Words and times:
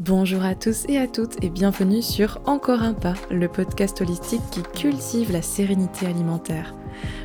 Bonjour 0.00 0.42
à 0.44 0.54
tous 0.54 0.86
et 0.88 0.96
à 0.96 1.06
toutes 1.06 1.44
et 1.44 1.50
bienvenue 1.50 2.00
sur 2.00 2.40
Encore 2.46 2.80
un 2.80 2.94
pas, 2.94 3.12
le 3.30 3.48
podcast 3.48 4.00
holistique 4.00 4.40
qui 4.50 4.62
cultive 4.62 5.30
la 5.30 5.42
sérénité 5.42 6.06
alimentaire. 6.06 6.74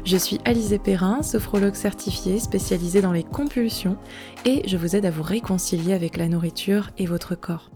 Je 0.04 0.18
suis 0.18 0.42
Alizé 0.44 0.78
Perrin, 0.78 1.24
sophrologue 1.24 1.76
certifiée 1.76 2.38
spécialisée 2.38 3.02
dans 3.02 3.14
les 3.14 3.24
compulsions 3.24 3.98
et 4.44 4.68
je 4.68 4.76
vous 4.76 4.98
aide 4.98 5.06
à 5.06 5.10
vous 5.10 5.24
réconcilier 5.24 5.94
avec 5.94 6.18
la 6.18 6.28
nourriture 6.28 6.90
et 6.98 7.06
votre 7.06 7.34
corps. 7.34 7.72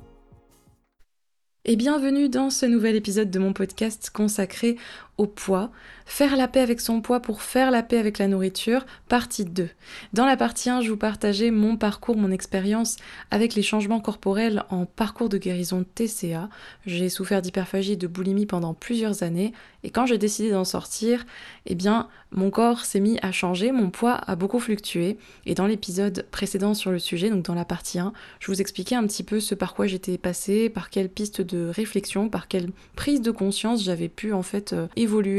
Et 1.63 1.77
bienvenue 1.77 2.27
dans 2.27 2.49
ce 2.49 2.65
nouvel 2.65 2.97
épisode 2.97 3.31
de 3.31 3.39
mon 3.39 3.53
podcast 3.53 4.09
consacré 4.13 4.75
au 5.19 5.27
poids, 5.27 5.69
faire 6.05 6.37
la 6.37 6.47
paix 6.47 6.61
avec 6.61 6.79
son 6.79 7.01
poids 7.01 7.19
pour 7.19 7.41
faire 7.41 7.71
la 7.71 7.83
paix 7.83 7.97
avec 7.97 8.17
la 8.17 8.27
nourriture, 8.27 8.85
partie 9.09 9.43
2. 9.43 9.69
Dans 10.13 10.25
la 10.25 10.37
partie 10.37 10.69
1, 10.69 10.81
je 10.81 10.89
vous 10.89 10.97
partageais 10.97 11.51
mon 11.51 11.75
parcours, 11.75 12.15
mon 12.15 12.31
expérience 12.31 12.95
avec 13.29 13.53
les 13.53 13.61
changements 13.61 13.99
corporels 13.99 14.63
en 14.69 14.85
parcours 14.85 15.27
de 15.27 15.37
guérison 15.37 15.83
TCA. 15.83 16.49
J'ai 16.85 17.09
souffert 17.09 17.41
d'hyperphagie 17.41 17.91
et 17.91 17.97
de 17.97 18.07
boulimie 18.07 18.45
pendant 18.45 18.73
plusieurs 18.73 19.21
années 19.21 19.53
et 19.83 19.91
quand 19.91 20.05
j'ai 20.05 20.17
décidé 20.17 20.51
d'en 20.51 20.65
sortir, 20.65 21.25
eh 21.65 21.75
bien 21.75 22.07
mon 22.31 22.49
corps 22.49 22.85
s'est 22.85 22.99
mis 22.99 23.17
à 23.21 23.31
changer, 23.31 23.71
mon 23.71 23.89
poids 23.89 24.13
a 24.13 24.35
beaucoup 24.35 24.59
fluctué 24.59 25.17
et 25.45 25.55
dans 25.55 25.65
l'épisode 25.65 26.25
précédent 26.31 26.73
sur 26.73 26.91
le 26.91 26.99
sujet, 26.99 27.29
donc 27.29 27.43
dans 27.43 27.55
la 27.55 27.65
partie 27.65 27.97
1, 27.97 28.13
je 28.39 28.47
vous 28.51 28.61
expliquais 28.61 28.95
un 28.95 29.05
petit 29.07 29.23
peu 29.23 29.39
ce 29.39 29.55
par 29.55 29.73
quoi 29.73 29.87
j'étais 29.87 30.17
passée, 30.17 30.69
par 30.69 30.89
quelle 30.89 31.09
piste 31.09 31.41
de 31.41 31.69
réflexion, 31.69 32.29
par 32.29 32.47
quelle 32.47 32.69
prise 32.95 33.21
de 33.21 33.31
conscience 33.31 33.83
j'avais 33.83 34.09
pu 34.09 34.31
en 34.33 34.43
fait 34.43 34.73
euh, 34.73 34.87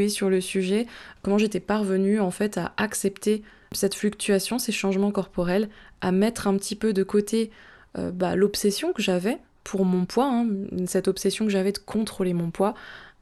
sur 0.08 0.30
le 0.30 0.40
sujet, 0.40 0.86
comment 1.22 1.38
j'étais 1.38 1.60
parvenue 1.60 2.20
en 2.20 2.30
fait 2.30 2.58
à 2.58 2.72
accepter 2.76 3.42
cette 3.72 3.94
fluctuation, 3.94 4.58
ces 4.58 4.72
changements 4.72 5.12
corporels, 5.12 5.68
à 6.00 6.12
mettre 6.12 6.48
un 6.48 6.56
petit 6.56 6.76
peu 6.76 6.92
de 6.92 7.02
côté 7.02 7.50
euh, 7.98 8.10
bah, 8.10 8.36
l'obsession 8.36 8.92
que 8.92 9.02
j'avais 9.02 9.38
pour 9.64 9.84
mon 9.84 10.04
poids, 10.04 10.26
hein, 10.26 10.46
cette 10.86 11.08
obsession 11.08 11.44
que 11.44 11.52
j'avais 11.52 11.72
de 11.72 11.78
contrôler 11.78 12.34
mon 12.34 12.50
poids, 12.50 12.74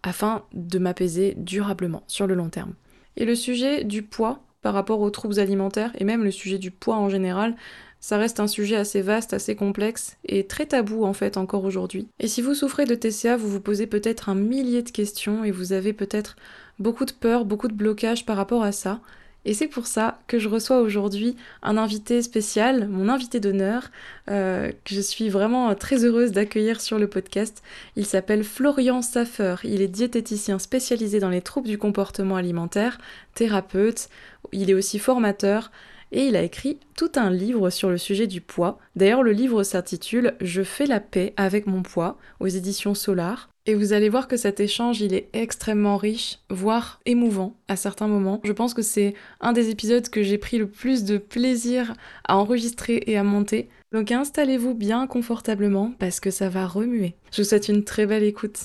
afin 0.03 0.43
de 0.53 0.79
m'apaiser 0.79 1.35
durablement 1.37 2.03
sur 2.07 2.27
le 2.27 2.35
long 2.35 2.49
terme. 2.49 2.73
Et 3.17 3.25
le 3.25 3.35
sujet 3.35 3.85
du 3.85 4.03
poids 4.03 4.41
par 4.63 4.75
rapport 4.75 5.01
aux 5.01 5.11
troubles 5.11 5.41
alimentaires, 5.41 5.93
et 5.99 6.05
même 6.05 6.25
le 6.25 6.31
sujet 6.31 6.59
du 6.59 6.71
poids 6.71 6.97
en 6.97 7.09
général, 7.09 7.57
ça 8.01 8.17
reste 8.17 8.41
un 8.41 8.47
sujet 8.47 8.77
assez 8.77 9.03
vaste, 9.03 9.33
assez 9.33 9.57
complexe 9.57 10.17
et 10.25 10.47
très 10.47 10.67
tabou 10.67 11.05
en 11.05 11.13
fait 11.13 11.37
encore 11.37 11.65
aujourd'hui. 11.65 12.09
Et 12.21 12.29
si 12.29 12.43
vous 12.43 12.55
souffrez 12.55 12.85
de 12.85 12.95
TCA, 12.95 13.37
vous 13.37 13.49
vous 13.49 13.61
posez 13.61 13.87
peut-être 13.87 14.29
un 14.29 14.35
millier 14.35 14.83
de 14.83 14.91
questions 14.91 15.45
et 15.45 15.51
vous 15.51 15.73
avez 15.73 15.93
peut-être 15.93 16.37
beaucoup 16.79 17.05
de 17.05 17.13
peur, 17.13 17.45
beaucoup 17.45 17.69
de 17.69 17.75
blocage 17.75 18.25
par 18.25 18.37
rapport 18.37 18.63
à 18.63 18.73
ça. 18.73 19.01
Et 19.45 19.55
c'est 19.55 19.69
pour 19.69 19.87
ça 19.87 20.21
que 20.27 20.39
je 20.39 20.49
reçois 20.49 20.81
aujourd'hui 20.81 21.37
un 21.63 21.77
invité 21.79 22.23
spécial, 22.23 22.89
mon 22.89 23.09
invité 23.09 23.41
d'honneur, 23.41 23.91
euh, 24.31 24.71
que 24.85 24.95
je 24.95 25.01
suis 25.01 25.31
vraiment 25.31 25.75
très 25.75 26.05
heureuse 26.05 26.33
d'accueillir 26.33 26.81
sur 26.81 26.99
le 26.99 27.09
podcast. 27.09 27.63
Il 27.97 28.05
s'appelle 28.05 28.45
Florian 28.45 29.01
Saffer, 29.01 29.57
il 29.65 29.81
est 29.81 29.89
diététicien 29.89 30.59
spécialisé 30.59 31.19
dans 31.19 31.31
les 31.31 31.41
troubles 31.41 31.69
du 31.69 31.79
comportement 31.79 32.37
alimentaire, 32.37 32.99
thérapeute, 33.35 34.09
il 34.53 34.71
est 34.71 34.75
aussi 34.75 34.99
formateur, 34.99 35.71
et 36.13 36.27
il 36.27 36.37
a 36.37 36.43
écrit 36.43 36.79
tout 36.97 37.13
un 37.17 37.31
livre 37.31 37.71
sur 37.71 37.91
le 37.91 37.99
sujet 37.99 38.27
du 38.27 38.41
poids. 38.41 38.79
D'ailleurs, 38.97 39.23
le 39.23 39.33
livre 39.33 39.63
s'intitule 39.63 40.35
Je 40.41 40.63
fais 40.63 40.87
la 40.87 41.01
paix 41.01 41.35
avec 41.37 41.67
mon 41.67 41.83
poids 41.83 42.17
aux 42.41 42.47
éditions 42.47 42.95
Solar. 42.95 43.51
Et 43.67 43.75
vous 43.75 43.93
allez 43.93 44.09
voir 44.09 44.29
que 44.29 44.39
cet 44.39 44.61
échange, 44.61 45.03
il 45.03 45.13
est 45.13 45.29
extrêmement 45.35 45.99
riche, 45.99 46.39
voire 46.49 47.01
émouvant 47.05 47.55
à 47.69 47.77
certains 47.77 48.09
moments. 48.09 48.41
Je 48.43 48.53
pense 48.53 48.73
que 48.73 48.81
c'est 48.81 49.13
un 49.43 49.53
des 49.53 49.69
épisodes 49.69 50.09
que 50.09 50.23
j'ai 50.23 50.39
pris 50.39 50.57
le 50.57 50.67
plus 50.67 51.05
de 51.05 51.19
plaisir 51.19 51.93
à 52.27 52.39
enregistrer 52.39 53.03
et 53.07 53.19
à 53.19 53.25
monter. 53.25 53.69
Donc 53.93 54.11
installez-vous 54.11 54.75
bien 54.75 55.07
confortablement 55.07 55.93
parce 55.99 56.19
que 56.19 56.31
ça 56.31 56.49
va 56.49 56.67
remuer. 56.67 57.15
Je 57.31 57.43
vous 57.43 57.49
souhaite 57.49 57.69
une 57.69 57.85
très 57.85 58.07
belle 58.07 58.25
écoute. 58.25 58.59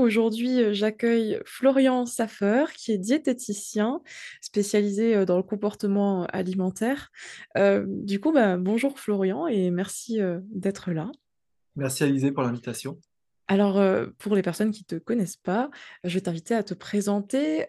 Aujourd'hui, 0.00 0.62
euh, 0.62 0.72
j'accueille 0.72 1.38
Florian 1.44 2.06
Saffer, 2.06 2.64
qui 2.74 2.92
est 2.92 2.98
diététicien 2.98 4.00
spécialisé 4.40 5.14
euh, 5.14 5.24
dans 5.26 5.36
le 5.36 5.42
comportement 5.42 6.24
alimentaire. 6.26 7.10
Euh, 7.58 7.84
du 7.86 8.18
coup, 8.18 8.32
bah, 8.32 8.56
bonjour 8.56 8.98
Florian 8.98 9.46
et 9.46 9.70
merci 9.70 10.18
d'être 10.48 10.90
là. 10.90 11.12
Merci 11.76 12.04
Alizé 12.04 12.32
pour 12.32 12.42
l'invitation. 12.42 12.98
Alors, 13.46 13.82
pour 14.18 14.36
les 14.36 14.42
personnes 14.42 14.70
qui 14.70 14.84
ne 14.88 14.98
te 14.98 15.02
connaissent 15.02 15.36
pas, 15.36 15.70
je 16.04 16.14
vais 16.14 16.20
t'inviter 16.20 16.54
à 16.54 16.62
te 16.62 16.72
présenter. 16.72 17.66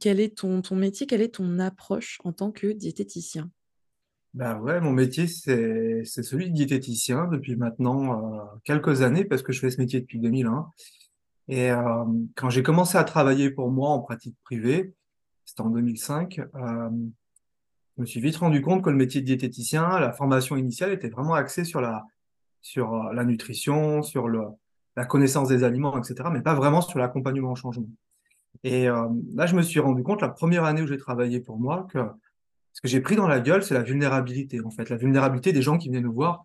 quel 0.00 0.20
est 0.20 0.38
ton, 0.38 0.62
ton 0.62 0.74
métier, 0.74 1.06
quelle 1.06 1.20
est 1.20 1.34
ton 1.34 1.58
approche 1.58 2.18
en 2.24 2.32
tant 2.32 2.50
que 2.50 2.72
diététicien? 2.72 3.50
Ben 4.32 4.58
ouais, 4.60 4.80
mon 4.80 4.92
métier, 4.92 5.26
c'est 5.26 6.04
celui 6.04 6.50
de 6.50 6.54
diététicien 6.54 7.26
depuis 7.26 7.56
maintenant 7.56 8.48
quelques 8.64 9.02
années, 9.02 9.24
parce 9.24 9.42
que 9.42 9.52
je 9.52 9.60
fais 9.60 9.70
ce 9.70 9.80
métier 9.80 10.00
depuis 10.00 10.18
2001. 10.18 10.66
Et 11.48 11.70
euh, 11.70 12.04
quand 12.36 12.50
j'ai 12.50 12.62
commencé 12.62 12.96
à 12.96 13.04
travailler 13.04 13.50
pour 13.50 13.70
moi 13.70 13.90
en 13.90 14.00
pratique 14.00 14.36
privée, 14.44 14.94
c'était 15.44 15.62
en 15.62 15.70
2005, 15.70 16.38
euh, 16.38 16.90
je 17.96 18.00
me 18.00 18.06
suis 18.06 18.20
vite 18.20 18.36
rendu 18.36 18.62
compte 18.62 18.82
que 18.82 18.90
le 18.90 18.96
métier 18.96 19.20
de 19.20 19.26
diététicien, 19.26 19.98
la 19.98 20.12
formation 20.12 20.56
initiale 20.56 20.92
était 20.92 21.08
vraiment 21.08 21.34
axée 21.34 21.64
sur 21.64 21.80
la, 21.80 22.04
sur 22.60 22.94
euh, 22.94 23.12
la 23.12 23.24
nutrition, 23.24 24.02
sur 24.02 24.28
le, 24.28 24.44
la 24.96 25.04
connaissance 25.04 25.48
des 25.48 25.64
aliments, 25.64 25.98
etc., 25.98 26.28
mais 26.32 26.42
pas 26.42 26.54
vraiment 26.54 26.80
sur 26.80 26.98
l'accompagnement 26.98 27.52
au 27.52 27.56
changement. 27.56 27.88
Et 28.64 28.84
là, 28.84 29.46
je 29.46 29.56
me 29.56 29.62
suis 29.62 29.80
rendu 29.80 30.04
compte, 30.04 30.20
la 30.20 30.28
première 30.28 30.64
année 30.64 30.82
où 30.82 30.86
j'ai 30.86 30.98
travaillé 30.98 31.40
pour 31.40 31.58
moi, 31.58 31.86
que 31.90 31.98
ce 32.74 32.80
que 32.80 32.86
j'ai 32.86 33.00
pris 33.00 33.16
dans 33.16 33.26
la 33.26 33.40
gueule, 33.40 33.64
c'est 33.64 33.74
la 33.74 33.82
vulnérabilité, 33.82 34.60
en 34.60 34.70
fait, 34.70 34.88
la 34.88 34.96
vulnérabilité 34.96 35.52
des 35.52 35.62
gens 35.62 35.78
qui 35.78 35.88
venaient 35.88 36.02
nous 36.02 36.12
voir 36.12 36.44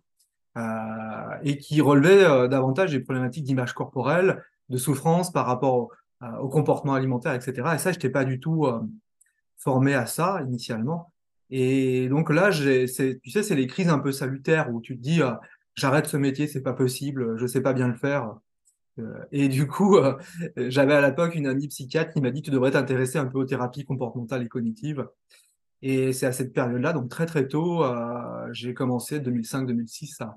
et 1.44 1.58
qui 1.58 1.80
relevaient 1.80 2.48
davantage 2.48 2.90
des 2.90 3.00
problématiques 3.00 3.44
d'image 3.44 3.72
corporelle, 3.72 4.42
de 4.68 4.76
souffrance 4.76 5.32
par 5.32 5.46
rapport 5.46 5.90
au, 6.40 6.48
comportement 6.48 6.94
alimentaire, 6.94 7.34
etc. 7.34 7.52
Et 7.74 7.78
ça, 7.78 7.92
je 7.92 7.96
n'étais 7.96 8.10
pas 8.10 8.24
du 8.24 8.40
tout 8.40 8.66
euh, 8.66 8.80
formé 9.56 9.94
à 9.94 10.06
ça 10.06 10.40
initialement. 10.46 11.12
Et 11.50 12.08
donc 12.08 12.30
là, 12.30 12.50
tu 12.50 12.88
sais, 12.88 13.20
c'est 13.24 13.54
les 13.54 13.66
crises 13.66 13.88
un 13.88 13.98
peu 13.98 14.12
salutaires 14.12 14.72
où 14.72 14.80
tu 14.80 14.96
te 14.96 15.02
dis, 15.02 15.22
euh, 15.22 15.32
j'arrête 15.74 16.06
ce 16.06 16.16
métier, 16.16 16.46
c'est 16.46 16.62
pas 16.62 16.72
possible, 16.72 17.38
je 17.38 17.46
sais 17.46 17.62
pas 17.62 17.72
bien 17.72 17.88
le 17.88 17.94
faire. 17.94 18.34
Euh, 18.98 19.24
et 19.30 19.48
du 19.48 19.66
coup, 19.68 19.96
j'avais 20.56 20.94
à 20.94 21.08
l'époque 21.08 21.34
une 21.36 21.46
amie 21.46 21.68
psychiatre 21.68 22.12
qui 22.12 22.20
m'a 22.20 22.30
dit, 22.30 22.42
tu 22.42 22.50
devrais 22.50 22.72
t'intéresser 22.72 23.18
un 23.18 23.26
peu 23.26 23.38
aux 23.38 23.44
thérapies 23.44 23.84
comportementales 23.84 24.42
et 24.42 24.48
cognitives. 24.48 25.06
Et 25.80 26.12
c'est 26.12 26.26
à 26.26 26.32
cette 26.32 26.52
période-là, 26.52 26.92
donc 26.92 27.08
très 27.08 27.24
très 27.24 27.46
tôt, 27.46 27.84
j'ai 28.50 28.74
commencé 28.74 29.20
2005-2006 29.20 30.24
à, 30.24 30.36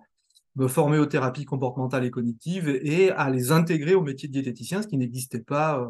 me 0.56 0.68
former 0.68 0.98
aux 0.98 1.06
thérapies 1.06 1.46
comportementales 1.46 2.06
et 2.06 2.12
cognitives 2.12 2.68
et 2.70 3.12
à 3.12 3.30
les 3.30 3.52
intégrer 3.52 3.94
au 3.96 4.02
métier 4.02 4.28
de 4.28 4.34
diététicien, 4.34 4.82
ce 4.82 4.88
qui 4.88 4.98
n'existait 4.98 5.40
pas, 5.40 5.80
euh, 5.80 5.90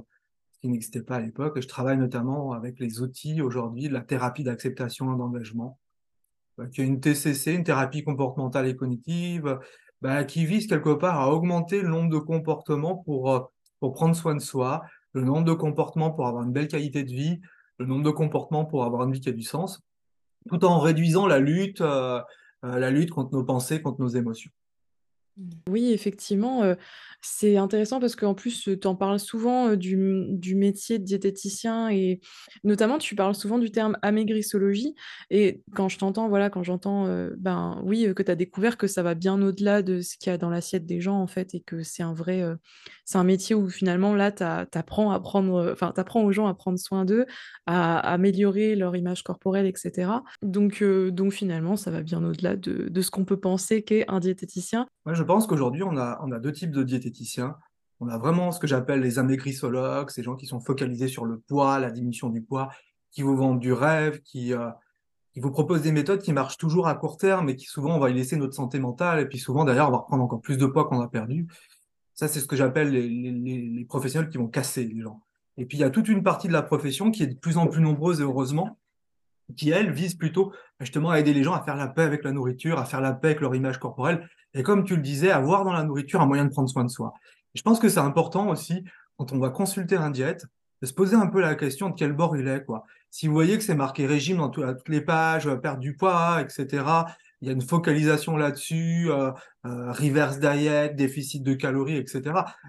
ce 0.51 0.59
qui 0.59 0.69
n'existait 0.69 1.01
pas 1.01 1.16
à 1.16 1.19
l'époque. 1.19 1.59
Je 1.59 1.67
travaille 1.67 1.97
notamment 1.97 2.51
avec 2.53 2.79
les 2.79 3.01
outils 3.01 3.41
aujourd'hui 3.41 3.88
de 3.88 3.94
la 3.94 4.01
thérapie 4.01 4.44
d'acceptation 4.44 5.13
et 5.13 5.17
d'engagement, 5.17 5.79
euh, 6.59 6.67
qui 6.67 6.81
est 6.81 6.85
une 6.85 6.99
TCC, 6.99 7.53
une 7.53 7.63
thérapie 7.63 8.03
comportementale 8.03 8.67
et 8.67 8.75
cognitive, 8.75 9.59
bah, 10.01 10.23
qui 10.23 10.45
vise 10.45 10.67
quelque 10.67 10.93
part 10.93 11.19
à 11.19 11.31
augmenter 11.31 11.81
le 11.81 11.89
nombre 11.89 12.09
de 12.09 12.17
comportements 12.19 12.97
pour, 12.97 13.31
euh, 13.31 13.39
pour 13.79 13.93
prendre 13.93 14.16
soin 14.16 14.35
de 14.35 14.41
soi, 14.41 14.83
le 15.13 15.22
nombre 15.22 15.43
de 15.43 15.53
comportements 15.53 16.11
pour 16.11 16.28
avoir 16.28 16.43
une 16.43 16.51
belle 16.51 16.67
qualité 16.67 17.03
de 17.03 17.11
vie, 17.11 17.39
le 17.78 17.85
nombre 17.85 18.03
de 18.03 18.11
comportements 18.11 18.66
pour 18.66 18.83
avoir 18.83 19.03
une 19.03 19.13
vie 19.13 19.19
qui 19.19 19.29
a 19.29 19.33
du 19.33 19.43
sens, 19.43 19.81
tout 20.49 20.63
en 20.66 20.79
réduisant 20.79 21.28
la 21.28 21.39
lutte. 21.39 21.81
Euh, 21.81 22.22
la 22.63 22.91
lutte 22.91 23.11
contre 23.11 23.33
nos 23.33 23.44
pensées, 23.44 23.81
contre 23.81 24.01
nos 24.01 24.09
émotions. 24.09 24.51
Oui, 25.69 25.91
effectivement, 25.94 26.75
c'est 27.22 27.58
intéressant 27.58 28.00
parce 28.00 28.16
qu'en 28.16 28.34
plus, 28.34 28.70
tu 28.80 28.88
en 28.88 28.96
parles 28.96 29.20
souvent, 29.20 29.76
du 29.76 30.56
métier 30.56 31.00
de 31.00 31.04
diététicien 31.04 31.90
et 31.90 32.20
notamment 32.64 32.98
tu 32.98 33.16
parles 33.16 33.36
souvent 33.36 33.59
du 33.59 33.72
terme 33.72 33.98
amaigrissologie 34.02 34.96
et 35.30 35.62
quand 35.76 35.90
je 35.90 35.98
t'entends, 35.98 36.30
voilà, 36.30 36.50
quand 36.50 36.64
j'entends, 36.64 37.08
ben, 37.38 37.82
oui, 37.86 38.14
que 38.16 38.24
tu 38.24 38.32
as 38.32 38.36
découvert 38.36 38.78
que 38.78 38.88
ça 38.88 39.04
va 39.04 39.14
bien 39.16 39.42
au-delà 39.42 39.82
de 39.82 40.02
ce 40.02 40.18
qu'il 40.18 40.32
y 40.32 40.34
a 40.34 40.38
dans 40.38 40.50
l'assiette 40.50 40.86
des 40.86 41.00
gens, 41.02 41.22
en 41.22 41.28
fait 41.28 41.53
et 41.53 41.62
que 41.62 41.84
c'est 41.84 42.03
un 42.03 42.14
vrai, 42.14 42.44
c'est 43.06 43.18
un 43.18 43.24
métier 43.24 43.56
où 43.56 43.70
finalement 43.70 44.16
là, 44.16 44.32
tu 44.32 44.44
apprends 44.44 45.12
à 45.12 45.20
prendre, 45.20 45.72
enfin, 45.72 45.91
tu 45.94 46.02
apprends 46.02 46.24
aux 46.24 46.32
gens 46.32 46.47
à 46.47 46.53
prendre 46.53 46.79
soin 46.79 47.06
d'eux, 47.06 47.26
à 47.66 48.00
améliorer 48.00 48.76
leur 48.76 48.96
image 48.96 49.24
corporelle 49.24 49.66
etc. 49.67 50.12
Donc 50.41 50.84
donc 50.84 51.34
finalement, 51.34 51.76
ça 51.76 51.91
va 51.91 52.02
bien 52.02 52.24
au-delà 52.24 52.56
de 52.56 52.90
de 52.90 53.02
ce 53.02 53.12
qu'on 53.12 53.26
peut 53.26 53.40
penser 53.40 53.84
qu'est 53.84 54.06
un 54.08 54.20
diététicien. 54.20 54.88
Moi, 55.06 55.14
je 55.14 55.24
pense 55.24 55.47
qu'aujourd'hui, 55.47 55.84
on 55.84 55.97
a 55.97 56.20
on 56.24 56.32
a 56.32 56.40
deux 56.40 56.52
types 56.52 56.72
de 56.72 56.84
diététiciens 56.84 57.10
on 58.02 58.08
a 58.08 58.17
vraiment 58.17 58.52
ce 58.52 58.59
que 58.59 58.67
j'appelle 58.67 59.02
les 59.02 59.19
amaigrissologues, 59.19 60.09
ces 60.09 60.23
gens 60.23 60.35
qui 60.35 60.47
sont 60.47 60.59
focalisés 60.59 61.08
sur 61.08 61.23
le 61.25 61.40
poids, 61.40 61.79
la 61.79 61.91
diminution 61.91 62.29
du 62.29 62.41
poids, 62.41 62.69
qui 63.11 63.22
vous 63.22 63.35
vendent 63.35 63.59
du 63.59 63.73
rêve, 63.73 64.22
qui, 64.22 64.53
euh, 64.53 64.69
vous 65.37 65.52
proposent 65.52 65.84
des 65.84 65.91
méthodes 65.91 66.22
qui 66.22 66.34
marchent 66.34 66.58
toujours 66.58 66.87
à 66.87 66.96
court 66.96 67.17
terme, 67.17 67.46
mais 67.46 67.55
qui 67.55 67.66
souvent 67.66 67.96
on 67.96 67.99
va 67.99 68.09
y 68.09 68.13
laisser 68.13 68.37
notre 68.37 68.55
santé 68.55 68.79
mentale, 68.79 69.19
et 69.19 69.28
puis 69.28 69.37
souvent 69.37 69.66
d'ailleurs 69.66 69.87
on 69.87 69.91
va 69.91 69.97
reprendre 69.97 70.23
encore 70.23 70.41
plus 70.41 70.58
de 70.58 70.66
poids 70.66 70.85
qu'on 70.85 70.99
a 70.99 71.08
perdu. 71.08 71.47
Ça, 72.16 72.28
c'est 72.28 72.40
ce 72.40 72.47
que 72.47 72.55
j'appelle 72.55 72.91
les, 72.91 73.85
professionnels 73.85 74.29
qui 74.29 74.37
vont 74.37 74.47
casser 74.47 74.85
les 74.85 74.99
gens. 74.99 75.22
Et 75.57 75.66
puis 75.66 75.78
il 75.78 75.81
y 75.81 75.84
a 75.84 75.90
toute 75.90 76.07
une 76.07 76.23
partie 76.23 76.47
de 76.47 76.53
la 76.53 76.61
profession 76.64 77.11
qui 77.11 77.23
est 77.23 77.28
de 77.28 77.37
plus 77.37 77.57
en 77.57 77.67
plus 77.67 77.81
nombreuse, 77.81 78.19
et 78.19 78.23
heureusement, 78.23 78.79
qui, 79.56 79.70
elle, 79.70 79.92
vise 79.92 80.16
plutôt 80.16 80.53
justement 80.80 81.12
à 81.12 81.20
aider 81.20 81.34
les 81.34 81.44
gens 81.44 81.53
à 81.53 81.64
faire 81.64 81.76
la 81.76 81.88
paix 81.88 82.03
avec 82.03 82.24
la 82.24 82.32
nourriture, 82.32 82.80
à 82.80 82.86
faire 82.86 83.02
la 83.02 83.14
paix 83.14 83.30
avec 83.30 83.42
leur 83.42 83.56
image 83.56 83.80
corporelle, 83.80 84.28
et 84.53 84.64
comme 84.64 84.84
tu 84.84 84.96
le 84.96 85.02
disais, 85.02 85.32
avoir 85.32 85.64
dans 85.64 85.74
la 85.74 85.84
nourriture 85.84 86.22
un 86.22 86.26
moyen 86.26 86.46
de 86.46 86.50
prendre 86.50 86.70
soin 86.70 86.84
de 86.84 86.90
soi. 86.90 87.14
je 87.53 87.62
pense 87.62 87.80
que 87.80 87.90
c'est 87.90 88.00
important 88.00 88.50
aussi, 88.50 88.84
quand 89.18 89.32
on 89.32 89.40
va 89.40 89.50
consulter 89.50 89.96
un 89.96 90.09
diète, 90.09 90.46
de 90.82 90.88
se 90.88 90.94
poser 90.94 91.16
un 91.16 91.28
peu 91.28 91.42
la 91.42 91.56
question 91.56 91.90
de 91.90 91.96
quel 91.96 92.14
bord 92.14 92.36
il 92.36 92.48
est. 92.48 92.66
Quoi. 92.66 92.86
Si 93.12 93.28
vous 93.28 93.34
voyez 93.34 93.58
que 93.58 93.64
c'est 93.64 93.76
marqué 93.76 94.08
régime 94.08 94.38
dans 94.38 94.50
toutes 94.50 94.90
les 94.90 95.02
pages, 95.02 95.48
euh, 95.48 95.56
perdre 95.56 95.80
du 95.80 95.96
poids, 95.96 96.42
etc., 96.42 96.84
il 97.42 97.48
y 97.48 97.50
a 97.50 97.53
une 97.53 97.62
focalisation 97.62 98.38
là-dessus, 98.38 99.09
euh, 99.09 99.32
euh, 99.66 99.92
reverse 99.92 100.40
diet, 100.40 100.96
déficit 100.96 101.44
de 101.44 101.53
calories, 101.53 101.98
etc., 101.98 102.22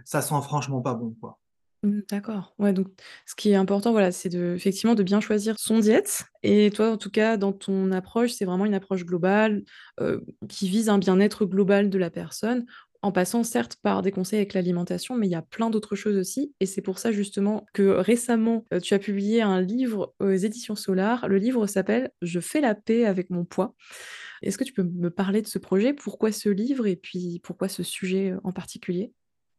ça 0.05 0.23
sent 0.23 0.41
franchement 0.43 0.81
pas 0.81 0.95
bon. 0.95 1.15
Quoi. 1.21 1.39
Mmh, 1.85 2.01
d'accord. 2.11 2.55
Ouais, 2.59 2.73
donc 2.73 2.89
ce 3.27 3.35
qui 3.35 3.51
est 3.51 3.57
important, 3.57 3.91
voilà, 3.91 4.13
c'est 4.13 4.29
de 4.29 4.55
effectivement 4.55 4.95
de 4.95 5.03
bien 5.03 5.21
choisir 5.21 5.59
son 5.59 5.81
diète 5.81 6.25
et 6.45 6.71
toi, 6.71 6.93
en 6.93 6.97
tout 6.97 7.11
cas, 7.11 7.37
dans 7.37 7.53
ton 7.53 7.91
approche, 7.91 8.31
c'est 8.31 8.45
vraiment 8.45 8.67
une 8.67 8.75
approche 8.75 9.05
globale, 9.05 9.65
qui 10.49 10.69
vise 10.69 10.89
un 10.89 10.99
bien-être 10.99 11.45
global 11.45 11.91
de 11.91 11.99
la 11.99 12.11
personne, 12.11 12.67
en 13.05 13.11
passant 13.11 13.43
certes 13.43 13.77
par 13.83 14.03
des 14.03 14.13
conseils 14.13 14.39
avec 14.39 14.55
l'alimentation, 14.55 15.17
mais 15.17 15.27
il 15.27 15.31
y 15.31 15.35
a 15.35 15.43
plein 15.43 15.71
d'autres 15.71 15.97
choses 15.97 16.17
aussi 16.17 16.55
et 16.61 16.67
c'est 16.67 16.83
pour 16.83 17.01
ça 17.01 17.11
justement 17.11 17.67
que 17.75 17.83
récemment, 17.89 18.65
tu 18.81 18.95
as 18.95 19.01
publié 19.01 19.43
un 19.43 19.61
livre 19.61 20.15
aux 20.21 20.31
éditions 20.31 20.77
Solar. 20.77 21.27
Le 21.29 21.39
livre 21.39 21.67
s'appelle 21.67 22.11
«Je 22.23 22.39
fais 22.39 22.61
la 22.61 22.77
paix 22.77 23.07
avec 23.07 23.29
mon 23.31 23.45
poids». 23.45 23.75
Est-ce 24.43 24.59
que 24.59 24.65
tu 24.65 24.73
peux 24.73 24.85
me 24.85 25.11
parler 25.11 25.43
de 25.43 25.49
ce 25.49 25.59
projet? 25.59 25.95
Pourquoi 25.95 26.33
ce 26.33 26.49
livre? 26.51 26.87
Et 26.87 26.97
puis 26.97 27.41
pourquoi 27.45 27.69
ce 27.69 27.83
sujet, 27.83 28.35
en 28.45 28.53
particulier? 28.53 29.13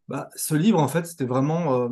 Bah, 0.08 0.30
ce 0.36 0.56
livre, 0.56 0.80
en 0.82 0.88
fait, 0.88 1.06
c'était 1.06 1.26
vraiment, 1.26 1.90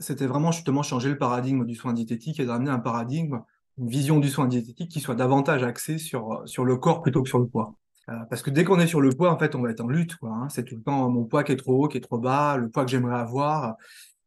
c'était 0.00 0.26
vraiment 0.26 0.52
justement 0.52 0.82
changer 0.82 1.08
le 1.08 1.18
paradigme 1.18 1.64
du 1.64 1.74
soin 1.74 1.92
diététique 1.92 2.40
et 2.40 2.46
d'amener 2.46 2.70
un 2.70 2.78
paradigme, 2.78 3.40
une 3.78 3.88
vision 3.88 4.18
du 4.18 4.28
soin 4.28 4.46
diététique 4.46 4.90
qui 4.90 5.00
soit 5.00 5.14
davantage 5.14 5.62
axée 5.62 5.98
sur, 5.98 6.42
sur 6.46 6.64
le 6.64 6.76
corps 6.76 7.02
plutôt 7.02 7.22
que 7.22 7.28
sur 7.28 7.38
le 7.38 7.46
poids. 7.46 7.74
Euh, 8.08 8.14
parce 8.28 8.42
que 8.42 8.50
dès 8.50 8.64
qu'on 8.64 8.80
est 8.80 8.86
sur 8.86 9.00
le 9.00 9.10
poids, 9.10 9.30
en 9.30 9.38
fait, 9.38 9.54
on 9.54 9.62
va 9.62 9.70
être 9.70 9.80
en 9.80 9.88
lutte. 9.88 10.16
Hein. 10.22 10.48
C'est 10.50 10.64
tout 10.64 10.76
le 10.76 10.82
temps 10.82 11.08
mon 11.08 11.24
poids 11.24 11.44
qui 11.44 11.52
est 11.52 11.56
trop 11.56 11.84
haut, 11.84 11.88
qui 11.88 11.98
est 11.98 12.00
trop 12.00 12.18
bas, 12.18 12.56
le 12.56 12.68
poids 12.68 12.84
que 12.84 12.90
j'aimerais 12.90 13.18
avoir. 13.18 13.76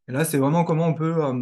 Et 0.08 0.12
là, 0.12 0.24
c'est 0.26 0.38
vraiment 0.38 0.64
comment 0.64 0.88
on 0.88 0.94
peut, 0.94 1.24
euh, 1.24 1.34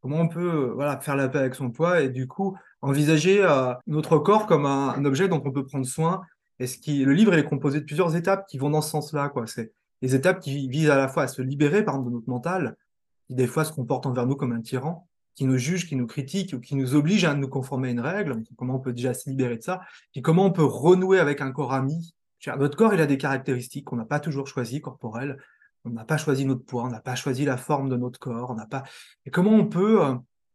comment 0.00 0.20
on 0.20 0.28
peut 0.28 0.72
voilà, 0.74 0.98
faire 1.00 1.16
la 1.16 1.28
paix 1.28 1.38
avec 1.38 1.54
son 1.54 1.70
poids 1.70 2.00
et 2.00 2.08
du 2.08 2.26
coup 2.26 2.56
envisager 2.82 3.42
euh, 3.42 3.74
notre 3.86 4.18
corps 4.18 4.46
comme 4.46 4.66
un, 4.66 5.04
objet 5.04 5.28
dont 5.28 5.42
on 5.44 5.50
peut 5.50 5.64
prendre 5.64 5.86
soin. 5.86 6.22
Et 6.58 6.66
ce 6.66 6.78
qui, 6.78 7.04
le 7.04 7.12
livre 7.12 7.34
est 7.34 7.44
composé 7.44 7.80
de 7.80 7.84
plusieurs 7.84 8.16
étapes 8.16 8.46
qui 8.48 8.58
vont 8.58 8.70
dans 8.70 8.80
ce 8.80 8.90
sens-là. 8.90 9.32
C'est 9.46 9.72
des 10.02 10.14
étapes 10.14 10.40
qui 10.40 10.68
visent 10.68 10.90
à 10.90 10.96
la 10.96 11.08
fois 11.08 11.24
à 11.24 11.28
se 11.28 11.42
libérer, 11.42 11.84
par 11.84 11.94
exemple, 11.94 12.10
de 12.10 12.14
notre 12.14 12.28
mental, 12.28 12.76
qui 13.26 13.34
des 13.34 13.46
fois 13.46 13.64
se 13.64 13.72
comporte 13.72 14.06
envers 14.06 14.26
nous 14.26 14.36
comme 14.36 14.52
un 14.52 14.60
tyran, 14.60 15.08
qui 15.34 15.44
nous 15.44 15.58
juge, 15.58 15.86
qui 15.86 15.96
nous 15.96 16.06
critique 16.06 16.54
ou 16.54 16.60
qui 16.60 16.74
nous 16.74 16.94
oblige 16.94 17.24
à 17.24 17.34
nous 17.34 17.48
conformer 17.48 17.88
à 17.88 17.90
une 17.92 18.00
règle. 18.00 18.42
Comment 18.56 18.76
on 18.76 18.80
peut 18.80 18.92
déjà 18.92 19.14
se 19.14 19.28
libérer 19.28 19.58
de 19.58 19.62
ça? 19.62 19.82
Puis 20.12 20.22
comment 20.22 20.46
on 20.46 20.52
peut 20.52 20.64
renouer 20.64 21.18
avec 21.18 21.40
un 21.40 21.52
corps 21.52 21.74
ami? 21.74 22.14
Notre 22.46 22.76
corps, 22.76 22.94
il 22.94 23.00
a 23.00 23.06
des 23.06 23.18
caractéristiques 23.18 23.86
qu'on 23.86 23.96
n'a 23.96 24.04
pas 24.04 24.20
toujours 24.20 24.46
choisies, 24.46 24.80
corporelles. 24.80 25.36
On 25.84 25.90
n'a 25.90 26.04
pas 26.04 26.16
choisi 26.16 26.44
notre 26.44 26.64
poids, 26.64 26.84
on 26.84 26.88
n'a 26.88 27.00
pas 27.00 27.14
choisi 27.14 27.44
la 27.44 27.56
forme 27.56 27.88
de 27.88 27.96
notre 27.96 28.18
corps, 28.18 28.50
on 28.50 28.54
n'a 28.54 28.66
pas. 28.66 28.82
Et 29.24 29.30
comment 29.30 29.52
on 29.52 29.66
peut, 29.66 30.04
euh, 30.04 30.14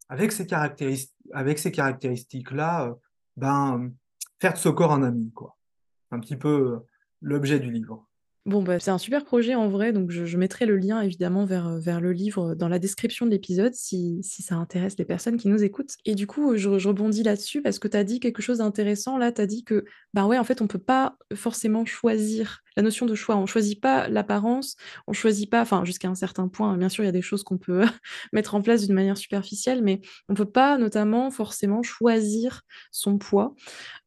avec 0.09 0.31
ces 0.31 0.45
caractéristiques, 0.45 1.15
avec 1.31 1.59
ces 1.59 1.71
caractéristiques-là, 1.71 2.88
euh, 2.88 2.94
ben 3.38 3.91
faire 4.39 4.53
de 4.53 4.57
ce 4.57 4.69
corps 4.69 4.91
un 4.91 5.03
ami, 5.03 5.31
quoi. 5.31 5.57
Un 6.12 6.19
petit 6.19 6.35
peu 6.35 6.50
euh, 6.50 6.79
l'objet 7.21 7.59
du 7.59 7.71
livre. 7.71 8.07
Bon, 8.47 8.63
bah, 8.63 8.79
c'est 8.79 8.89
un 8.89 8.97
super 8.97 9.23
projet 9.23 9.53
en 9.53 9.69
vrai, 9.69 9.93
donc 9.93 10.09
je, 10.09 10.38
mettrai 10.38 10.65
le 10.65 10.75
lien 10.75 10.99
évidemment 11.01 11.45
vers, 11.45 11.67
euh, 11.67 11.79
vers 11.79 12.01
le 12.01 12.11
livre 12.11 12.55
dans 12.55 12.67
la 12.67 12.79
description 12.79 13.27
de 13.27 13.31
l'épisode 13.31 13.75
si, 13.75 14.19
si, 14.23 14.41
ça 14.41 14.55
intéresse 14.55 14.97
les 14.97 15.05
personnes 15.05 15.38
qui 15.38 15.47
nous 15.47 15.63
écoutent. 15.63 15.95
Et 16.05 16.15
du 16.15 16.25
coup, 16.25 16.57
je, 16.57 16.67
rebondis 16.67 17.21
là-dessus 17.21 17.61
parce 17.61 17.77
que 17.77 17.88
tu 17.88 17.95
as 17.95 18.03
dit 18.03 18.19
quelque 18.19 18.41
chose 18.41 18.57
d'intéressant. 18.57 19.19
Là, 19.19 19.31
tu 19.31 19.41
as 19.41 19.45
dit 19.45 19.63
que, 19.63 19.85
bah 20.15 20.25
ouais, 20.25 20.39
en 20.39 20.43
fait, 20.43 20.59
on 20.59 20.67
peut 20.67 20.79
pas 20.79 21.17
forcément 21.35 21.85
choisir 21.85 22.61
la 22.75 22.83
notion 22.83 23.06
de 23.06 23.15
choix. 23.15 23.35
On 23.35 23.45
choisit 23.45 23.79
pas 23.81 24.07
l'apparence, 24.07 24.75
on 25.07 25.13
choisit 25.13 25.50
pas, 25.50 25.62
enfin, 25.62 25.85
jusqu'à 25.85 26.07
un 26.07 26.15
certain 26.15 26.47
point, 26.47 26.77
bien 26.77 26.89
sûr, 26.89 27.03
il 27.03 27.07
y 27.07 27.09
a 27.09 27.13
des 27.13 27.21
choses 27.21 27.44
qu'on 27.44 27.57
peut 27.57 27.83
mettre 28.33 28.56
en 28.56 28.62
place 28.62 28.85
d'une 28.85 28.95
manière 28.95 29.18
superficielle, 29.18 29.81
mais 29.81 30.01
on 30.29 30.33
peut 30.33 30.45
pas 30.45 30.77
notamment 30.77 31.31
forcément 31.31 31.83
choisir 31.83 32.62
son 32.91 33.18
poids. 33.18 33.56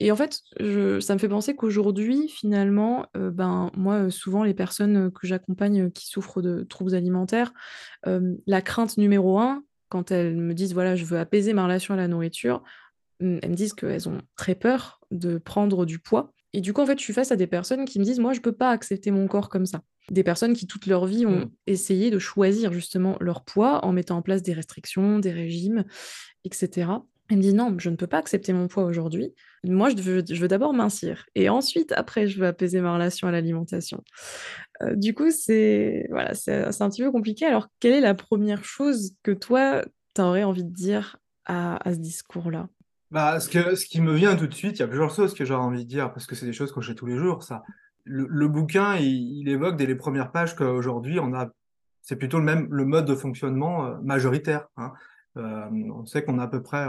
Et 0.01 0.11
en 0.13 0.17
fait, 0.17 0.41
ça 0.59 1.15
me 1.15 1.19
fait 1.19 1.29
penser 1.29 1.57
qu'aujourd'hui, 1.57 2.29
finalement, 2.29 3.07
euh, 3.17 3.31
ben, 3.31 3.71
moi, 3.77 4.11
souvent 4.11 4.45
les 4.45 4.55
personnes 4.55 5.11
que 5.13 5.27
j'accompagne 5.27 5.91
qui 5.91 6.07
souffrent 6.07 6.43
de 6.43 6.65
troubles 6.65 6.95
alimentaires, 6.95 7.53
la 8.47 8.63
crainte 8.63 8.99
numéro 8.99 9.39
un, 9.39 9.65
quand 9.89 10.11
elles 10.11 10.37
me 10.37 10.55
disent 10.55 10.75
voilà, 10.75 10.97
je 10.97 11.05
veux 11.05 11.19
apaiser 11.19 11.53
ma 11.53 11.65
relation 11.65 11.95
à 11.95 11.97
la 11.97 12.09
nourriture, 12.09 12.63
mmh, 13.21 13.39
elles 13.43 13.51
me 13.51 13.55
disent 13.55 13.75
qu'elles 13.75 14.09
ont 14.09 14.19
très 14.37 14.55
peur 14.55 15.01
de 15.11 15.39
prendre 15.39 15.87
du 15.87 15.99
poids. 15.99 16.33
Et 16.55 16.61
du 16.61 16.73
coup, 16.73 16.81
en 16.81 16.87
fait, 16.87 16.99
je 16.99 17.03
suis 17.03 17.13
face 17.13 17.33
à 17.33 17.37
des 17.37 17.49
personnes 17.49 17.85
qui 17.85 17.99
me 17.99 18.05
disent 18.05 18.21
moi, 18.21 18.33
je 18.33 18.41
peux 18.41 18.53
pas 18.53 18.71
accepter 18.71 19.11
mon 19.11 19.27
corps 19.27 19.49
comme 19.49 19.67
ça. 19.67 19.83
Des 20.11 20.23
personnes 20.23 20.55
qui 20.55 20.69
toute 20.69 20.87
leur 20.87 21.05
vie 21.05 21.27
ont 21.27 21.41
mmh. 21.41 21.51
essayé 21.67 22.11
de 22.11 22.19
choisir 22.21 22.73
justement 22.73 23.17
leur 23.21 23.45
poids 23.45 23.85
en 23.85 23.93
mettant 23.93 24.19
en 24.19 24.23
place 24.23 24.43
des 24.43 24.53
restrictions, 24.53 25.19
des 25.19 25.33
régimes, 25.33 25.85
etc. 26.45 26.87
Elle 27.29 27.39
me 27.39 27.43
dit 27.43 27.55
non, 27.55 27.75
je 27.79 27.91
ne 27.91 27.97
peux 27.97 28.07
pas 28.07 28.19
accepter 28.19 28.53
mon 28.53 28.69
poids 28.69 28.85
aujourd'hui. 28.85 29.35
Moi, 29.65 29.89
je 29.89 29.97
veux, 29.97 30.23
je 30.29 30.41
veux 30.41 30.47
d'abord 30.47 30.75
mincir. 30.75 31.27
Et 31.35 31.49
ensuite, 31.49 31.91
après, 31.93 32.29
je 32.29 32.39
veux 32.39 32.47
apaiser 32.47 32.81
ma 32.81 32.95
relation 32.95 33.27
à 33.27 33.33
l'alimentation. 33.33 34.05
Euh, 34.83 34.95
du 34.95 35.13
coup, 35.13 35.33
c'est 35.33 36.07
voilà, 36.11 36.35
c'est 36.35 36.83
un 36.83 36.91
petit 36.91 37.03
peu 37.03 37.11
compliqué. 37.11 37.47
Alors, 37.47 37.67
quelle 37.81 37.95
est 37.95 38.01
la 38.01 38.15
première 38.15 38.65
chose 38.65 39.17
que 39.25 39.33
toi, 39.33 39.85
tu 40.15 40.21
aurais 40.21 40.45
envie 40.45 40.65
de 40.65 40.73
dire 40.73 41.17
à, 41.47 41.81
ce 41.87 41.99
discours-là? 41.99 42.69
Bah, 43.11 43.41
ce, 43.41 43.49
que, 43.49 43.75
ce 43.75 43.87
qui 43.87 44.01
me 44.01 44.15
vient 44.15 44.37
tout 44.37 44.47
de 44.47 44.55
suite, 44.55 44.79
il 44.79 44.81
y 44.81 44.83
a 44.83 44.89
plusieurs 44.89 45.15
choses 45.15 45.35
que 45.35 45.45
j'aurais 45.45 45.65
envie 45.65 45.85
de 45.85 45.89
dire, 45.89 46.13
parce 46.13 46.27
que 46.27 46.35
c'est 46.35 46.47
des 46.47 46.53
choses 46.53 46.73
que 46.73 46.81
je 46.81 46.89
fais 46.89 46.95
tous 46.95 47.07
les 47.07 47.17
jours. 47.17 47.43
Ça. 47.43 47.63
Le, 48.05 48.49
bouquin, 48.49 48.97
il, 48.97 49.49
évoque 49.49 49.77
dès 49.77 49.87
les 49.87 49.95
premières 49.95 50.31
pages 50.31 50.55
qu'aujourd'hui, 50.57 51.19
on 51.21 51.33
a, 51.35 51.49
c'est 52.03 52.17
plutôt 52.17 52.39
le 52.39 52.45
même 52.45 52.69
le 52.71 52.85
mode 52.85 53.07
de 53.07 53.15
fonctionnement 53.15 53.87
euh, 53.87 53.97
majoritaire. 54.03 54.67
Hein. 54.77 54.93
Euh, 55.37 55.69
on 55.71 56.05
sait 56.05 56.23
qu'on 56.23 56.39
a 56.39 56.45
à 56.45 56.49
peu 56.49 56.63
près 56.63 56.87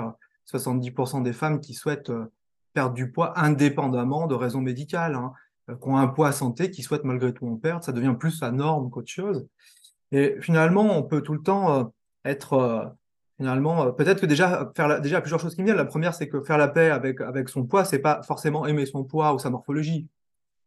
70% 0.52 1.24
des 1.24 1.34
femmes 1.34 1.60
qui 1.60 1.74
souhaitent 1.74 2.10
euh, 2.10 2.32
perdre 2.74 2.94
du 2.94 3.12
poids 3.12 3.40
indépendamment 3.40 4.28
de 4.28 4.36
raisons 4.36 4.62
médicales, 4.62 5.16
hein, 5.16 5.34
euh, 5.70 5.76
qui 5.76 5.88
ont 5.88 5.98
un 5.98 6.08
poids 6.08 6.32
santé, 6.32 6.72
qui 6.72 6.84
souhaitent 6.84 7.04
malgré 7.04 7.34
tout 7.34 7.48
en 7.48 7.56
perdre. 7.56 7.84
Ça 7.84 7.92
devient 7.92 8.16
plus 8.20 8.42
la 8.42 8.52
norme 8.52 8.90
qu'autre 8.90 9.10
chose. 9.10 9.48
Et 10.12 10.38
finalement, 10.42 10.98
on 10.98 11.04
peut 11.04 11.22
tout 11.22 11.34
le 11.34 11.42
temps 11.42 11.80
euh, 11.80 11.84
être 12.26 12.96
finalement 13.38 13.92
peut-être 13.92 14.22
que 14.22 14.26
déjà 14.26 14.72
faire 14.76 15.02
déjà 15.02 15.22
plusieurs 15.22 15.40
choses 15.40 15.56
qui 15.56 15.64
viennent. 15.64 15.76
La 15.76 15.86
première, 15.86 16.14
c'est 16.14 16.30
que 16.30 16.42
faire 16.42 16.58
la 16.58 16.68
paix 16.68 16.90
avec 16.90 17.22
avec 17.22 17.50
son 17.50 17.66
poids, 17.66 17.86
c'est 17.86 18.00
pas 18.00 18.22
forcément 18.24 18.66
aimer 18.66 18.86
son 18.86 19.04
poids 19.04 19.34
ou 19.34 19.40
sa 19.40 19.50
morphologie. 19.50 20.08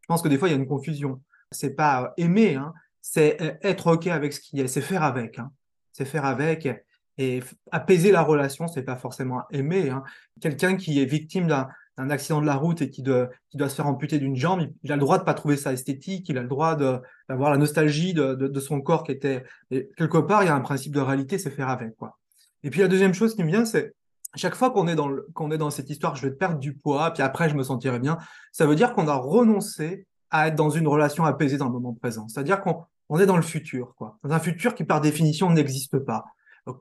Je 0.03 0.07
pense 0.07 0.23
que 0.23 0.29
des 0.29 0.39
fois 0.39 0.49
il 0.49 0.53
y 0.53 0.55
a 0.55 0.59
une 0.59 0.67
confusion. 0.67 1.21
C'est 1.51 1.75
pas 1.75 2.13
aimer, 2.19 2.57
hein, 2.57 2.75
c'est 3.01 3.59
être 3.63 3.95
ok 3.95 4.07
avec 4.09 4.33
ce 4.33 4.41
qui 4.41 4.61
est, 4.61 4.69
c'est 4.69 4.83
faire 4.83 5.03
avec. 5.03 5.39
Hein. 5.39 5.51
C'est 5.93 6.05
faire 6.05 6.25
avec 6.25 6.69
et 7.19 7.43
apaiser 7.73 8.13
la 8.13 8.23
relation, 8.23 8.69
c'est 8.69 8.83
pas 8.83 8.97
forcément 8.97 9.43
aimer. 9.51 9.91
Hein. 9.91 10.05
Quelqu'un 10.41 10.77
qui 10.77 11.03
est 11.03 11.05
victime 11.05 11.49
d'un 11.49 12.11
accident 12.11 12.41
de 12.41 12.47
la 12.47 12.55
route 12.55 12.81
et 12.81 12.91
qui 12.91 13.03
doit, 13.03 13.29
qui 13.51 13.57
doit 13.57 13.69
se 13.69 13.75
faire 13.75 13.89
amputer 13.89 14.19
d'une 14.19 14.37
jambe, 14.37 14.69
il, 14.85 14.93
a 14.93 14.95
le 14.95 15.01
droit 15.01 15.19
de 15.19 15.25
pas 15.25 15.35
trouver 15.35 15.57
ça 15.57 15.73
esthétique, 15.73 16.29
il 16.29 16.39
a 16.39 16.43
le 16.43 16.49
droit 16.49 16.77
d'avoir 16.77 17.51
la 17.51 17.57
nostalgie 17.57 18.15
de, 18.15 18.35
de, 18.35 18.61
son 18.61 18.81
corps 18.81 19.03
qui 19.03 19.13
était. 19.13 19.45
Et 19.73 19.89
quelque 19.97 20.19
part, 20.19 20.45
il 20.45 20.47
y 20.47 20.49
a 20.51 20.55
un 20.55 20.61
principe 20.61 20.95
de 20.95 21.01
réalité, 21.01 21.39
c'est 21.39 21.51
faire 21.51 21.69
avec. 21.69 21.97
quoi. 21.97 22.18
Et 22.63 22.71
puis 22.71 22.81
la 22.81 22.89
deuxième 22.89 23.15
chose 23.15 23.35
qui 23.35 23.43
me 23.45 23.49
vient, 23.49 23.65
c'est 23.65 23.95
chaque 24.35 24.55
fois 24.55 24.71
qu'on 24.71 24.87
est, 24.89 25.59
dans 25.59 25.71
cette 25.71 25.91
histoire, 25.91 26.17
je 26.17 26.27
vais 26.27 26.35
perdre 26.35 26.59
du 26.59 26.75
poids, 26.75 27.11
puis 27.13 27.23
après 27.23 27.49
je 27.49 27.55
me 27.55 27.63
sentirai 27.63 27.99
bien, 27.99 28.19
ça 28.53 28.67
veut 28.67 28.75
dire 28.75 28.93
qu'on 28.93 29.09
a 29.09 29.15
renoncé 29.15 30.07
à 30.31 30.49
être 30.49 30.55
dans 30.55 30.71
une 30.71 30.87
relation 30.87 31.25
apaisée 31.25 31.57
dans 31.57 31.67
le 31.67 31.73
moment 31.73 31.95
présent. 31.95 32.29
C'est-à-dire 32.29 32.61
qu'on 32.61 32.85
on 33.09 33.19
est 33.19 33.27
dans 33.27 33.37
le 33.37 33.43
futur, 33.43 33.95
quoi. 33.97 34.19
Dans 34.23 34.33
un 34.33 34.39
futur 34.39 34.75
qui 34.75 34.85
par 34.85 35.01
définition 35.01 35.51
n'existe 35.51 35.99
pas 35.99 36.25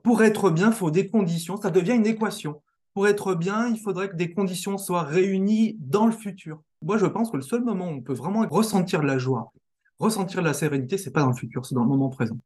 pour 0.02 0.22
être 0.22 0.50
bien, 0.50 0.68
il 0.68 0.74
faut 0.74 0.90
des 0.90 1.08
conditions, 1.08 1.56
ça 1.56 1.70
devient 1.70 1.94
une 1.94 2.06
équation. 2.06 2.60
Pour 2.94 3.08
être 3.08 3.34
bien, 3.34 3.68
il 3.68 3.78
faudrait 3.78 4.10
que 4.10 4.16
des 4.16 4.32
conditions 4.32 4.76
soient 4.76 5.02
réunies 5.02 5.76
dans 5.80 6.06
le 6.06 6.12
futur. 6.12 6.60
Moi, 6.82 6.98
je 6.98 7.06
pense 7.06 7.30
que 7.30 7.36
le 7.36 7.42
seul 7.42 7.64
moment 7.64 7.86
où 7.86 7.92
on 7.92 8.00
peut 8.00 8.12
vraiment 8.12 8.46
ressentir 8.50 9.00
de 9.00 9.06
la 9.06 9.18
joie, 9.18 9.52
ressentir 9.98 10.42
de 10.42 10.46
la 10.46 10.54
sérénité, 10.54 10.98
c'est 10.98 11.10
pas 11.10 11.20
dans 11.20 11.28
le 11.28 11.34
futur, 11.34 11.64
c'est 11.64 11.74
dans 11.74 11.82
le 11.82 11.88
moment 11.88 12.08
présent. 12.08 12.36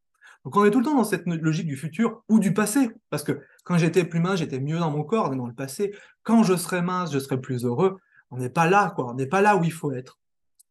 Donc 0.44 0.56
on 0.56 0.64
est 0.64 0.70
tout 0.70 0.80
le 0.80 0.84
temps 0.84 0.96
dans 0.96 1.04
cette 1.04 1.26
logique 1.26 1.66
du 1.66 1.76
futur 1.76 2.22
ou 2.28 2.40
du 2.40 2.52
passé, 2.52 2.90
parce 3.10 3.22
que 3.22 3.40
quand 3.64 3.78
j'étais 3.78 4.04
plus 4.04 4.20
mince, 4.20 4.40
j'étais 4.40 4.60
mieux 4.60 4.78
dans 4.78 4.90
mon 4.90 5.04
corps, 5.04 5.30
dans 5.34 5.46
le 5.46 5.54
passé. 5.54 5.94
Quand 6.22 6.42
je 6.42 6.56
serai 6.56 6.82
mince, 6.82 7.12
je 7.12 7.18
serai 7.18 7.40
plus 7.40 7.64
heureux. 7.64 7.98
On 8.30 8.38
n'est 8.38 8.50
pas 8.50 8.68
là, 8.68 8.92
quoi. 8.96 9.10
On 9.10 9.14
n'est 9.14 9.26
pas 9.26 9.40
là 9.40 9.56
où 9.56 9.64
il 9.64 9.72
faut 9.72 9.92
être. 9.92 10.18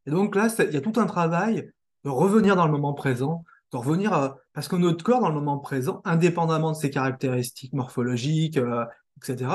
Et 0.06 0.12
donc 0.12 0.36
là, 0.36 0.48
il 0.60 0.74
y 0.74 0.78
a 0.78 0.82
tout 0.82 1.00
un 1.00 1.06
travail 1.06 1.72
de 2.04 2.10
revenir 2.10 2.56
dans 2.56 2.66
le 2.66 2.72
moment 2.72 2.94
présent, 2.94 3.46
de 3.72 3.78
revenir 3.78 4.14
à... 4.14 4.38
Parce 4.54 4.68
que 4.68 4.76
notre 4.76 5.04
corps, 5.04 5.22
dans 5.22 5.30
le 5.30 5.36
moment 5.36 5.60
présent, 5.60 6.02
indépendamment 6.04 6.72
de 6.72 6.78
ses 6.78 6.90
caractéristiques 6.90 7.74
morphologiques, 7.74 8.58
euh, 8.58 8.86
etc., 9.18 9.52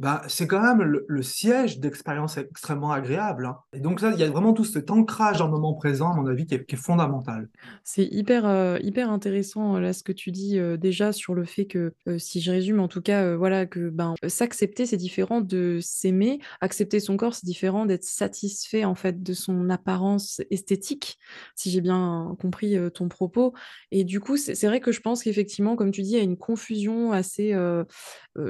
bah, 0.00 0.22
c'est 0.26 0.48
quand 0.48 0.60
même 0.60 0.82
le, 1.06 1.22
siège 1.22 1.78
d'expériences 1.78 2.36
extrêmement 2.36 2.90
agréables. 2.90 3.46
Hein. 3.46 3.58
Et 3.72 3.80
donc, 3.80 4.00
ça, 4.00 4.10
il 4.12 4.18
y 4.18 4.24
a 4.24 4.30
vraiment 4.30 4.52
tout 4.52 4.64
cet 4.64 4.90
ancrage 4.90 5.40
le 5.40 5.48
moment 5.48 5.72
présent, 5.74 6.10
à 6.12 6.16
mon 6.16 6.26
avis, 6.26 6.46
qui 6.46 6.54
est, 6.54 6.76
fondamental. 6.76 7.48
C'est 7.84 8.04
hyper, 8.04 8.44
euh, 8.46 8.78
hyper 8.82 9.08
intéressant, 9.10 9.78
là, 9.78 9.92
ce 9.92 10.02
que 10.02 10.10
tu 10.10 10.32
dis, 10.32 10.58
euh, 10.58 10.76
déjà 10.76 11.12
sur 11.12 11.34
le 11.34 11.44
fait 11.44 11.66
que, 11.66 11.94
euh, 12.08 12.18
si 12.18 12.40
je 12.40 12.50
résume, 12.50 12.80
en 12.80 12.88
tout 12.88 13.00
cas, 13.00 13.36
voilà, 13.36 13.66
que 13.66 13.88
ben, 13.88 14.14
s'accepter, 14.26 14.86
c'est 14.86 14.96
différent 14.96 15.40
de 15.40 15.78
s'aimer. 15.80 16.40
Accepter 16.60 16.98
son 16.98 17.16
corps, 17.16 17.34
c'est 17.34 17.46
différent 17.46 17.86
d'être 17.86 18.04
satisfait, 18.04 18.84
en 18.84 18.96
fait, 18.96 19.22
de 19.22 19.32
son 19.32 19.70
apparence 19.70 20.40
esthétique, 20.50 21.18
si 21.54 21.70
j'ai 21.70 21.80
bien 21.80 22.36
compris 22.40 22.76
ton 22.92 23.08
propos. 23.08 23.54
Et 23.92 24.02
du 24.02 24.18
coup, 24.18 24.36
c'est 24.36 24.66
vrai 24.66 24.80
que 24.80 24.90
je 24.90 25.00
pense 25.00 25.22
qu'effectivement, 25.22 25.76
comme 25.76 25.92
tu 25.92 26.02
dis, 26.02 26.10
il 26.10 26.16
y 26.16 26.20
a 26.20 26.24
une 26.24 26.36
confusion 26.36 27.12
assez 27.12 27.56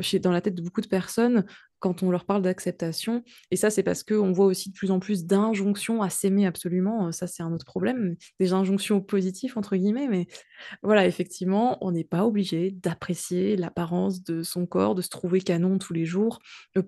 chez, 0.01 0.19
dans 0.19 0.33
la 0.33 0.41
tête 0.41 0.55
de 0.55 0.63
beaucoup 0.63 0.81
de 0.81 0.89
personnes 0.89 1.34
quand 1.81 2.03
on 2.03 2.11
leur 2.11 2.25
parle 2.25 2.41
d'acceptation. 2.41 3.23
Et 3.51 3.57
ça, 3.57 3.69
c'est 3.69 3.83
parce 3.83 4.03
qu'on 4.03 4.33
voit 4.33 4.47
aussi 4.47 4.71
de 4.71 4.75
plus 4.75 4.91
en 4.91 5.01
plus 5.01 5.27
d'injonctions 5.27 6.01
à 6.01 6.09
s'aimer 6.09 6.47
absolument. 6.47 7.13
Ça, 7.13 7.27
c'est 7.27 7.43
un 7.43 7.53
autre 7.53 7.67
problème. 7.67 8.17
Des 8.41 8.55
injonctions 8.55 9.03
positives, 9.03 9.53
entre 9.57 9.77
guillemets. 9.77 10.09
Mais 10.09 10.27
voilà, 10.83 11.07
effectivement, 11.07 11.77
on 11.83 11.93
n'est 11.93 12.05
pas 12.05 12.25
obligé 12.25 12.71
d'apprécier 12.71 13.57
l'apparence 13.57 14.23
de 14.23 14.43
son 14.43 14.65
corps, 14.65 14.95
de 14.95 15.03
se 15.03 15.11
trouver 15.11 15.43
canon 15.43 15.77
tous 15.79 15.93
les 15.93 16.07
jours 16.07 16.39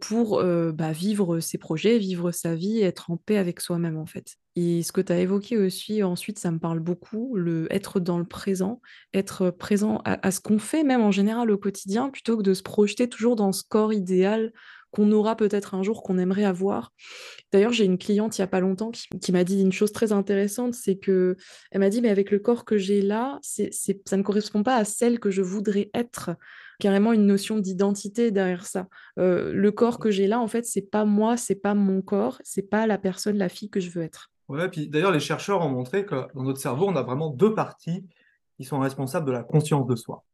pour 0.00 0.42
bah, 0.72 0.92
vivre 0.92 1.40
ses 1.40 1.58
projets, 1.58 1.98
vivre 1.98 2.32
sa 2.32 2.54
vie, 2.54 2.80
être 2.80 3.10
en 3.10 3.18
paix 3.18 3.36
avec 3.36 3.60
soi-même, 3.60 3.98
en 3.98 4.06
fait. 4.06 4.38
Et 4.56 4.82
ce 4.82 4.90
que 4.90 5.02
tu 5.02 5.12
as 5.12 5.20
évoqué 5.20 5.58
aussi 5.58 6.02
ensuite, 6.02 6.38
ça 6.38 6.50
me 6.50 6.58
parle 6.58 6.80
beaucoup, 6.80 7.36
le 7.36 7.66
être 7.70 8.00
dans 8.00 8.18
le 8.18 8.24
présent, 8.24 8.80
être 9.12 9.50
présent 9.50 10.00
à, 10.06 10.30
ce 10.30 10.40
qu'on 10.40 10.58
fait 10.58 10.82
même 10.82 11.02
en 11.02 11.10
général 11.10 11.50
au 11.50 11.58
quotidien, 11.58 12.08
plutôt 12.08 12.38
que 12.38 12.42
de 12.42 12.54
se 12.54 12.62
projeter 12.62 13.06
toujours 13.06 13.36
dans 13.36 13.52
ce 13.52 13.62
corps 13.68 13.92
idéal 13.92 14.52
qu'on 14.92 15.12
aura 15.12 15.36
peut-être 15.36 15.74
un 15.74 15.82
jour, 15.82 16.02
qu'on 16.02 16.16
aimerait 16.16 16.44
avoir. 16.44 16.94
D'ailleurs, 17.52 17.72
j'ai 17.72 17.84
une 17.84 17.98
cliente 17.98 18.38
il 18.38 18.40
n'y 18.40 18.44
a 18.44 18.48
pas 18.48 18.60
longtemps 18.60 18.92
qui, 18.92 19.30
m'a 19.30 19.44
dit 19.44 19.60
une 19.60 19.72
chose 19.72 19.92
très 19.92 20.12
intéressante, 20.12 20.72
c'est 20.72 20.96
que 20.96 21.36
elle 21.70 21.80
m'a 21.80 21.90
dit, 21.90 22.00
mais 22.00 22.08
avec 22.08 22.30
le 22.30 22.38
corps 22.38 22.64
que 22.64 22.78
j'ai 22.78 23.02
là, 23.02 23.38
ça 23.42 24.16
ne 24.16 24.22
correspond 24.22 24.62
pas 24.62 24.76
à 24.76 24.86
celle 24.86 25.20
que 25.20 25.30
je 25.30 25.42
voudrais 25.42 25.90
être. 25.92 26.30
Carrément 26.78 27.12
une 27.12 27.26
notion 27.26 27.58
d'identité 27.58 28.30
derrière 28.30 28.64
ça. 28.64 28.88
Euh, 29.18 29.52
le 29.52 29.70
corps 29.70 29.98
que 29.98 30.10
j'ai 30.10 30.26
là, 30.26 30.40
en 30.40 30.48
fait, 30.48 30.64
c'est 30.64 30.90
pas 30.90 31.04
moi, 31.04 31.36
c'est 31.36 31.56
pas 31.56 31.74
mon 31.74 32.00
corps, 32.00 32.38
c'est 32.42 32.68
pas 32.70 32.86
la 32.86 32.96
personne, 32.96 33.36
la 33.36 33.50
fille 33.50 33.70
que 33.70 33.80
je 33.80 33.90
veux 33.90 34.02
être. 34.02 34.30
D'ailleurs, 34.48 35.12
les 35.12 35.20
chercheurs 35.20 35.60
ont 35.62 35.68
montré 35.68 36.06
que 36.06 36.26
dans 36.34 36.42
notre 36.42 36.60
cerveau, 36.60 36.86
on 36.88 36.96
a 36.96 37.02
vraiment 37.02 37.30
deux 37.30 37.54
parties 37.54 38.06
qui 38.56 38.64
sont 38.64 38.78
responsables 38.78 39.26
de 39.26 39.32
la 39.32 39.42
conscience 39.42 39.86
de 39.86 39.96
soi. 39.96 40.24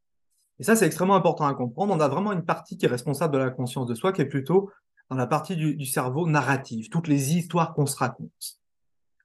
Et 0.59 0.65
ça, 0.65 0.77
c'est 0.77 0.87
extrêmement 0.87 1.17
important 1.17 1.47
à 1.47 1.55
comprendre. 1.55 1.95
On 1.95 2.01
a 2.01 2.09
vraiment 2.09 2.33
une 2.33 2.45
partie 2.45 2.77
qui 2.77 2.87
est 2.87 2.89
responsable 2.89 3.35
de 3.35 3.39
la 3.39 3.51
conscience 3.51 3.87
de 3.87 3.95
soi, 3.95 4.13
qui 4.13 4.21
est 4.21 4.27
plutôt 4.27 4.71
dans 5.11 5.17
la 5.17 5.27
partie 5.27 5.57
du, 5.57 5.85
cerveau 5.87 6.27
narrative, 6.27 6.89
toutes 6.89 7.09
les 7.09 7.37
histoires 7.37 7.75
qu'on 7.75 7.87
se 7.87 7.97
raconte. 7.97 8.59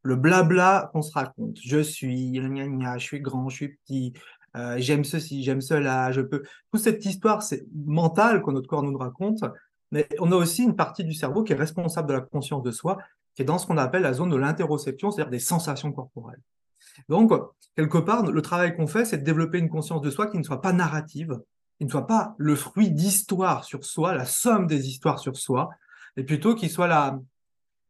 Le 0.01 0.15
blabla 0.15 0.89
qu'on 0.91 1.01
se 1.01 1.13
raconte. 1.13 1.57
Je 1.63 1.79
suis, 1.79 2.35
je 2.35 2.99
suis 2.99 3.21
grand, 3.21 3.49
je 3.49 3.55
suis 3.55 3.69
petit, 3.69 4.13
euh, 4.55 4.75
j'aime 4.79 5.03
ceci, 5.03 5.43
j'aime 5.43 5.61
cela, 5.61 6.11
je 6.11 6.21
peux. 6.21 6.43
Toute 6.71 6.81
cette 6.81 7.05
histoire 7.05 7.43
c'est 7.43 7.65
mentale 7.73 8.41
que 8.41 8.51
notre 8.51 8.67
corps 8.67 8.83
nous 8.83 8.97
raconte, 8.97 9.43
mais 9.91 10.07
on 10.19 10.31
a 10.31 10.35
aussi 10.35 10.63
une 10.63 10.75
partie 10.75 11.03
du 11.03 11.13
cerveau 11.13 11.43
qui 11.43 11.53
est 11.53 11.57
responsable 11.57 12.09
de 12.09 12.13
la 12.13 12.21
conscience 12.21 12.63
de 12.63 12.71
soi, 12.71 12.97
qui 13.37 13.43
est 13.43 13.45
dans 13.45 13.59
ce 13.59 13.67
qu'on 13.67 13.77
appelle 13.77 14.01
la 14.01 14.13
zone 14.13 14.31
de 14.31 14.35
l'interoception, 14.35 15.11
c'est-à-dire 15.11 15.29
des 15.29 15.39
sensations 15.39 15.91
corporelles. 15.91 16.41
Donc, 17.07 17.31
quelque 17.75 17.99
part, 17.99 18.23
le 18.23 18.41
travail 18.41 18.75
qu'on 18.75 18.87
fait, 18.87 19.05
c'est 19.05 19.19
de 19.19 19.23
développer 19.23 19.59
une 19.59 19.69
conscience 19.69 20.01
de 20.01 20.09
soi 20.09 20.25
qui 20.25 20.39
ne 20.39 20.43
soit 20.43 20.59
pas 20.59 20.73
narrative, 20.73 21.39
qui 21.77 21.85
ne 21.85 21.89
soit 21.91 22.07
pas 22.07 22.33
le 22.39 22.55
fruit 22.55 22.89
d'histoires 22.89 23.63
sur 23.63 23.85
soi, 23.85 24.15
la 24.15 24.25
somme 24.25 24.65
des 24.65 24.89
histoires 24.89 25.19
sur 25.19 25.37
soi, 25.37 25.69
et 26.17 26.23
plutôt 26.23 26.55
qui 26.55 26.67
soit 26.67 26.87
la, 26.87 27.19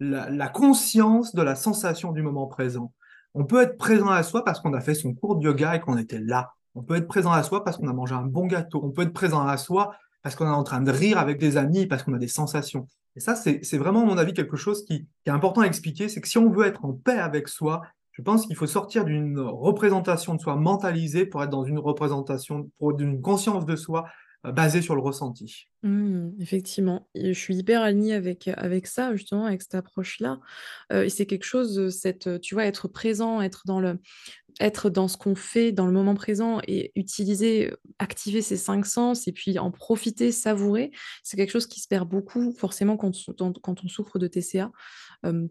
la, 0.01 0.49
conscience 0.49 1.33
de 1.33 1.41
la 1.41 1.55
sensation 1.55 2.11
du 2.11 2.21
moment 2.21 2.47
présent. 2.47 2.91
On 3.33 3.45
peut 3.45 3.61
être 3.61 3.77
présent 3.77 4.09
à 4.09 4.23
soi 4.23 4.43
parce 4.43 4.59
qu'on 4.59 4.73
a 4.73 4.81
fait 4.81 4.95
son 4.95 5.13
cours 5.13 5.37
de 5.37 5.45
yoga 5.45 5.77
et 5.77 5.79
qu'on 5.79 5.97
était 5.97 6.19
là. 6.19 6.51
On 6.75 6.83
peut 6.83 6.97
être 6.97 7.07
présent 7.07 7.31
à 7.31 7.41
soi 7.41 7.63
parce 7.63 7.77
qu'on 7.77 7.87
a 7.87 7.93
mangé 7.93 8.15
un 8.15 8.25
bon 8.25 8.47
gâteau. 8.47 8.81
On 8.83 8.91
peut 8.91 9.03
être 9.03 9.13
présent 9.13 9.47
à 9.47 9.55
soi 9.55 9.95
parce 10.23 10.35
qu'on 10.35 10.45
est 10.45 10.49
en 10.49 10.63
train 10.63 10.81
de 10.81 10.91
rire 10.91 11.17
avec 11.17 11.39
des 11.39 11.55
amis, 11.55 11.85
parce 11.85 12.03
qu'on 12.03 12.13
a 12.15 12.19
des 12.19 12.27
sensations. 12.27 12.85
Et 13.17 13.19
ça, 13.19 13.35
c'est 13.35 13.77
vraiment, 13.77 14.03
à 14.03 14.05
mon 14.05 14.19
avis, 14.19 14.31
quelque 14.31 14.57
chose 14.57 14.85
qui, 14.85 15.07
est 15.25 15.31
important 15.31 15.61
à 15.61 15.65
expliquer, 15.65 16.07
c'est 16.07 16.21
que 16.21 16.27
si 16.27 16.37
on 16.37 16.51
veut 16.51 16.67
être 16.67 16.85
en 16.85 16.93
paix 16.93 17.17
avec 17.17 17.47
soi, 17.47 17.81
je 18.11 18.21
pense 18.21 18.45
qu'il 18.45 18.55
faut 18.55 18.67
sortir 18.67 19.05
d'une 19.05 19.39
représentation 19.39 20.35
de 20.35 20.39
soi 20.39 20.55
mentalisée 20.55 21.25
pour 21.25 21.41
être 21.43 21.49
dans 21.49 21.63
une 21.63 21.79
représentation, 21.79 22.69
pour 22.77 22.93
d'une 22.93 23.19
conscience 23.19 23.65
de 23.65 23.75
soi 23.75 24.05
euh, 24.45 24.51
basée 24.51 24.83
sur 24.83 24.93
le 24.93 25.01
ressenti. 25.01 25.65
Mmh, 25.81 26.29
effectivement, 26.39 27.07
je 27.15 27.31
suis 27.31 27.55
hyper 27.55 27.81
alignée 27.81 28.13
avec, 28.13 28.85
ça, 28.85 29.15
justement, 29.15 29.45
avec 29.45 29.63
cette 29.63 29.73
approche-là. 29.73 30.39
Euh, 30.93 31.05
et 31.05 31.09
c'est 31.09 31.25
quelque 31.25 31.43
chose, 31.43 31.89
cette, 31.89 32.39
tu 32.41 32.53
vois, 32.53 32.65
être 32.65 32.87
présent, 32.87 33.41
être 33.41 33.63
dans 33.65 33.79
le, 33.79 33.97
être 34.59 34.89
dans 34.89 35.07
ce 35.07 35.17
qu'on 35.17 35.35
fait 35.35 35.71
dans 35.71 35.85
le 35.85 35.91
moment 35.91 36.15
présent 36.15 36.59
et 36.67 36.91
utiliser, 36.95 37.73
activer 37.99 38.41
ses 38.41 38.57
cinq 38.57 38.85
sens 38.85 39.27
et 39.27 39.31
puis 39.31 39.59
en 39.59 39.71
profiter, 39.71 40.31
savourer, 40.31 40.91
c'est 41.23 41.37
quelque 41.37 41.51
chose 41.51 41.67
qui 41.67 41.79
se 41.79 41.87
perd 41.87 42.09
beaucoup 42.09 42.51
forcément 42.53 42.97
quand, 42.97 43.13
on 43.83 43.87
souffre 43.87 44.19
de 44.19 44.27
TCA 44.27 44.71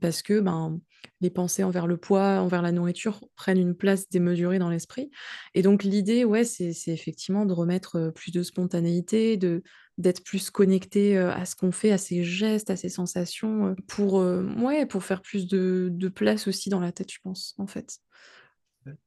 parce 0.01 0.23
que 0.23 0.41
ben, 0.41 0.81
les 1.21 1.31
pensées 1.31 1.65
envers 1.65 1.87
le 1.87 1.97
poids, 1.97 2.41
envers 2.41 2.63
la 2.63 2.73
nourriture 2.73 3.21
prennent 3.37 3.59
une 3.59 3.75
place 3.75 4.09
démesurée 4.09 4.59
dans 4.59 4.71
l'esprit. 4.71 5.11
Et 5.55 5.63
donc 5.63 5.85
l'idée, 5.85 6.25
ouais, 6.25 6.45
c'est 6.45 6.73
effectivement 6.89 7.47
de 7.47 7.53
remettre 7.53 8.11
plus 8.15 8.33
de 8.33 8.43
spontanéité, 8.43 9.37
de 9.37 9.63
d'être 9.99 10.23
plus 10.23 10.51
connecté 10.51 11.17
à 11.17 11.47
ce 11.47 11.57
qu'on 11.57 11.73
fait, 11.73 11.91
à 11.91 11.97
ses 11.97 12.23
gestes, 12.23 12.69
à 12.69 12.77
ses 12.77 12.91
sensations, 12.91 13.75
pour, 13.87 14.17
ouais, 14.17 14.85
pour 14.85 15.03
faire 15.03 15.23
plus 15.23 15.47
de, 15.49 15.89
de 15.91 16.09
place 16.09 16.49
aussi 16.49 16.69
dans 16.69 16.81
la 16.81 16.93
tête, 16.93 17.11
je 17.11 17.19
pense, 17.23 17.55
en 17.57 17.67
fait. 17.67 17.99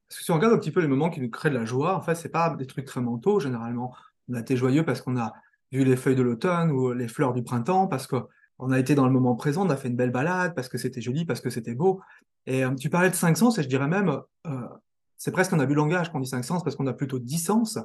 Si 0.09 0.31
on 0.31 0.35
regarde 0.35 0.53
un 0.53 0.57
petit 0.57 0.71
peu 0.71 0.81
les 0.81 0.87
moments 0.87 1.09
qui 1.09 1.21
nous 1.21 1.29
créent 1.29 1.51
de 1.51 1.57
la 1.57 1.65
joie, 1.65 1.95
en 1.95 2.01
fait, 2.01 2.15
c'est 2.15 2.29
pas 2.29 2.55
des 2.55 2.65
trucs 2.65 2.85
très 2.85 3.01
mentaux, 3.01 3.39
généralement. 3.39 3.95
On 4.27 4.33
a 4.33 4.39
été 4.39 4.57
joyeux 4.57 4.83
parce 4.83 5.01
qu'on 5.01 5.17
a 5.17 5.33
vu 5.71 5.83
les 5.83 5.95
feuilles 5.95 6.15
de 6.15 6.23
l'automne 6.23 6.71
ou 6.71 6.91
les 6.93 7.07
fleurs 7.07 7.33
du 7.33 7.43
printemps, 7.43 7.87
parce 7.87 8.07
qu'on 8.07 8.71
a 8.71 8.79
été 8.79 8.95
dans 8.95 9.05
le 9.05 9.11
moment 9.11 9.35
présent, 9.35 9.65
on 9.65 9.69
a 9.69 9.77
fait 9.77 9.87
une 9.87 9.95
belle 9.95 10.11
balade, 10.11 10.55
parce 10.55 10.67
que 10.67 10.77
c'était 10.77 11.01
joli, 11.01 11.25
parce 11.25 11.41
que 11.41 11.49
c'était 11.49 11.75
beau. 11.75 12.01
Et 12.47 12.65
euh, 12.65 12.73
tu 12.73 12.89
parlais 12.89 13.09
de 13.11 13.15
cinq 13.15 13.37
sens, 13.37 13.59
et 13.59 13.63
je 13.63 13.67
dirais 13.67 13.87
même, 13.87 14.19
euh, 14.47 14.67
c'est 15.17 15.31
presque 15.31 15.53
un 15.53 15.59
abus 15.59 15.73
de 15.73 15.77
langage 15.77 16.11
qu'on 16.11 16.19
dit 16.19 16.27
cinq 16.27 16.43
sens, 16.43 16.63
parce 16.63 16.75
qu'on 16.75 16.87
a 16.87 16.93
plutôt 16.93 17.19
dix 17.19 17.37
sens. 17.37 17.77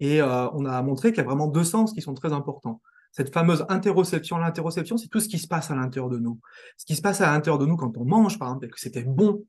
Et 0.00 0.20
euh, 0.20 0.50
on 0.50 0.66
a 0.66 0.82
montré 0.82 1.12
qu'il 1.12 1.18
y 1.18 1.20
a 1.20 1.24
vraiment 1.24 1.46
deux 1.46 1.64
sens 1.64 1.92
qui 1.92 2.02
sont 2.02 2.14
très 2.14 2.32
importants. 2.32 2.82
Cette 3.12 3.32
fameuse 3.32 3.64
interoception, 3.68 4.38
l'interoception, 4.38 4.96
c'est 4.96 5.08
tout 5.08 5.20
ce 5.20 5.28
qui 5.28 5.38
se 5.38 5.46
passe 5.46 5.70
à 5.70 5.76
l'intérieur 5.76 6.10
de 6.10 6.18
nous. 6.18 6.40
Ce 6.76 6.84
qui 6.84 6.96
se 6.96 7.00
passe 7.00 7.20
à 7.20 7.32
l'intérieur 7.32 7.58
de 7.58 7.66
nous 7.66 7.76
quand 7.76 7.96
on 7.96 8.04
mange, 8.04 8.38
par 8.38 8.48
exemple, 8.48 8.66
et 8.66 8.68
que 8.68 8.80
c'était 8.80 9.04
bon, 9.04 9.44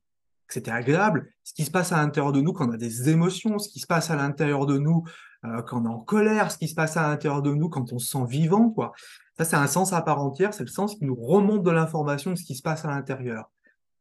que 0.47 0.53
c'était 0.53 0.71
agréable, 0.71 1.27
ce 1.43 1.53
qui 1.53 1.65
se 1.65 1.71
passe 1.71 1.91
à 1.91 1.97
l'intérieur 1.97 2.31
de 2.31 2.41
nous 2.41 2.53
quand 2.53 2.69
on 2.69 2.73
a 2.73 2.77
des 2.77 3.09
émotions, 3.09 3.59
ce 3.59 3.69
qui 3.69 3.79
se 3.79 3.87
passe 3.87 4.11
à 4.11 4.15
l'intérieur 4.15 4.65
de 4.65 4.77
nous 4.77 5.03
euh, 5.45 5.61
quand 5.61 5.81
on 5.81 5.85
est 5.85 5.93
en 5.93 5.99
colère, 5.99 6.51
ce 6.51 6.57
qui 6.57 6.67
se 6.67 6.75
passe 6.75 6.97
à 6.97 7.07
l'intérieur 7.07 7.41
de 7.41 7.53
nous 7.53 7.69
quand 7.69 7.93
on 7.93 7.99
se 7.99 8.07
sent 8.07 8.25
vivant, 8.27 8.69
quoi. 8.69 8.93
Ça, 9.37 9.43
c'est 9.43 9.55
un 9.57 9.67
sens 9.67 9.91
à 9.91 10.01
part 10.01 10.21
entière, 10.21 10.53
c'est 10.53 10.63
le 10.63 10.69
sens 10.69 10.95
qui 10.95 11.05
nous 11.05 11.15
remonte 11.15 11.63
de 11.63 11.71
l'information 11.71 12.31
de 12.31 12.35
ce 12.35 12.43
qui 12.43 12.55
se 12.55 12.61
passe 12.61 12.85
à 12.85 12.89
l'intérieur. 12.89 13.51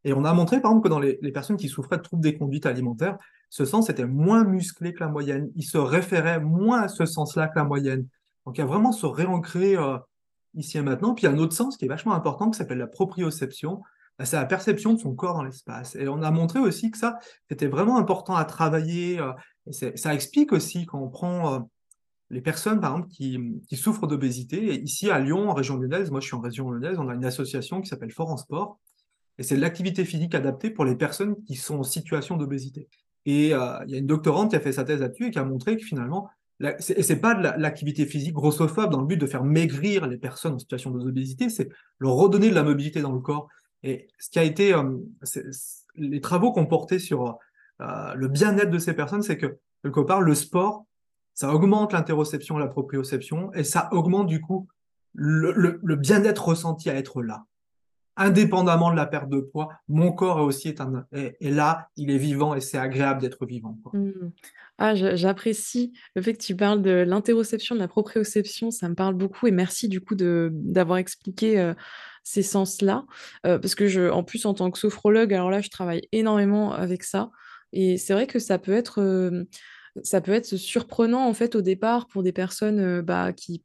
Et 0.04 0.12
on 0.12 0.24
a 0.24 0.32
montré, 0.32 0.60
par 0.60 0.70
exemple, 0.70 0.84
que 0.84 0.90
dans 0.90 1.00
les, 1.00 1.16
personnes 1.32 1.56
qui 1.56 1.68
souffraient 1.68 1.96
de 1.96 2.02
troubles 2.02 2.22
des 2.22 2.36
conduites 2.36 2.66
alimentaires, 2.66 3.18
ce 3.50 3.64
sens 3.64 3.88
était 3.88 4.04
moins 4.04 4.44
musclé 4.44 4.92
que 4.92 5.00
la 5.00 5.08
moyenne. 5.08 5.50
Il 5.56 5.64
se 5.64 5.78
référait 5.78 6.40
moins 6.40 6.82
à 6.82 6.88
ce 6.88 7.06
sens-là 7.06 7.48
que 7.48 7.58
la 7.58 7.64
moyenne. 7.64 8.06
Donc, 8.46 8.58
il 8.58 8.60
y 8.60 8.64
a 8.64 8.66
vraiment 8.66 8.92
se 8.92 9.06
réancrer 9.06 9.76
euh, 9.76 9.96
ici 10.54 10.78
et 10.78 10.82
maintenant. 10.82 11.14
Puis, 11.14 11.24
il 11.24 11.30
y 11.30 11.32
a 11.32 11.34
un 11.34 11.38
autre 11.38 11.54
sens 11.54 11.76
qui 11.76 11.86
est 11.86 11.88
vachement 11.88 12.14
important 12.14 12.50
qui 12.50 12.58
s'appelle 12.58 12.78
la 12.78 12.86
proprioception. 12.86 13.82
Bah, 14.18 14.24
c'est 14.24 14.36
la 14.36 14.46
perception 14.46 14.92
de 14.92 14.98
son 15.00 15.14
corps 15.14 15.34
dans 15.34 15.42
l'espace. 15.42 15.96
Et 15.96 16.08
on 16.08 16.22
a 16.22 16.30
montré 16.30 16.60
aussi 16.60 16.90
que 16.90 16.98
ça, 16.98 17.18
c'était 17.48 17.66
vraiment 17.66 17.98
important 17.98 18.36
à 18.36 18.44
travailler. 18.44 19.18
Euh, 19.18 19.32
ça 19.96 20.14
explique 20.14 20.52
aussi 20.52 20.86
quand 20.86 21.00
on 21.00 21.08
prend 21.08 21.54
euh, 21.54 21.58
les 22.30 22.40
personnes, 22.40 22.80
par 22.80 22.92
exemple, 22.92 23.08
qui, 23.08 23.76
souffrent 23.76 24.06
d'obésité. 24.06 24.80
Ici, 24.82 25.10
à 25.10 25.18
Lyon, 25.18 25.50
en 25.50 25.54
région 25.54 25.76
lyonnaise, 25.76 26.10
moi 26.10 26.20
je 26.20 26.26
suis 26.26 26.36
en 26.36 26.40
région 26.40 26.70
lyonnaise, 26.70 26.98
on 26.98 27.08
a 27.08 27.14
une 27.14 27.24
association 27.24 27.80
qui 27.80 27.88
s'appelle 27.88 28.12
Fort 28.12 28.30
en 28.30 28.36
Sport. 28.36 28.78
Et 29.38 29.42
c'est 29.42 29.56
l'activité 29.56 30.04
physique 30.04 30.34
adaptée 30.34 30.70
pour 30.70 30.84
les 30.84 30.94
personnes 30.94 31.34
qui 31.44 31.56
sont 31.56 31.80
en 31.80 31.82
situation 31.82 32.36
d'obésité. 32.36 32.88
Et 33.26 33.52
euh, 33.52 33.78
il 33.86 33.92
y 33.92 33.94
a 33.96 33.98
une 33.98 34.06
doctorante 34.06 34.50
qui 34.50 34.56
a 34.56 34.60
fait 34.60 34.72
sa 34.72 34.84
thèse 34.84 35.00
là-dessus 35.00 35.26
et 35.26 35.30
qui 35.32 35.38
a 35.38 35.44
montré 35.44 35.76
que 35.76 35.82
finalement, 35.84 36.28
et 36.60 37.02
c'est 37.02 37.16
pas 37.16 37.34
de 37.34 37.42
l'activité 37.60 38.06
physique 38.06 38.32
grossophobe 38.32 38.90
dans 38.90 39.00
le 39.00 39.06
but 39.06 39.16
de 39.16 39.26
faire 39.26 39.42
maigrir 39.42 40.06
les 40.06 40.18
personnes 40.18 40.54
en 40.54 40.58
situation 40.58 40.92
d'obésité, 40.92 41.48
c'est 41.48 41.68
leur 41.98 42.12
redonner 42.12 42.48
de 42.48 42.54
la 42.54 42.62
mobilité 42.62 43.00
dans 43.00 43.12
le 43.12 43.18
corps. 43.20 43.48
Et 43.84 44.08
ce 44.18 44.30
qui 44.30 44.38
a 44.38 44.42
été, 44.42 44.72
euh, 44.72 44.96
les 45.94 46.20
travaux 46.22 46.52
qu'on 46.52 46.66
portait 46.66 46.98
sur 46.98 47.38
euh, 47.80 48.14
le 48.14 48.28
bien-être 48.28 48.70
de 48.70 48.78
ces 48.78 48.94
personnes, 48.94 49.22
c'est 49.22 49.36
que 49.36 49.58
quelque 49.82 50.00
part, 50.00 50.22
le 50.22 50.34
sport, 50.34 50.86
ça 51.34 51.52
augmente 51.52 51.92
l'interoception, 51.92 52.56
la 52.56 52.66
proprioception, 52.66 53.52
et 53.52 53.62
ça 53.62 53.90
augmente 53.92 54.26
du 54.26 54.40
coup 54.40 54.68
le, 55.12 55.94
bien-être 55.96 56.48
ressenti 56.48 56.88
à 56.88 56.94
être 56.94 57.22
là. 57.22 57.44
indépendamment 58.16 58.90
de 58.90 58.96
la 58.96 59.06
perte 59.06 59.28
de 59.28 59.40
poids, 59.40 59.68
mon 59.88 60.12
corps 60.12 60.38
est 60.38 60.42
aussi 60.42 60.68
est, 60.68 60.80
un, 60.80 61.06
est, 61.12 61.36
là, 61.50 61.88
il 61.96 62.10
est 62.10 62.18
vivant 62.18 62.54
et 62.54 62.60
c'est 62.60 62.78
agréable 62.78 63.20
d'être 63.20 63.44
vivant. 63.44 63.78
Mmh. 63.92 64.10
Ah, 64.78 64.94
j'apprécie 64.94 65.92
le 66.16 66.22
fait 66.22 66.32
que 66.32 66.42
tu 66.42 66.56
parles 66.56 66.82
de 66.82 67.04
l'interoception, 67.06 67.74
de 67.74 67.80
la 67.80 67.86
proprioception, 67.86 68.70
ça 68.70 68.88
me 68.88 68.94
parle 68.94 69.14
beaucoup 69.14 69.46
et 69.46 69.52
merci 69.52 69.88
du 69.88 70.00
coup 70.00 70.16
d'avoir 70.16 70.98
expliqué, 70.98 71.60
heu, 71.60 71.74
ces 72.24 72.42
sens-là, 72.42 73.04
heu, 73.46 73.60
parce 73.60 73.74
que 73.76 73.86
je 73.88 74.10
en 74.10 74.24
plus 74.24 74.46
en 74.46 74.54
tant 74.54 74.70
que 74.70 74.78
sophrologue, 74.78 75.32
alors 75.34 75.50
là, 75.50 75.60
je 75.60 75.70
travaille 75.70 76.02
énormément 76.12 76.72
avec 76.72 77.04
ça. 77.04 77.30
Et 77.72 77.98
c'est 77.98 78.12
vrai 78.14 78.26
que 78.26 78.38
ça 78.38 78.58
peut 78.58 78.72
être, 78.72 79.00
hem, 79.02 79.46
ça 80.02 80.20
peut 80.20 80.32
être 80.32 80.56
surprenant 80.56 81.26
en 81.28 81.34
fait 81.34 81.54
au 81.54 81.62
départ 81.62 82.06
pour 82.08 82.22
des 82.22 82.32
personnes, 82.32 83.00
bah, 83.02 83.32
qui 83.32 83.60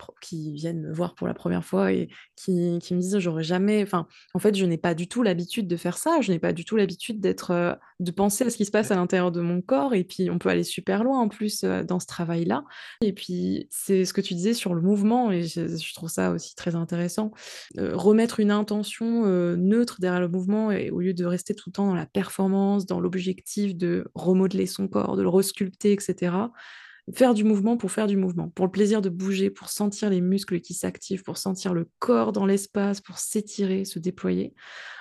viennent 0.53 0.81
me 0.81 0.93
voir 0.93 1.15
pour 1.15 1.27
la 1.27 1.33
première 1.33 1.65
fois 1.65 1.91
et 1.91 2.09
qui 2.35 2.53
me 2.53 2.99
disent: 2.99 3.19
«J'aurais 3.19 3.43
jamais» 3.43 3.81
enfin, 3.83 4.07
en 4.33 4.39
fait, 4.39 4.55
je 4.55 4.65
n'ai 4.65 4.77
pas 4.77 4.93
du 4.93 5.07
tout 5.07 5.23
l'habitude 5.23 5.67
de 5.67 5.75
faire 5.77 5.97
ça, 5.97 6.21
je 6.21 6.31
n'ai 6.31 6.39
pas 6.39 6.53
du 6.53 6.65
tout 6.65 6.75
l'habitude 6.75 7.19
d'être, 7.19 7.77
de 7.99 8.11
penser 8.11 8.45
à 8.45 8.49
ce 8.49 8.57
qui 8.57 8.65
se 8.65 8.71
passe 8.71 8.91
à 8.91 8.95
l'intérieur 8.95 9.31
de 9.31 9.41
mon 9.41 9.61
corps 9.61 9.93
et 9.93 10.03
puis 10.03 10.29
on 10.29 10.37
peut 10.39 10.49
aller 10.49 10.63
super 10.63 11.03
loin 11.03 11.19
en 11.19 11.29
plus, 11.29 11.63
dans 11.63 11.99
ce 11.99 12.07
travail-là 12.07 12.63
et 13.01 13.13
puis 13.13 13.67
c'est 13.71 14.05
ce 14.05 14.13
que 14.13 14.21
tu 14.21 14.33
disais 14.33 14.53
sur 14.53 14.73
le 14.75 14.81
mouvement 14.81 15.31
et 15.31 15.43
je 15.43 15.67
je 15.67 15.93
trouve 15.93 16.09
ça 16.09 16.31
aussi 16.31 16.55
très 16.55 16.75
intéressant. 16.75 17.31
Remettre 17.77 18.39
une 18.39 18.51
intention, 18.51 19.25
neutre 19.57 19.97
derrière 19.99 20.21
le 20.21 20.27
mouvement 20.27 20.71
et 20.71 20.89
au 20.91 20.99
lieu 20.99 21.13
de 21.13 21.25
rester 21.25 21.53
tout 21.55 21.69
le 21.69 21.73
temps 21.73 21.87
dans 21.87 21.95
la 21.95 22.05
performance, 22.05 22.85
dans 22.85 22.99
l'objectif 22.99 23.75
de 23.75 24.05
remodeler 24.15 24.65
son 24.67 24.87
corps, 24.87 25.15
de 25.17 25.23
le 25.23 25.29
resculpter 25.29 25.91
et 25.91 25.95
Faire 27.13 27.33
du 27.33 27.43
mouvement 27.43 27.75
pour 27.75 27.91
faire 27.91 28.05
du 28.05 28.17
mouvement, 28.17 28.49
pour 28.49 28.65
le 28.65 28.71
plaisir 28.71 29.01
de 29.01 29.09
bouger, 29.09 29.49
pour 29.49 29.69
sentir 29.69 30.09
les 30.11 30.21
muscles 30.21 30.59
qui 30.59 30.75
s'activent, 30.75 31.23
pour 31.23 31.37
sentir 31.37 31.73
le 31.73 31.89
corps 31.97 32.31
dans 32.31 32.45
l'espace, 32.45 33.01
pour 33.01 33.17
s'étirer, 33.17 33.83
se 33.85 33.97
déployer. 33.97 34.53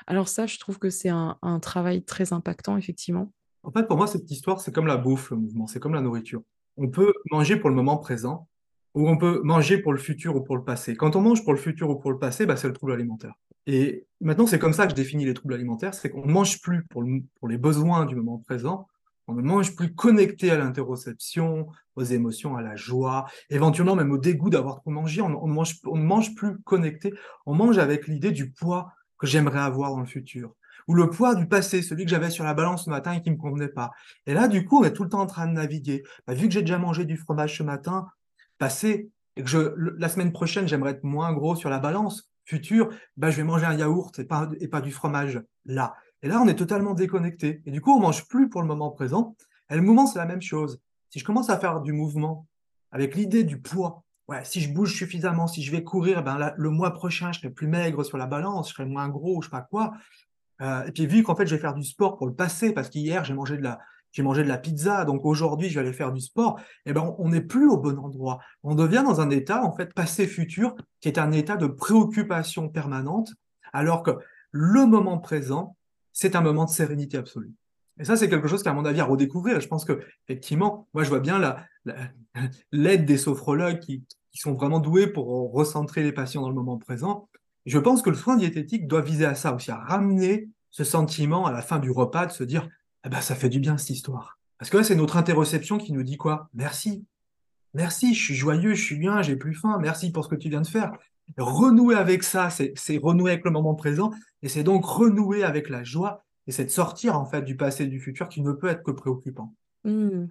Alors 0.07 0.29
ça, 0.29 0.47
je 0.47 0.59
trouve 0.59 0.79
que 0.79 0.89
c'est 0.89 1.11
un 1.11 1.61
travail 1.61 2.03
très 2.03 2.33
impactant 2.33 2.79
effectivement. 2.79 3.33
En 3.63 3.71
fait, 3.71 3.87
pour 3.87 3.97
moi, 3.97 4.07
cette 4.07 4.31
histoire, 4.31 4.61
c'est 4.61 4.73
comme 4.73 4.87
la 4.87 4.97
bouffe, 4.97 5.31
le 5.31 5.37
mouvement, 5.37 5.67
c'est 5.67 5.81
comme 5.81 5.95
la 5.95 6.01
nourriture. 6.01 6.43
On 6.77 6.89
peut 6.89 7.13
manger 7.31 7.57
pour 7.57 7.69
le 7.69 7.77
moment 7.77 7.99
présent, 7.99 8.49
ou 8.95 9.09
on 9.09 9.19
peut 9.19 9.41
manger 9.45 9.79
pour 9.79 9.93
le 9.93 9.99
futur 9.99 10.37
ou 10.37 10.41
pour 10.41 10.57
le 10.57 10.65
passé. 10.65 10.97
Quand 10.97 11.17
on 11.17 11.21
mange 11.21 11.45
pour 11.45 11.53
le 11.53 11.59
futur 11.59 11.91
ou 11.91 11.97
pour 11.97 12.11
le 12.11 12.19
passé, 12.19 12.47
bah, 12.47 12.57
c'est 12.57 12.69
le 12.69 12.73
trouble 12.73 12.93
alimentaire. 12.93 13.35
Et 13.67 14.07
maintenant, 14.21 14.47
c'est 14.47 14.59
comme 14.59 14.73
ça 14.73 14.87
que 14.87 14.91
je 14.91 14.97
définis 14.97 15.27
les 15.27 15.35
troubles 15.35 15.55
alimentaires, 15.55 15.93
c'est 15.93 16.09
qu'on 16.09 16.27
ne 16.27 16.33
mange 16.33 16.61
plus 16.63 16.85
pour, 16.87 17.05
pour 17.39 17.49
les 17.49 17.59
besoins 17.59 18.07
du 18.07 18.17
moment 18.17 18.39
présent, 18.39 18.89
on 19.29 19.35
ne 19.35 19.43
mange 19.43 19.77
plus 19.77 19.95
connecté 19.95 20.51
à 20.51 20.57
l'interoception, 20.57 21.69
aux 21.97 22.03
émotions, 22.03 22.57
à 22.57 22.63
la 22.63 22.77
joie, 22.77 23.27
éventuellement 23.51 23.95
même 23.95 24.11
au 24.11 24.19
dégoût 24.19 24.51
d'avoir 24.51 24.81
trop 24.81 24.91
mangé, 24.91 25.21
on, 25.21 25.29
ne 25.29 26.03
mange 26.03 26.35
plus 26.35 26.59
connecté, 26.63 27.13
on 27.47 27.55
mange 27.55 27.79
avec 27.79 28.09
l'idée 28.09 28.33
du 28.33 28.51
poids 28.51 28.93
que 29.19 29.27
j'aimerais 29.27 29.61
avoir 29.61 29.91
dans 29.91 30.01
le 30.01 30.07
futur 30.07 30.55
ou 30.89 30.95
le 30.95 31.11
poids 31.11 31.35
du 31.35 31.47
passé, 31.47 31.83
celui 31.83 32.05
que 32.05 32.11
j'avais 32.11 32.31
sur 32.31 32.45
la 32.45 32.55
balance 32.55 32.87
ce 32.87 32.91
matin 32.91 33.13
et 33.13 33.21
qui 33.21 33.29
ne 33.29 33.35
me 33.35 33.41
convenait 33.41 33.69
pas. 33.69 33.91
Et 34.27 34.33
là, 34.33 34.49
du 34.49 34.65
coup, 34.65 34.81
on 34.81 34.85
est 34.85 34.93
tout 34.95 35.05
le 35.05 35.11
temps 35.11 35.21
en 35.21 35.27
train 35.27 35.47
de 35.47 35.53
naviguer. 35.53 36.03
Bah, 36.27 36.33
vu 36.33 36.49
que 36.49 36.55
j'ai 36.55 36.63
déjà 36.63 36.79
mangé 36.79 37.05
du 37.05 37.19
fromage 37.19 37.59
ce 37.59 37.63
matin, 37.63 38.09
passé, 38.57 39.11
et 39.37 39.45
que 39.45 39.75
la 39.99 40.09
semaine 40.09 40.33
prochaine, 40.33 40.67
j'aimerais 40.67 40.93
être 40.93 41.05
moins 41.05 41.33
gros 41.35 41.55
sur 41.55 41.69
la 41.69 41.79
balance 41.79 42.31
future, 42.45 42.89
bah, 43.19 43.31
je 43.31 43.37
vais 43.37 43.45
manger 43.45 43.67
un 43.67 43.75
yaourt 43.75 44.19
et 44.19 44.25
pas 44.69 44.81
du 44.81 44.91
fromage 44.91 45.43
là. 45.67 45.95
Et 46.23 46.29
là, 46.29 46.41
on 46.43 46.49
est 46.49 46.57
totalement 46.57 46.95
déconnecté. 46.95 47.63
Et 47.67 47.71
du 47.71 47.81
coup, 47.81 47.93
on 47.93 48.01
mange 48.01 48.27
plus 48.27 48.49
pour 48.49 48.63
le 48.63 48.69
moment 48.69 48.91
présent. 48.91 49.37
Et 49.71 49.77
le 49.77 49.83
mouvement, 49.83 50.07
c'est 50.07 50.19
la 50.19 50.27
même 50.27 50.43
chose. 50.43 50.81
Si 51.11 51.19
je 51.19 51.25
commence 51.25 51.51
à 51.51 51.59
faire 51.59 51.81
du 51.81 51.93
mouvement 51.93 52.47
avec 52.91 53.15
l'idée 53.15 53.45
du 53.45 53.61
poids, 53.61 54.03
ouais, 54.29 54.45
si 54.45 54.61
je 54.61 54.73
bouge 54.73 54.95
suffisamment, 54.95 55.47
si 55.47 55.63
je 55.63 55.71
vais 55.71 55.85
courir, 55.85 56.23
ben 56.23 56.39
là, 56.39 56.55
le 56.57 56.71
mois 56.71 56.93
prochain, 56.93 57.33
je 57.33 57.41
serai 57.41 57.51
plus 57.51 57.67
maigre 57.67 58.05
sur 58.05 58.19
la 58.19 58.27
balance, 58.27 58.69
je 58.69 58.75
serai 58.75 58.87
moins 58.87 59.09
gros, 59.09 59.41
je 59.43 59.47
sais 59.47 59.51
pas 59.51 59.63
quoi. 59.63 59.93
Euh, 60.61 60.85
et 60.87 60.93
puis 60.93 61.07
vu 61.07 61.23
qu'en 61.23 61.37
fait, 61.37 61.47
je 61.47 61.55
vais 61.55 61.61
faire 61.61 61.75
du 61.75 61.85
sport 61.85 62.17
pour 62.17 62.27
le 62.27 62.35
passé, 62.35 62.73
parce 62.73 62.89
qu'hier, 62.89 63.25
j'ai 63.25 63.35
mangé 63.35 63.57
de 63.57 63.63
la, 63.63 63.79
j'ai 64.13 64.23
mangé 64.23 64.43
de 64.43 64.49
la 64.49 64.59
pizza, 64.59 65.05
donc 65.05 65.25
aujourd'hui, 65.25 65.69
je 65.69 65.75
vais 65.75 65.87
aller 65.87 65.97
faire 65.97 66.13
du 66.13 66.21
sport, 66.21 66.61
eh 66.87 66.93
ben, 66.93 67.15
on 67.19 67.29
n'est 67.29 67.41
plus 67.41 67.69
au 67.69 67.77
bon 67.77 67.99
endroit. 67.99 68.41
On 68.63 68.75
devient 68.75 69.03
dans 69.05 69.21
un 69.21 69.31
état, 69.31 69.63
en 69.65 69.73
fait, 69.73 69.95
passé-futur, 69.95 70.75
qui 71.01 71.09
est 71.09 71.19
un 71.19 71.33
état 71.33 71.57
de 71.57 71.67
préoccupation 71.67 72.69
permanente, 72.69 73.33
alors 73.73 74.03
que 74.03 74.13
le 74.51 74.87
moment 74.87 75.19
présent, 75.19 75.77
c'est 76.21 76.35
un 76.35 76.41
moment 76.41 76.65
de 76.65 76.71
sérénité 76.71 77.17
absolue. 77.17 77.53
Et 78.01 78.05
ça, 78.05 78.17
c'est 78.17 78.29
quelque 78.29 78.49
chose 78.49 78.65
qu'à 78.65 78.73
mon 78.73 78.85
avis, 78.85 78.99
à 78.99 79.05
redécouvrir. 79.05 79.61
Je 79.61 79.69
pense 79.69 79.85
que, 79.85 80.01
effectivement, 80.25 80.89
moi, 80.93 81.05
je 81.05 81.11
vois 81.11 81.21
bien 81.21 81.57
l'aide 82.73 83.05
des 83.05 83.17
sophrologues 83.17 83.79
qui, 83.79 84.03
qui 84.33 84.39
sont 84.39 84.55
vraiment 84.55 84.81
doués 84.81 85.07
pour 85.07 85.53
recentrer 85.53 86.03
les 86.03 86.11
patients 86.11 86.43
dans 86.43 86.49
le 86.49 86.57
moment 86.57 86.77
présent. 86.77 87.29
Je 87.67 87.79
pense 87.79 88.03
que 88.03 88.11
le 88.11 88.17
soin 88.17 88.37
diététique 88.37 88.89
doit 88.89 89.01
viser 89.01 89.27
à 89.27 89.37
ça 89.37 89.55
aussi, 89.55 89.71
à 89.71 89.77
ramener 89.77 90.49
ce 90.73 90.83
sentiment 90.83 91.47
à 91.47 91.53
la 91.53 91.63
fin 91.63 91.79
du 91.79 91.93
repas 91.93 92.27
de 92.27 92.33
se 92.33 92.43
dire 92.43 92.69
eh 93.05 93.09
ben, 93.09 93.21
ça 93.21 93.37
fait 93.37 93.49
du 93.49 93.61
bien 93.61 93.79
cette 93.79 93.91
histoire. 93.91 94.41
Parce 94.59 94.71
que 94.73 94.79
là, 94.79 94.83
c'est 94.83 94.97
notre 94.97 95.19
interoception 95.19 95.79
qui 95.79 95.93
nous 95.93 96.03
dit 96.03 96.17
quoi? 96.17 96.51
Merci. 96.53 97.07
Merci, 97.75 98.13
je 98.13 98.25
suis 98.25 98.35
joyeux, 98.35 98.75
je 98.75 98.83
suis 98.83 98.97
bien, 98.97 99.23
j'ai 99.23 99.37
plus 99.37 99.55
faim, 99.55 99.79
merci 99.81 100.11
pour 100.11 100.25
ce 100.25 100.31
que 100.31 100.35
tu 100.35 100.49
viens 100.49 100.63
de 100.63 100.67
faire. 100.67 100.91
Renouer 101.37 101.95
avec 101.95 102.23
ça, 102.23 102.49
c'est 102.51 102.97
renouer 102.97 103.33
avec 103.33 103.45
le 103.45 103.51
moment 103.51 103.75
présent, 103.75 104.11
et 104.43 104.49
c'est 104.49 104.63
donc 104.63 104.85
renouer 104.85 105.45
avec 105.45 105.69
la 105.69 105.85
joie, 105.85 106.25
et 106.47 106.53
c'est 106.53 106.65
de 106.65 106.71
sortir 106.71 107.19
en 107.19 107.27
fait 107.27 107.43
du 107.43 107.57
passé 107.57 107.85
et 107.85 107.87
du 107.89 108.01
futur 108.01 108.29
qui 108.29 108.41
ne 108.43 108.53
peut 108.53 108.69
être 108.69 108.83
que 108.83 108.91
préoccupant. 108.91 109.55
Mmh. 109.85 110.27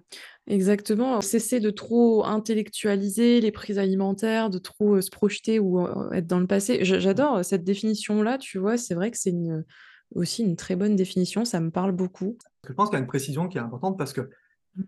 Exactement, 0.46 1.20
cesser 1.20 1.60
de 1.60 1.70
trop 1.70 2.24
intellectualiser 2.24 3.40
les 3.40 3.50
prises 3.50 3.78
alimentaires, 3.78 4.50
de 4.50 4.58
trop, 4.58 4.96
heu, 4.96 5.00
se 5.00 5.10
projeter 5.10 5.58
ou, 5.58 5.80
heu, 5.80 6.10
être 6.12 6.26
dans 6.26 6.40
le 6.40 6.46
passé. 6.46 6.80
j'adore 6.82 7.44
cette 7.44 7.64
définition-là, 7.64 8.38
tu 8.38 8.58
vois? 8.58 8.76
C'est 8.76 8.94
vrai 8.94 9.10
que 9.10 9.16
c'est 9.18 9.34
aussi 10.14 10.42
une 10.42 10.56
très 10.56 10.76
bonne 10.76 10.96
définition, 10.96 11.44
ça 11.44 11.60
me 11.60 11.70
parle 11.70 11.92
beaucoup. 11.92 12.36
Je 12.68 12.72
pense 12.72 12.88
qu'il 12.90 12.96
y 12.96 13.00
a 13.00 13.02
une 13.02 13.08
précision 13.08 13.48
qui 13.48 13.58
est 13.58 13.62
importante 13.62 13.96
parce 13.96 14.12
que. 14.12 14.28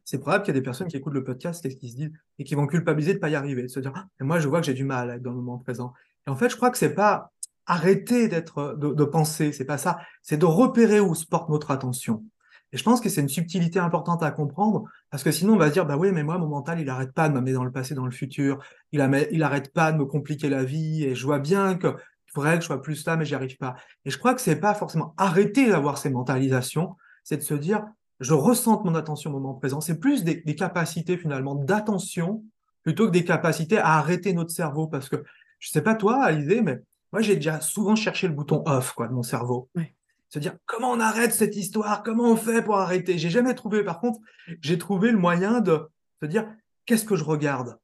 C'est 0.04 0.18
probable 0.18 0.44
qu'il 0.44 0.54
y 0.54 0.56
a 0.56 0.60
des 0.60 0.64
personnes 0.64 0.88
qui 0.88 0.96
écoutent 0.96 1.14
le 1.14 1.24
podcast 1.24 1.64
et 1.66 1.74
qui 1.74 1.90
se 1.90 1.96
disent 1.96 2.12
et 2.38 2.44
qui 2.44 2.54
vont 2.54 2.66
culpabiliser 2.66 3.12
de 3.12 3.18
ne 3.18 3.20
pas 3.20 3.30
y 3.30 3.34
arriver, 3.34 3.62
de 3.62 3.68
se 3.68 3.80
dire: 3.80 3.92
«Ah, 3.94 4.06
moi 4.20 4.38
je 4.38 4.48
vois 4.48 4.60
que 4.60 4.66
j'ai 4.66 4.74
du 4.74 4.84
mal 4.84 5.10
à 5.10 5.16
être 5.16 5.22
dans 5.22 5.30
le 5.30 5.36
moment 5.36 5.58
présent» 5.58 5.92
et 6.26 6.30
en 6.30 6.36
fait, 6.36 6.50
je 6.50 6.56
crois 6.56 6.70
que 6.70 6.78
c'est 6.78 6.94
pas 6.94 7.32
arrêter 7.66 8.28
d'être, 8.28 8.76
de 8.78 8.92
de 8.92 9.04
penser, 9.04 9.52
c'est 9.52 9.64
pas 9.64 9.78
ça, 9.78 9.98
c'est 10.22 10.36
de 10.36 10.44
repérer 10.46 11.00
où 11.00 11.14
se 11.14 11.26
porte 11.26 11.48
notre 11.48 11.70
attention. 11.70 12.24
Et 12.72 12.76
je 12.76 12.84
pense 12.84 13.00
que 13.00 13.08
c'est 13.08 13.20
une 13.20 13.28
subtilité 13.28 13.78
importante 13.78 14.22
à 14.22 14.30
comprendre, 14.30 14.84
parce 15.10 15.22
que 15.24 15.30
sinon 15.32 15.54
on 15.54 15.56
va 15.56 15.68
se 15.68 15.72
dire, 15.72 15.86
bah 15.86 15.96
oui, 15.96 16.12
mais 16.12 16.22
moi, 16.22 16.38
mon 16.38 16.46
mental, 16.46 16.78
il 16.78 16.86
n'arrête 16.86 17.12
pas 17.12 17.28
de 17.28 17.34
m'amener 17.34 17.52
dans 17.52 17.64
le 17.64 17.72
passé, 17.72 17.94
dans 17.94 18.04
le 18.04 18.12
futur, 18.12 18.62
il, 18.92 19.00
il 19.32 19.42
arrête 19.42 19.72
pas 19.72 19.92
de 19.92 19.98
me 19.98 20.04
compliquer 20.04 20.48
la 20.48 20.62
vie, 20.62 21.04
et 21.04 21.14
je 21.14 21.24
vois 21.26 21.40
bien 21.40 21.76
qu'il 21.76 21.94
faudrait 22.32 22.54
que 22.56 22.60
je 22.62 22.66
sois 22.66 22.80
plus 22.80 23.04
là, 23.06 23.16
mais 23.16 23.24
j'y 23.24 23.34
arrive 23.34 23.56
pas. 23.56 23.74
Et 24.04 24.10
je 24.10 24.18
crois 24.18 24.34
que 24.34 24.40
c'est 24.40 24.56
pas 24.60 24.74
forcément 24.74 25.14
arrêter 25.16 25.68
d'avoir 25.68 25.98
ces 25.98 26.10
mentalisations, 26.10 26.96
c'est 27.24 27.38
de 27.38 27.42
se 27.42 27.54
dire, 27.54 27.84
je 28.20 28.34
ressens 28.34 28.82
mon 28.84 28.94
attention 28.94 29.30
au 29.30 29.32
moment 29.32 29.54
présent. 29.54 29.80
C'est 29.80 29.98
plus 29.98 30.24
des, 30.24 30.36
des 30.36 30.54
capacités 30.54 31.16
finalement 31.16 31.54
d'attention 31.54 32.44
plutôt 32.82 33.06
que 33.06 33.12
des 33.12 33.24
capacités 33.24 33.78
à 33.78 33.98
arrêter 33.98 34.32
notre 34.32 34.50
cerveau, 34.50 34.86
parce 34.86 35.08
que 35.08 35.22
je 35.58 35.70
sais 35.70 35.82
pas 35.82 35.94
toi, 35.94 36.22
Alizé, 36.22 36.62
mais 36.62 36.80
moi 37.12 37.20
j'ai 37.22 37.36
déjà 37.36 37.60
souvent 37.60 37.96
cherché 37.96 38.28
le 38.28 38.34
bouton 38.34 38.62
off 38.66 38.92
quoi 38.92 39.08
de 39.08 39.12
mon 39.12 39.22
cerveau. 39.22 39.68
Oui 39.74 39.92
se 40.30 40.38
dire 40.38 40.56
comment 40.64 40.92
on 40.92 41.00
arrête 41.00 41.32
cette 41.32 41.56
histoire, 41.56 42.02
comment 42.02 42.30
on 42.30 42.36
fait 42.36 42.62
pour 42.62 42.78
arrêter? 42.78 43.18
J'ai 43.18 43.30
jamais 43.30 43.54
trouvé, 43.54 43.82
par 43.82 44.00
contre, 44.00 44.20
j'ai 44.60 44.78
trouvé 44.78 45.10
le 45.10 45.18
moyen 45.18 45.60
de 45.60 45.90
se 46.22 46.26
dire 46.26 46.46
qu'est-ce 46.86 47.04
que 47.04 47.16
je 47.16 47.24
regarde? 47.24 47.78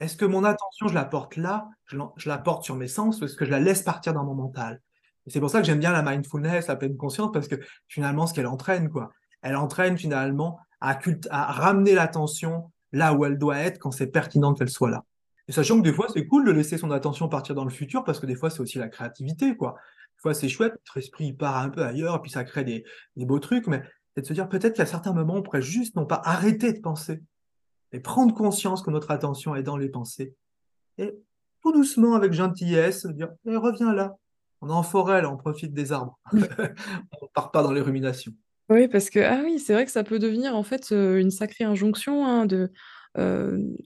Est-ce 0.00 0.16
que 0.16 0.24
mon 0.24 0.44
attention, 0.44 0.88
je 0.88 0.94
la 0.94 1.04
porte 1.04 1.36
là, 1.36 1.68
je, 1.86 2.28
la 2.28 2.38
porte 2.38 2.64
sur 2.64 2.76
mes 2.76 2.88
sens, 2.88 3.20
ou 3.20 3.24
est-ce 3.24 3.36
que 3.36 3.44
je 3.44 3.50
la 3.50 3.60
laisse 3.60 3.82
partir 3.82 4.14
dans 4.14 4.24
mon 4.24 4.34
mental? 4.34 4.80
Et 5.26 5.30
c'est 5.30 5.40
pour 5.40 5.50
ça 5.50 5.60
que 5.60 5.66
j'aime 5.66 5.78
bien 5.78 5.92
la 5.92 6.02
mindfulness, 6.02 6.68
la 6.68 6.76
pleine 6.76 6.96
conscience, 6.96 7.30
parce 7.32 7.48
que 7.48 7.56
finalement, 7.88 8.26
ce 8.26 8.34
qu'elle 8.34 8.46
entraîne, 8.46 8.88
quoi, 8.88 9.12
elle 9.42 9.56
entraîne 9.56 9.98
finalement 9.98 10.58
à, 10.80 10.98
à 11.30 11.52
ramener 11.52 11.94
l'attention 11.94 12.70
là 12.92 13.14
où 13.14 13.24
elle 13.24 13.38
doit 13.38 13.58
être 13.58 13.78
quand 13.78 13.90
c'est 13.90 14.06
pertinent 14.06 14.54
qu'elle 14.54 14.70
soit 14.70 14.90
là. 14.90 15.04
Et 15.48 15.52
sachant 15.52 15.78
que 15.78 15.82
des 15.82 15.92
fois, 15.92 16.06
c'est 16.12 16.26
cool 16.26 16.44
de 16.44 16.52
laisser 16.52 16.78
son 16.78 16.90
attention 16.90 17.28
partir 17.28 17.54
dans 17.54 17.64
le 17.64 17.70
futur, 17.70 18.04
parce 18.04 18.20
que 18.20 18.26
des 18.26 18.36
fois, 18.36 18.48
c'est 18.48 18.60
aussi 18.60 18.78
la 18.78 18.88
créativité, 18.88 19.56
quoi 19.56 19.76
fois, 20.22 20.34
c'est 20.34 20.48
chouette, 20.48 20.72
notre 20.72 20.96
esprit 20.96 21.32
part 21.32 21.58
un 21.58 21.68
peu 21.68 21.84
ailleurs, 21.84 22.16
et 22.16 22.20
puis 22.20 22.30
ça 22.30 22.44
crée 22.44 22.64
des, 22.64 22.84
beaux 23.16 23.40
trucs, 23.40 23.66
mais 23.66 23.82
c'est 24.14 24.22
de 24.22 24.26
se 24.26 24.32
dire 24.32 24.48
peut-être 24.48 24.76
qu'à 24.76 24.86
certains 24.86 25.12
moments, 25.12 25.34
on 25.34 25.42
pourrait 25.42 25.62
juste 25.62 25.96
non 25.96 26.06
pas 26.06 26.22
arrêter 26.24 26.72
de 26.72 26.80
penser, 26.80 27.20
mais 27.92 28.00
prendre 28.00 28.32
conscience 28.32 28.82
que 28.82 28.90
notre 28.90 29.10
attention 29.10 29.56
est 29.56 29.64
dans 29.64 29.76
les 29.76 29.88
pensées. 29.88 30.34
Et 30.96 31.12
tout 31.60 31.72
doucement, 31.72 32.14
avec 32.14 32.32
gentillesse, 32.32 33.04
dire 33.06 33.30
eh, 33.46 33.56
reviens 33.56 33.92
là. 33.92 34.14
On 34.60 34.68
est 34.68 34.72
en 34.72 34.84
forêt, 34.84 35.22
là, 35.22 35.30
on 35.30 35.36
profite 35.36 35.74
des 35.74 35.90
arbres. 35.90 36.20
on 36.32 36.36
ne 36.36 37.28
part 37.34 37.50
pas 37.50 37.64
dans 37.64 37.72
les 37.72 37.80
ruminations. 37.80 38.32
Oui, 38.68 38.88
parce 38.88 39.10
que, 39.10 39.18
ah 39.20 39.42
oui, 39.44 39.58
c'est 39.58 39.72
vrai 39.74 39.84
que 39.84 39.90
ça 39.90 40.04
peut 40.04 40.18
devenir 40.18 40.56
en 40.56 40.62
fait 40.62 40.90
une 40.92 41.30
sacrée 41.30 41.64
injonction 41.64 42.26
hein, 42.26 42.46
de 42.46 42.70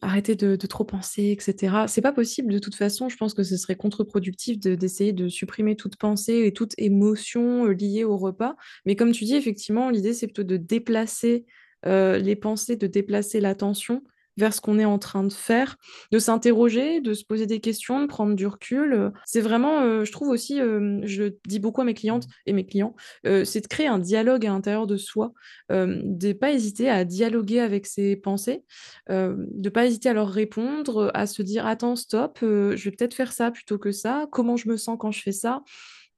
arrêter 0.03 0.37
de, 0.37 0.55
trop 0.67 0.85
penser, 0.85 1.37
etc. 1.37 1.87
C'est 1.89 2.01
pas 2.01 2.12
possible 2.12 2.53
de 2.53 2.59
toute 2.59 2.77
façon. 2.77 3.09
Je 3.09 3.17
pense 3.17 3.35
que 3.35 3.43
ce 3.43 3.57
serait 3.57 3.75
contre-productif 3.75 4.59
d'essayer 4.61 5.12
de, 5.12 5.29
supprimer 5.29 5.75
toute 5.77 5.97
pensée 5.97 6.43
et 6.45 6.53
toute 6.53 6.75
émotion 6.79 7.67
liée 7.67 8.05
au 8.05 8.17
repas. 8.17 8.57
Mais 8.85 8.95
comme 8.95 9.12
tu 9.12 9.25
dis, 9.25 9.35
effectivement, 9.35 9.91
l'idée 9.91 10.12
c'est 10.12 10.27
plutôt 10.29 10.45
de 10.45 10.57
déplacer 10.57 11.45
les 11.85 12.37
pensées, 12.37 12.77
de 12.77 12.87
déplacer 12.87 13.41
l'attention 13.41 14.03
vers 14.37 14.53
ce 14.53 14.61
qu'on 14.61 14.79
est 14.79 14.85
en 14.85 14.99
train 14.99 15.25
de 15.25 15.33
faire, 15.33 15.77
de 16.12 16.18
s'interroger, 16.18 17.01
de 17.01 17.14
se 17.14 17.25
poser 17.25 17.46
des 17.46 17.61
questions, 17.61 18.01
de 18.01 18.07
prendre 18.07 18.35
du 18.35 18.46
recul. 18.46 19.12
C'est 19.25 19.40
vraiment, 19.40 20.05
je 20.05 20.12
trouve 20.12 20.29
aussi, 20.29 20.59
je 20.59 21.22
le 21.22 21.38
dis 21.46 21.59
beaucoup 21.59 21.81
à 21.81 21.85
mes 21.85 21.94
clientes 21.94 22.27
et 22.46 22.53
mes 22.53 22.66
clients, 22.66 22.94
c'est 23.25 23.61
de 23.61 23.66
créer 23.66 23.87
un 23.87 23.99
dialogue 23.99 24.46
à 24.46 24.51
l'intérieur 24.51 24.87
de 24.87 24.96
soi, 24.96 25.33
de 25.70 26.27
ne 26.29 26.33
pas 26.33 26.53
hésiter 26.53 26.90
à 26.90 27.05
dialoguer 27.05 27.61
avec 27.61 27.87
ses 27.87 28.16
pensées, 28.16 28.64
de 29.09 29.37
ne 29.55 29.68
pas 29.68 29.87
hésiter 29.87 30.09
à 30.09 30.12
leur 30.12 30.29
répondre, 30.29 31.11
à 31.14 31.27
se 31.27 31.42
dire 31.42 31.66
attends 31.66 31.96
stop, 31.96 32.38
je 32.42 32.83
vais 32.85 32.90
peut-être 32.90 33.14
faire 33.14 33.33
ça 33.33 33.51
plutôt 33.51 33.79
que 33.79 33.92
ça. 33.92 34.27
Comment 34.33 34.57
je 34.57 34.68
me 34.68 34.77
sens 34.77 34.96
quand 34.99 35.11
je 35.12 35.22
fais 35.22 35.33
ça 35.33 35.62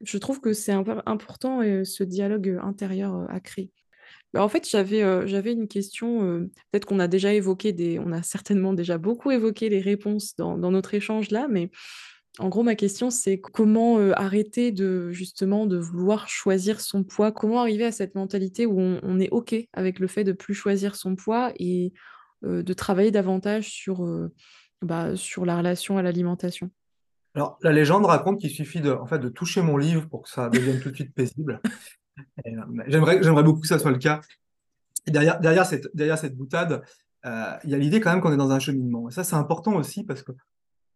Je 0.00 0.18
trouve 0.18 0.40
que 0.40 0.52
c'est 0.52 0.72
important 0.72 1.62
ce 1.84 2.04
dialogue 2.04 2.58
intérieur 2.62 3.26
à 3.30 3.40
créer. 3.40 3.70
Bah, 4.34 4.42
en 4.42 4.48
fait, 4.48 4.68
j'avais, 4.68 5.52
une 5.52 5.68
question, 5.68 6.48
peut-être 6.70 6.84
qu'on 6.84 7.00
a 7.00 7.08
déjà 7.08 7.32
évoqué 7.32 7.72
des 7.72 7.98
on 7.98 8.12
a 8.12 8.22
certainement 8.22 8.74
déjà 8.74 8.98
beaucoup 8.98 9.30
évoqué 9.30 9.68
les 9.68 9.80
réponses 9.80 10.36
dans 10.36 10.58
notre 10.58 10.94
échange 10.94 11.30
là, 11.30 11.46
mais 11.48 11.70
en 12.38 12.48
gros, 12.48 12.62
ma 12.62 12.76
question, 12.76 13.10
c'est 13.10 13.40
comment, 13.40 13.98
arrêter 14.12 14.70
de 14.70 15.10
justement 15.10 15.66
de 15.66 15.76
vouloir 15.76 16.28
choisir 16.28 16.80
son 16.80 17.02
poids? 17.02 17.32
Comment 17.32 17.60
arriver 17.60 17.84
à 17.84 17.90
cette 17.90 18.14
mentalité 18.14 18.64
où 18.64 18.78
on 18.78 19.18
est 19.18 19.30
OK 19.30 19.56
avec 19.72 19.98
le 19.98 20.06
fait 20.06 20.22
de 20.22 20.32
plus 20.32 20.54
choisir 20.54 20.94
son 20.94 21.16
poids 21.16 21.52
et 21.56 21.92
de 22.42 22.72
travailler 22.74 23.10
davantage 23.10 23.68
sur, 23.68 24.06
bah, 24.82 25.16
sur 25.16 25.46
la 25.46 25.56
relation 25.58 25.98
à 25.98 26.02
l'alimentation? 26.02 26.70
Alors, 27.34 27.58
la 27.62 27.72
légende 27.72 28.06
raconte 28.06 28.40
qu'il 28.40 28.50
suffit 28.50 28.88
en 28.88 29.06
fait, 29.06 29.18
de 29.18 29.28
toucher 29.28 29.62
mon 29.62 29.76
livre 29.76 30.08
pour 30.08 30.22
que 30.22 30.30
ça 30.30 30.48
devienne 30.48 30.80
tout 30.80 30.90
de 30.90 30.94
suite 30.94 31.14
paisible. 31.14 31.60
Euh, 32.46 32.50
j'aimerais, 32.86 33.42
beaucoup 33.42 33.60
que 33.60 33.68
ça 33.68 33.78
soit 33.78 33.90
le 33.90 33.98
cas. 33.98 34.20
Derrière, 35.06 35.40
derrière, 35.40 35.66
cette, 35.66 35.88
derrière 35.94 36.18
cette 36.18 36.36
boutade, 36.36 36.82
euh, 37.26 37.56
il 37.64 37.70
y 37.70 37.74
a 37.74 37.78
l'idée 37.78 38.00
quand 38.00 38.10
même 38.10 38.20
qu'on 38.20 38.32
est 38.32 38.36
dans 38.38 38.50
un 38.50 38.58
cheminement. 38.58 39.08
Et 39.08 39.12
ça, 39.12 39.24
c'est 39.24 39.36
important 39.36 39.74
aussi 39.74 40.04
parce 40.04 40.22
que 40.22 40.32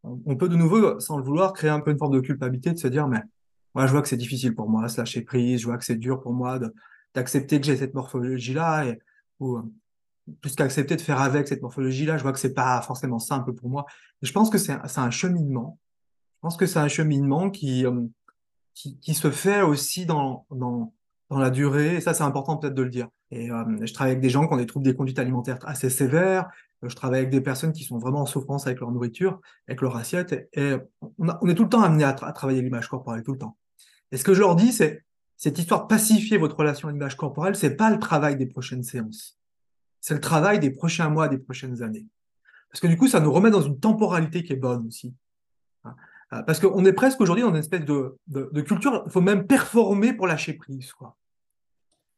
on 0.04 0.36
peut 0.36 0.48
de 0.48 0.56
nouveau, 0.56 0.98
sans 0.98 1.16
le 1.16 1.22
vouloir, 1.22 1.52
créer 1.52 1.70
un 1.70 1.80
peu 1.80 1.92
une 1.92 1.98
forme 1.98 2.14
de 2.14 2.20
culpabilité, 2.20 2.72
de 2.72 2.78
se 2.78 2.88
dire, 2.88 3.06
mais 3.06 3.22
moi, 3.74 3.86
je 3.86 3.92
vois 3.92 4.02
que 4.02 4.08
c'est 4.08 4.16
difficile 4.16 4.54
pour 4.54 4.68
moi, 4.68 4.88
se 4.88 4.98
lâcher 4.98 5.22
prise, 5.22 5.60
je 5.60 5.66
vois 5.66 5.78
que 5.78 5.84
c'est 5.84 5.96
dur 5.96 6.20
pour 6.20 6.32
moi 6.32 6.58
d'accepter 7.14 7.60
que 7.60 7.66
j'ai 7.66 7.76
cette 7.76 7.94
morphologie-là, 7.94 8.94
ou 9.38 9.58
euh, 9.58 9.62
plus 10.40 10.54
qu'accepter 10.54 10.96
de 10.96 11.00
faire 11.00 11.20
avec 11.20 11.48
cette 11.48 11.62
morphologie-là, 11.62 12.16
je 12.16 12.22
vois 12.22 12.32
que 12.32 12.38
c'est 12.38 12.54
pas 12.54 12.80
forcément 12.82 13.18
simple 13.18 13.52
pour 13.52 13.68
moi. 13.68 13.86
Je 14.22 14.32
pense 14.32 14.50
que 14.50 14.58
c'est 14.58 14.72
un, 14.72 15.10
cheminement. 15.10 15.78
Je 16.36 16.40
pense 16.40 16.56
que 16.56 16.66
c'est 16.66 16.78
un 16.78 16.88
cheminement 16.88 17.50
qui, 17.50 17.84
qui, 18.74 19.14
se 19.14 19.30
fait 19.30 19.62
aussi 19.62 20.06
dans, 20.06 20.46
dans 21.32 21.38
la 21.38 21.50
durée, 21.50 21.96
et 21.96 22.00
ça 22.00 22.12
c'est 22.12 22.24
important 22.24 22.58
peut-être 22.58 22.74
de 22.74 22.82
le 22.82 22.90
dire. 22.90 23.08
Et 23.30 23.50
euh, 23.50 23.64
je 23.80 23.92
travaille 23.94 24.12
avec 24.12 24.22
des 24.22 24.28
gens 24.28 24.46
qui 24.46 24.52
ont 24.52 24.58
des 24.58 24.66
troubles 24.66 24.84
des 24.84 24.94
conduites 24.94 25.18
alimentaires 25.18 25.58
assez 25.62 25.88
sévères, 25.88 26.50
euh, 26.84 26.88
je 26.88 26.94
travaille 26.94 27.20
avec 27.20 27.30
des 27.30 27.40
personnes 27.40 27.72
qui 27.72 27.84
sont 27.84 27.98
vraiment 27.98 28.20
en 28.20 28.26
souffrance 28.26 28.66
avec 28.66 28.80
leur 28.80 28.90
nourriture, 28.90 29.40
avec 29.66 29.80
leur 29.80 29.96
assiette, 29.96 30.48
et, 30.52 30.74
on, 31.18 31.48
est 31.48 31.54
tout 31.54 31.62
le 31.62 31.68
temps 31.70 31.82
amené 31.82 32.04
à, 32.04 32.12
travailler 32.12 32.60
l'image 32.60 32.86
corporelle, 32.86 33.22
tout 33.22 33.32
le 33.32 33.38
temps. 33.38 33.56
Et 34.10 34.18
ce 34.18 34.24
que 34.24 34.34
je 34.34 34.40
leur 34.40 34.56
dis, 34.56 34.72
c'est 34.72 35.04
cette 35.38 35.58
histoire 35.58 35.84
de 35.84 35.86
pacifier 35.86 36.36
votre 36.36 36.56
relation 36.56 36.88
à 36.88 36.92
l'image 36.92 37.16
corporelle, 37.16 37.56
c'est 37.56 37.76
pas 37.76 37.90
le 37.90 37.98
travail 37.98 38.36
des 38.36 38.46
prochaines 38.46 38.82
séances, 38.82 39.38
c'est 40.00 40.14
le 40.14 40.20
travail 40.20 40.60
des 40.60 40.70
prochains 40.70 41.08
mois, 41.08 41.28
des 41.28 41.38
prochaines 41.38 41.82
années. 41.82 42.06
Parce 42.70 42.80
que 42.80 42.86
du 42.86 42.98
coup, 42.98 43.08
ça 43.08 43.20
nous 43.20 43.32
remet 43.32 43.50
dans 43.50 43.62
une 43.62 43.80
temporalité 43.80 44.42
qui 44.42 44.52
est 44.52 44.56
bonne 44.56 44.86
aussi. 44.86 45.14
Hein. 45.84 45.94
Euh, 46.34 46.42
parce 46.42 46.60
qu'on 46.60 46.84
est 46.84 46.92
presque 46.92 47.20
aujourd'hui 47.22 47.42
dans 47.42 47.50
une 47.50 47.56
espèce 47.56 47.84
de, 47.84 48.16
de, 48.26 48.50
de 48.52 48.60
culture, 48.60 49.02
il 49.06 49.12
faut 49.12 49.20
même 49.22 49.46
performer 49.46 50.12
pour 50.12 50.26
lâcher 50.26 50.52
prise. 50.54 50.92
Quoi 50.92 51.16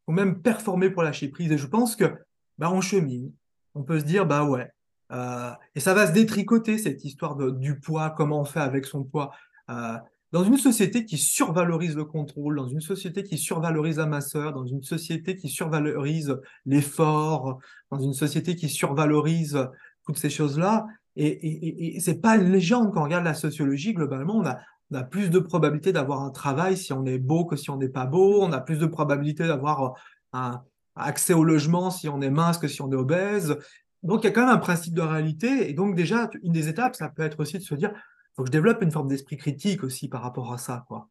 ou 0.06 0.12
même 0.12 0.40
performer 0.40 0.90
pour 0.90 1.02
lâcher 1.02 1.28
prise. 1.28 1.52
Et 1.52 1.58
je 1.58 1.66
pense 1.66 1.96
que 1.96 2.12
bah, 2.58 2.70
on 2.70 2.80
chemine. 2.80 3.32
On 3.74 3.82
peut 3.82 3.98
se 3.98 4.04
dire, 4.04 4.26
bah 4.26 4.44
ouais. 4.44 4.70
Euh, 5.12 5.50
et 5.74 5.80
ça 5.80 5.94
va 5.94 6.06
se 6.06 6.12
détricoter, 6.12 6.78
cette 6.78 7.04
histoire 7.04 7.36
de, 7.36 7.50
du 7.50 7.78
poids, 7.78 8.10
comment 8.10 8.40
on 8.40 8.44
fait 8.44 8.60
avec 8.60 8.86
son 8.86 9.04
poids. 9.04 9.32
Euh, 9.70 9.96
dans 10.32 10.42
une 10.42 10.56
société 10.56 11.04
qui 11.04 11.16
survalorise 11.16 11.94
le 11.94 12.04
contrôle, 12.04 12.56
dans 12.56 12.66
une 12.66 12.80
société 12.80 13.22
qui 13.22 13.38
survalorise 13.38 13.98
la 13.98 14.06
masseur, 14.06 14.52
dans 14.52 14.66
une 14.66 14.82
société 14.82 15.36
qui 15.36 15.48
survalorise 15.48 16.36
l'effort, 16.66 17.60
dans 17.90 18.00
une 18.00 18.14
société 18.14 18.56
qui 18.56 18.68
survalorise 18.68 19.68
toutes 20.04 20.18
ces 20.18 20.30
choses-là, 20.30 20.86
et, 21.16 21.28
et, 21.28 21.96
et, 21.96 22.00
c'est 22.00 22.20
pas 22.20 22.36
une 22.36 22.50
légende 22.50 22.92
quand 22.92 23.02
on 23.02 23.04
regarde 23.04 23.24
la 23.24 23.34
sociologie, 23.34 23.94
globalement, 23.94 24.42
on 24.90 24.96
a 24.96 25.02
plus 25.02 25.30
de 25.30 25.38
probabilité 25.38 25.92
d'avoir 25.92 26.22
un 26.22 26.30
travail 26.30 26.76
si 26.76 26.92
on 26.92 27.04
est 27.06 27.18
beau 27.18 27.44
que 27.44 27.56
si 27.56 27.70
on 27.70 27.76
n'est 27.76 27.88
pas 27.88 28.06
beau, 28.06 28.42
on 28.42 28.52
a 28.52 28.60
plus 28.60 28.78
de 28.78 28.86
probabilité 28.86 29.46
d'avoir 29.46 29.82
euh, 29.82 29.90
un 30.32 30.62
accès 30.96 31.34
au 31.34 31.44
logement 31.44 31.90
si 31.90 32.08
on 32.08 32.20
est 32.20 32.30
mince 32.30 32.58
que 32.58 32.68
si 32.68 32.82
on 32.82 32.90
est 32.90 32.96
obèse. 32.96 33.56
Donc 34.02 34.22
il 34.22 34.26
y 34.26 34.28
a 34.28 34.32
quand 34.32 34.42
même 34.46 34.54
un 34.54 34.58
principe 34.58 34.94
de 34.94 35.00
réalité, 35.00 35.70
et 35.70 35.72
donc 35.72 35.94
déjà, 35.96 36.30
une 36.42 36.52
des 36.52 36.68
étapes, 36.68 36.94
ça 36.94 37.08
peut 37.08 37.22
être 37.22 37.40
aussi 37.40 37.58
de 37.58 37.62
se 37.62 37.74
dire, 37.74 37.92
faut 38.36 38.42
que 38.42 38.48
je 38.48 38.52
développe 38.52 38.82
une 38.82 38.90
forme 38.90 39.08
d'esprit 39.08 39.38
critique 39.38 39.82
aussi 39.82 40.08
par 40.08 40.22
rapport 40.22 40.52
à 40.52 40.58
ça, 40.58 40.84
quoi. 40.88 41.08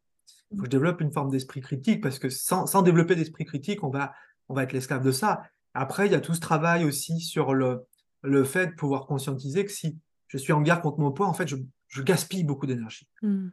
Faut 0.50 0.58
que 0.58 0.66
je 0.66 0.70
développe 0.70 1.00
une 1.00 1.12
forme 1.12 1.30
d'esprit 1.30 1.60
critique, 1.60 2.00
parce 2.00 2.20
que 2.20 2.28
sans, 2.28 2.82
développer 2.82 3.16
d'esprit 3.16 3.44
critique, 3.44 3.82
on 3.82 3.90
va, 3.90 4.12
on 4.48 4.54
va 4.54 4.62
être 4.62 4.72
l'esclave 4.72 5.02
de 5.02 5.10
ça. 5.10 5.42
Après, 5.74 6.06
il 6.06 6.12
y 6.12 6.14
a 6.14 6.20
tout 6.20 6.34
ce 6.34 6.40
travail 6.40 6.84
aussi 6.84 7.18
sur 7.18 7.54
le, 7.54 7.84
le 8.22 8.44
fait 8.44 8.68
de 8.68 8.74
pouvoir 8.74 9.06
conscientiser 9.06 9.64
que 9.64 9.72
si 9.72 9.98
je 10.28 10.38
suis 10.38 10.52
en 10.52 10.62
guerre 10.62 10.80
contre 10.80 11.00
mon 11.00 11.10
poids, 11.10 11.26
en 11.26 11.34
fait, 11.34 11.48
je, 11.48 11.56
gaspille 12.02 12.44
beaucoup 12.44 12.66
d'énergie. 12.66 13.08
Mm 13.22 13.48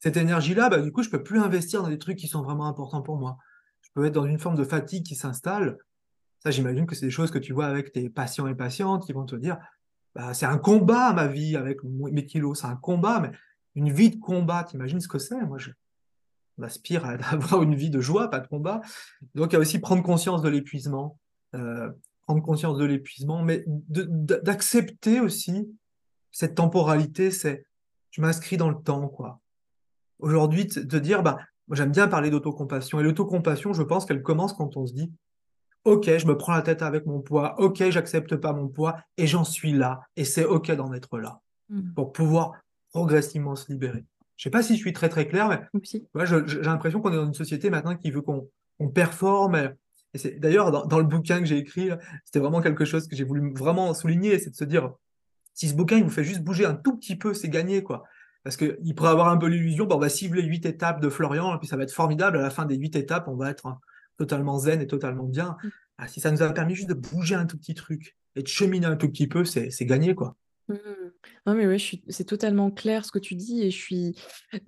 cette 0.00 0.16
énergie-là, 0.16 0.68
bah, 0.68 0.80
du 0.80 0.92
coup, 0.92 1.02
je 1.02 1.10
peux 1.10 1.22
plus 1.22 1.40
investir 1.40 1.82
dans 1.82 1.88
des 1.88 1.98
trucs 1.98 2.18
qui 2.18 2.28
sont 2.28 2.42
vraiment 2.42 2.66
importants 2.66 3.02
pour 3.02 3.16
moi. 3.16 3.38
Je 3.80 3.90
peux 3.94 4.04
être 4.04 4.14
dans 4.14 4.26
une 4.26 4.38
forme 4.38 4.56
de 4.56 4.64
fatigue 4.64 5.04
qui 5.04 5.14
s'installe. 5.14 5.78
Ça, 6.40 6.50
j'imagine 6.50 6.86
que 6.86 6.94
c'est 6.94 7.06
des 7.06 7.10
choses 7.10 7.30
que 7.30 7.38
tu 7.38 7.52
vois 7.52 7.66
avec 7.66 7.92
tes 7.92 8.10
patients 8.10 8.46
et 8.46 8.54
patientes 8.54 9.06
qui 9.06 9.12
vont 9.12 9.24
te 9.24 9.36
dire, 9.36 9.58
bah, 10.14 10.34
c'est 10.34 10.46
un 10.46 10.58
combat 10.58 11.12
ma 11.12 11.26
vie 11.26 11.56
avec 11.56 11.82
mes 11.82 12.26
kilos, 12.26 12.60
c'est 12.60 12.66
un 12.66 12.76
combat, 12.76 13.20
mais 13.20 13.30
une 13.74 13.90
vie 13.90 14.10
de 14.10 14.20
combat, 14.20 14.64
t'imagines 14.64 15.00
ce 15.00 15.08
que 15.08 15.18
c'est? 15.18 15.40
Moi, 15.40 15.58
je 15.58 15.70
m'aspire 16.58 17.04
à 17.04 17.10
avoir 17.32 17.62
une 17.62 17.74
vie 17.74 17.90
de 17.90 18.00
joie, 18.00 18.30
pas 18.30 18.40
de 18.40 18.46
combat. 18.46 18.80
Donc, 19.34 19.52
il 19.52 19.54
y 19.54 19.56
a 19.56 19.60
aussi 19.60 19.78
prendre 19.78 20.02
conscience 20.02 20.42
de 20.42 20.48
l'épuisement, 20.48 21.18
euh, 21.54 21.90
prendre 22.26 22.42
conscience 22.42 22.76
de 22.76 22.84
l'épuisement, 22.84 23.42
mais 23.42 23.64
d'accepter 23.66 25.20
aussi 25.20 25.68
cette 26.32 26.54
temporalité, 26.54 27.30
c'est 27.30 27.64
je 28.10 28.20
m'inscris 28.20 28.56
dans 28.56 28.70
le 28.70 28.82
temps, 28.82 29.08
quoi 29.08 29.40
aujourd'hui 30.18 30.66
de 30.66 30.98
dire, 30.98 31.22
bah, 31.22 31.38
j'aime 31.72 31.92
bien 31.92 32.08
parler 32.08 32.30
d'autocompassion. 32.30 33.00
Et 33.00 33.02
l'autocompassion, 33.02 33.72
je 33.72 33.82
pense 33.82 34.06
qu'elle 34.06 34.22
commence 34.22 34.52
quand 34.52 34.76
on 34.76 34.86
se 34.86 34.92
dit, 34.92 35.12
OK, 35.84 36.10
je 36.18 36.26
me 36.26 36.36
prends 36.36 36.52
la 36.52 36.62
tête 36.62 36.82
avec 36.82 37.06
mon 37.06 37.20
poids, 37.20 37.54
OK, 37.60 37.82
j'accepte 37.90 38.34
pas 38.36 38.52
mon 38.52 38.68
poids, 38.68 38.96
et 39.16 39.26
j'en 39.26 39.44
suis 39.44 39.72
là, 39.72 40.00
et 40.16 40.24
c'est 40.24 40.44
OK 40.44 40.70
d'en 40.72 40.92
être 40.92 41.18
là, 41.18 41.40
mmh. 41.68 41.92
pour 41.94 42.12
pouvoir 42.12 42.54
progressivement 42.90 43.54
se 43.54 43.70
libérer. 43.70 44.04
Je 44.36 44.42
sais 44.42 44.50
pas 44.50 44.62
si 44.62 44.74
je 44.74 44.80
suis 44.80 44.92
très 44.92 45.08
très 45.08 45.28
clair, 45.28 45.48
mais 45.48 45.60
j'ai 46.24 46.60
l'impression 46.62 47.00
qu'on 47.00 47.12
est 47.12 47.16
dans 47.16 47.26
une 47.26 47.34
société 47.34 47.70
maintenant 47.70 47.96
qui 47.96 48.10
veut 48.10 48.20
qu'on 48.20 48.48
performe. 48.92 49.54
Et, 49.54 50.18
c'est 50.18 50.40
d'ailleurs 50.40 50.72
dans, 50.72 50.86
dans, 50.86 50.98
le 50.98 51.04
bouquin 51.04 51.38
que 51.38 51.46
j'ai 51.46 51.58
écrit, 51.58 51.90
c'était 52.24 52.40
vraiment 52.40 52.60
quelque 52.60 52.84
chose 52.84 53.06
que 53.06 53.14
j'ai 53.14 53.24
voulu 53.24 53.52
vraiment 53.54 53.94
souligner, 53.94 54.38
c'est 54.38 54.50
de 54.50 54.56
se 54.56 54.64
dire 54.64 54.92
si 55.54 55.68
ce 55.68 55.74
bouquin 55.74 55.96
il 55.96 56.04
vous 56.04 56.10
fait 56.10 56.24
juste 56.24 56.42
bouger 56.42 56.66
un 56.66 56.74
tout 56.74 56.96
petit 56.96 57.16
peu, 57.16 57.32
c'est 57.32 57.48
gagné 57.48 57.82
quoi. 57.82 58.02
Parce 58.46 58.56
qu'il 58.56 58.94
pourrait 58.94 59.10
avoir 59.10 59.26
un 59.26 59.38
peu 59.38 59.48
l'illusion, 59.48 59.86
bon, 59.86 59.96
on 59.96 59.98
va 59.98 60.08
cibler 60.08 60.44
huit 60.44 60.64
étapes 60.66 61.00
de 61.00 61.08
Florian, 61.08 61.52
et 61.56 61.58
puis 61.58 61.66
ça 61.66 61.76
va 61.76 61.82
être 61.82 61.90
formidable. 61.90 62.38
À 62.38 62.42
la 62.42 62.50
fin 62.50 62.64
des 62.64 62.76
huit 62.76 62.94
étapes, 62.94 63.26
on 63.26 63.34
va 63.34 63.50
être 63.50 63.66
hein, 63.66 63.80
totalement 64.18 64.56
zen 64.60 64.80
et 64.80 64.86
totalement 64.86 65.24
bien. 65.24 65.56
Mm. 65.64 65.68
Ah, 65.98 66.06
si 66.06 66.20
ça 66.20 66.30
nous 66.30 66.40
a 66.42 66.52
permis 66.52 66.76
juste 66.76 66.88
de 66.88 66.94
bouger 66.94 67.34
un 67.34 67.46
tout 67.46 67.58
petit 67.58 67.74
truc 67.74 68.16
et 68.36 68.44
de 68.44 68.46
cheminer 68.46 68.86
un 68.86 68.94
tout 68.94 69.08
petit 69.08 69.26
peu, 69.26 69.44
c'est 69.44 69.72
gagné, 69.80 70.14
quoi. 70.14 70.36
Mmh. 70.68 70.74
Non, 71.46 71.54
mais 71.54 71.66
ouais, 71.66 71.78
c'est 72.08 72.24
totalement 72.24 72.70
clair 72.70 73.04
ce 73.04 73.10
que 73.10 73.18
tu 73.18 73.34
dis 73.34 73.62
et 73.62 73.72
je 73.72 73.76
suis, 73.76 74.14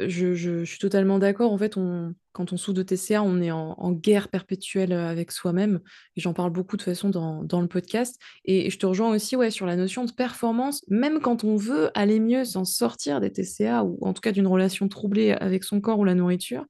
je, 0.00 0.34
je- 0.34 0.64
je 0.64 0.64
suis 0.64 0.78
totalement 0.80 1.20
d'accord. 1.20 1.52
En 1.52 1.58
fait, 1.58 1.76
on, 1.76 2.16
quand 2.38 2.52
on 2.52 2.56
souffre 2.56 2.76
de 2.76 2.84
TCA, 2.84 3.20
on 3.20 3.40
est 3.40 3.50
en, 3.50 3.90
guerre 3.90 4.28
perpétuelle 4.28 4.92
avec 4.92 5.32
soi-même. 5.32 5.80
Et 6.14 6.20
j'en 6.20 6.34
parle 6.34 6.52
beaucoup 6.52 6.76
de 6.76 6.82
façon 6.82 7.10
dans, 7.10 7.60
le 7.60 7.66
podcast. 7.66 8.16
Et, 8.44 8.70
je 8.70 8.78
te 8.78 8.86
rejoins 8.86 9.10
aussi 9.10 9.34
ouais, 9.34 9.50
sur 9.50 9.66
la 9.66 9.74
notion 9.74 10.04
de 10.04 10.12
performance. 10.12 10.84
Même 10.86 11.18
quand 11.18 11.42
on 11.42 11.56
veut 11.56 11.90
aller 11.98 12.20
mieux, 12.20 12.44
s'en 12.44 12.64
sortir 12.64 13.20
des 13.20 13.32
TCA 13.32 13.82
ou 13.82 13.98
en 14.02 14.12
tout 14.12 14.20
cas 14.20 14.30
d'une 14.30 14.46
relation 14.46 14.86
troublée 14.86 15.32
avec 15.32 15.64
son 15.64 15.80
corps 15.80 15.98
ou 15.98 16.04
la 16.04 16.14
nourriture, 16.14 16.64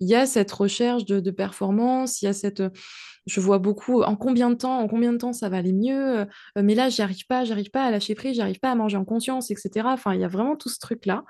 il 0.00 0.08
y 0.08 0.16
a 0.16 0.26
cette 0.26 0.50
recherche 0.50 1.04
de, 1.04 1.30
performance, 1.30 2.20
il 2.20 2.24
y 2.24 2.28
a 2.28 2.32
cette 2.32 2.64
je 3.26 3.40
vois 3.40 3.58
beaucoup 3.58 4.02
en 4.02 4.16
combien 4.16 4.50
de 4.50 4.56
temps, 4.56 4.80
en 4.80 4.88
combien 4.88 5.12
de 5.12 5.18
temps 5.18 5.32
ça 5.32 5.48
va 5.48 5.58
aller 5.58 5.72
mieux, 5.72 6.18
euh, 6.18 6.24
mais 6.56 6.74
là, 6.74 6.90
j'y 6.90 7.00
arrive 7.02 7.24
pas, 7.26 7.44
j'arrive 7.44 7.70
pas 7.70 7.84
à 7.84 7.90
lâcher 7.90 8.14
prise, 8.14 8.36
j'arrive 8.36 8.58
pas 8.58 8.70
à 8.70 8.74
manger 8.74 8.98
en 8.98 9.04
conscience, 9.04 9.50
etc. 9.50 9.86
Enfin, 9.86 10.12
il 10.12 10.20
y 10.20 10.24
a 10.24 10.28
vraiment 10.28 10.56
tout 10.56 10.68
ce 10.68 10.78
truc-là. 10.78 11.24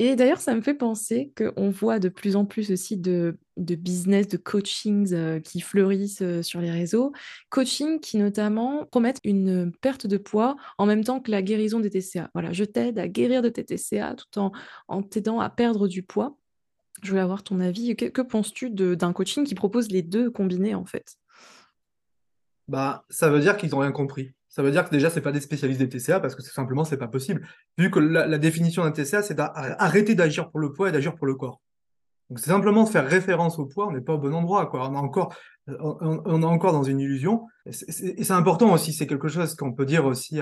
Et 0.00 0.14
d'ailleurs, 0.14 0.40
ça 0.40 0.54
me 0.54 0.60
fait 0.60 0.74
penser 0.74 1.32
qu'on 1.36 1.70
voit 1.70 1.98
de 1.98 2.08
plus 2.08 2.36
en 2.36 2.44
plus 2.44 2.70
aussi 2.70 2.96
de, 2.96 3.36
business, 3.56 4.28
de 4.28 4.36
coachings 4.36 5.12
euh, 5.12 5.40
qui 5.40 5.60
fleurissent 5.60 6.22
euh, 6.22 6.42
sur 6.42 6.60
les 6.60 6.70
réseaux. 6.70 7.12
Coaching 7.50 7.98
qui 7.98 8.16
notamment 8.18 8.86
promettent 8.86 9.18
une 9.24 9.72
perte 9.80 10.06
de 10.06 10.16
poids 10.16 10.56
en 10.78 10.86
même 10.86 11.02
temps 11.02 11.18
que 11.18 11.32
la 11.32 11.42
guérison 11.42 11.80
des 11.80 11.90
TCA. 11.90 12.30
Voilà, 12.32 12.52
je 12.52 12.62
t'aide 12.62 13.00
à 13.00 13.08
guérir 13.08 13.42
de 13.42 13.48
tes 13.48 13.64
TCA 13.64 14.14
tout 14.14 14.38
en, 14.38 14.52
en 14.86 15.02
t'aidant 15.02 15.40
à 15.40 15.50
perdre 15.50 15.88
du 15.88 16.04
poids. 16.04 16.38
Je 17.02 17.10
voulais 17.10 17.22
avoir 17.22 17.42
ton 17.42 17.60
avis. 17.60 17.96
Que, 17.96 18.22
penses-tu 18.22 18.70
d'un 18.70 19.12
coaching 19.12 19.44
qui 19.44 19.54
propose 19.54 19.90
les 19.90 20.02
deux 20.02 20.30
combinés 20.30 20.74
en 20.74 20.84
fait? 20.84 21.16
Bah, 22.68 23.04
ça 23.08 23.30
veut 23.30 23.40
dire 23.40 23.56
qu'ils 23.56 23.70
n'ont 23.70 23.78
rien 23.78 23.92
compris. 23.92 24.32
Ça 24.48 24.62
veut 24.62 24.70
dire 24.70 24.84
que 24.84 24.90
déjà, 24.90 25.10
c'est 25.10 25.20
pas 25.20 25.32
des 25.32 25.40
spécialistes 25.40 25.80
des 25.80 25.88
TCA 25.88 26.20
parce 26.20 26.34
que 26.34 26.42
simplement, 26.42 26.84
c'est 26.84 26.96
pas 26.96 27.08
possible. 27.08 27.46
Vu 27.76 27.90
que 27.90 27.98
la, 27.98 28.38
définition 28.38 28.82
d'un 28.84 28.92
TCA, 28.92 29.22
c'est 29.22 29.34
d'arrêter 29.34 30.14
d'agir 30.14 30.50
pour 30.50 30.60
le 30.60 30.72
poids 30.72 30.88
et 30.88 30.92
d'agir 30.92 31.14
pour 31.14 31.26
le 31.26 31.34
corps. 31.34 31.60
Donc, 32.30 32.40
c'est 32.40 32.50
simplement 32.50 32.84
faire 32.86 33.06
référence 33.06 33.58
au 33.58 33.66
poids, 33.66 33.88
on 33.88 33.92
n'est 33.92 34.00
pas 34.00 34.14
au 34.14 34.18
bon 34.18 34.34
endroit, 34.34 34.66
quoi. 34.66 34.88
On 34.90 34.94
est 34.94 34.98
encore, 34.98 35.34
on, 35.66 36.42
est 36.42 36.46
encore 36.46 36.72
dans 36.72 36.82
une 36.82 37.00
illusion. 37.00 37.46
Et 37.66 37.72
c'est 37.72 38.30
important 38.32 38.72
aussi, 38.72 38.92
c'est 38.92 39.06
quelque 39.06 39.28
chose 39.28 39.54
qu'on 39.54 39.72
peut 39.72 39.86
dire 39.86 40.04
aussi 40.04 40.40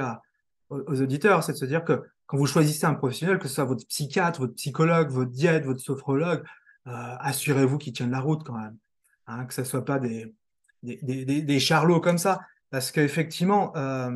aux, 0.70 1.00
auditeurs, 1.02 1.44
c'est 1.44 1.52
de 1.52 1.58
se 1.58 1.64
dire 1.64 1.84
que 1.84 2.02
quand 2.26 2.36
vous 2.36 2.46
choisissez 2.46 2.86
un 2.86 2.94
professionnel, 2.94 3.38
que 3.38 3.46
ce 3.46 3.54
soit 3.54 3.64
votre 3.64 3.86
psychiatre, 3.86 4.40
votre 4.40 4.54
psychologue, 4.54 5.10
votre 5.10 5.30
diète, 5.30 5.64
votre 5.64 5.80
sophrologue, 5.80 6.42
euh, 6.88 6.90
assurez-vous 7.20 7.78
qu'il 7.78 7.92
tienne 7.92 8.10
la 8.10 8.20
route 8.20 8.44
quand 8.44 8.58
même. 8.58 8.76
Hein, 9.28 9.44
que 9.44 9.54
ce 9.54 9.60
ne 9.60 9.66
soit 9.66 9.84
pas 9.84 9.98
des, 9.98 10.32
des, 10.82 10.98
des, 11.02 11.42
des, 11.42 11.60
charlots 11.60 12.00
comme 12.00 12.18
ça. 12.18 12.40
Parce 12.70 12.90
qu'effectivement, 12.90 13.76
euh, 13.76 14.10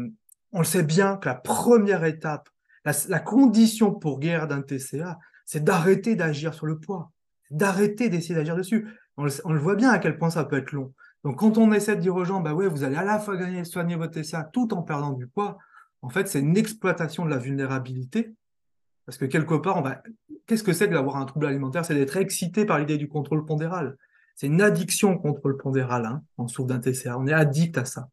on 0.53 0.59
le 0.59 0.65
sait 0.65 0.83
bien 0.83 1.17
que 1.17 1.29
la 1.29 1.35
première 1.35 2.05
étape, 2.05 2.49
la, 2.85 3.21
condition 3.21 3.93
pour 3.93 4.19
guérir 4.19 4.49
d'un 4.49 4.63
TCA, 4.63 5.19
c'est 5.45 5.63
d'arrêter 5.63 6.17
d'agir 6.17 6.55
sur 6.55 6.67
le 6.67 6.79
poids, 6.79 7.13
d'arrêter 7.51 8.09
d'essayer 8.09 8.35
d'agir 8.35 8.57
dessus. 8.57 8.89
On 9.17 9.25
le, 9.25 9.59
voit 9.59 9.75
bien 9.75 9.91
à 9.91 9.99
quel 9.99 10.19
point 10.19 10.31
ça 10.31 10.45
peut 10.45 10.57
être 10.57 10.73
long. 10.73 10.95
Donc 11.25 11.39
quand 11.39 11.59
on 11.59 11.73
essaie 11.73 11.97
de 11.97 12.01
dire 12.01 12.17
aux 12.17 12.25
gens, 12.25 12.41
bah 12.41 12.55
ouais, 12.55 12.67
vous 12.67 12.85
allez 12.85 12.97
à 12.97 13.05
la 13.05 13.19
fois 13.19 13.37
gagner, 13.37 13.65
soigner 13.65 13.97
votre 13.97 14.21
TCA 14.21 14.45
tout 14.45 14.73
en 14.73 14.83
perdant 14.83 15.13
du 15.13 15.27
poids, 15.27 15.59
en 16.03 16.09
fait, 16.09 16.29
c'est 16.29 16.41
une 16.41 16.57
exploitation 16.57 17.27
de 17.27 17.31
la 17.31 17.37
vulnérabilité. 17.37 18.35
Parce 19.05 19.19
que 19.19 19.27
quelque 19.27 19.55
part, 19.55 19.77
on 19.77 19.91
qu'est-ce 20.47 20.63
que 20.63 20.73
c'est 20.73 20.89
d'avoir 20.89 21.17
un 21.17 21.27
trouble 21.27 21.47
alimentaire? 21.47 21.85
C'est 21.85 21.95
d'être 21.95 22.17
excité 22.17 22.65
par 22.65 22.79
l'idée 22.79 22.97
du 22.97 23.09
contrôle 23.09 23.45
pondéral. 23.45 23.97
C'est 24.35 24.47
une 24.47 24.63
addiction 24.63 25.13
au 25.13 25.19
contrôle 25.19 25.59
pondéral, 25.59 26.07
hein, 26.07 26.23
en 26.39 26.49
souffre 26.49 26.69
d'un 26.69 26.79
TCA. 26.79 27.19
On 27.19 27.27
est 27.27 27.33
addict 27.33 27.77
à 27.77 27.85
ça. 27.85 28.09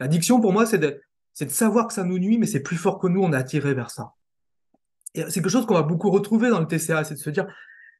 L'addiction, 0.00 0.40
pour 0.40 0.52
moi, 0.52 0.66
c'est 0.66 0.78
de, 0.78 1.00
savoir 1.32 1.86
que 1.86 1.92
ça 1.92 2.04
nous 2.04 2.18
nuit, 2.18 2.38
mais 2.38 2.46
c'est 2.46 2.60
plus 2.60 2.76
fort 2.76 2.98
que 2.98 3.06
nous, 3.06 3.22
on 3.22 3.32
est 3.32 3.36
attiré 3.36 3.74
vers 3.74 3.90
ça. 3.90 4.14
Et 5.14 5.22
c'est 5.28 5.34
quelque 5.34 5.48
chose 5.48 5.66
qu'on 5.66 5.74
va 5.74 5.82
beaucoup 5.82 6.10
retrouver 6.10 6.50
dans 6.50 6.60
le 6.60 6.66
TCA, 6.66 7.04
c'est 7.04 7.14
de 7.14 7.20
se 7.20 7.30
dire, 7.30 7.46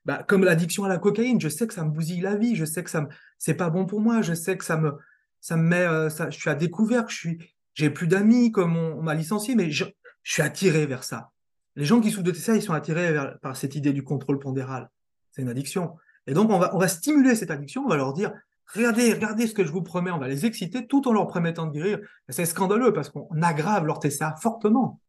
bah, 0.04 0.22
comme 0.26 0.44
l'addiction 0.44 0.84
à 0.84 0.88
la 0.88 0.98
cocaïne, 0.98 1.40
je 1.40 1.48
sais 1.48 1.66
que 1.66 1.74
ça 1.74 1.84
me 1.84 1.90
bousille 1.90 2.20
la 2.20 2.36
vie, 2.36 2.56
je 2.56 2.64
sais 2.64 2.82
que 2.82 2.90
ça 2.90 3.06
c'est 3.38 3.54
pas 3.54 3.70
bon 3.70 3.86
pour 3.86 4.00
moi, 4.00 4.20
je 4.22 4.34
sais 4.34 4.56
que 4.58 4.64
ça 4.64 4.76
me, 4.76 4.92
ça 5.40 5.56
me 5.56 5.62
met, 5.62 5.82
euh, 5.82 6.08
je 6.08 6.36
suis 6.36 6.50
à 6.50 6.54
découvert, 6.54 7.08
je 7.08 7.16
suis, 7.16 7.38
j'ai 7.74 7.90
plus 7.90 8.06
d'amis, 8.06 8.52
comme 8.52 8.76
on, 8.76 9.02
m'a 9.02 9.14
licencié, 9.14 9.54
mais 9.54 9.70
je, 9.70 9.84
suis 10.26 10.42
attiré 10.42 10.86
vers 10.86 11.04
ça. 11.04 11.32
Les 11.76 11.84
gens 11.84 12.00
qui 12.00 12.10
souffrent 12.10 12.22
de 12.22 12.30
TCA, 12.30 12.56
ils 12.56 12.62
sont 12.62 12.72
attirés 12.72 13.14
par 13.42 13.56
cette 13.56 13.74
idée 13.74 13.92
du 13.92 14.02
contrôle 14.02 14.38
pondéral. 14.38 14.88
C'est 15.32 15.42
une 15.42 15.50
addiction. 15.50 15.96
Et 16.26 16.32
donc, 16.32 16.48
on 16.50 16.58
va, 16.58 16.74
on 16.74 16.78
va 16.78 16.88
stimuler 16.88 17.34
cette 17.34 17.50
addiction, 17.50 17.84
on 17.84 17.88
va 17.88 17.96
leur 17.96 18.14
dire, 18.14 18.32
regardez, 18.72 19.12
regardez 19.12 19.46
ce 19.46 19.54
que 19.54 19.64
je 19.64 19.72
vous 19.72 19.82
promets, 19.82 20.10
on 20.10 20.18
va 20.18 20.28
les 20.28 20.46
exciter 20.46 20.86
tout 20.86 21.06
en 21.08 21.12
leur 21.12 21.26
promettant 21.26 21.66
de 21.66 21.72
guérir. 21.72 21.98
C'est 22.28 22.46
scandaleux 22.46 22.92
parce 22.92 23.10
qu'on 23.10 23.42
aggrave 23.42 23.86
leur 23.86 23.98
TCA 23.98 24.36
fortement. 24.40 25.00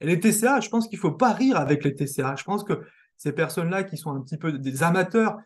Et 0.00 0.06
les 0.06 0.20
TCA, 0.20 0.60
je 0.60 0.68
pense 0.68 0.88
qu'il 0.88 0.98
faut 0.98 1.12
pas 1.12 1.32
rire 1.32 1.56
avec 1.56 1.84
les 1.84 1.94
TCA. 1.94 2.36
Je 2.36 2.44
pense 2.44 2.64
que 2.64 2.84
ces 3.16 3.32
personnes-là 3.32 3.84
qui 3.84 3.96
sont 3.96 4.10
un 4.10 4.20
petit 4.20 4.36
peu 4.36 4.52
des 4.52 4.82
amateurs, 4.82 5.38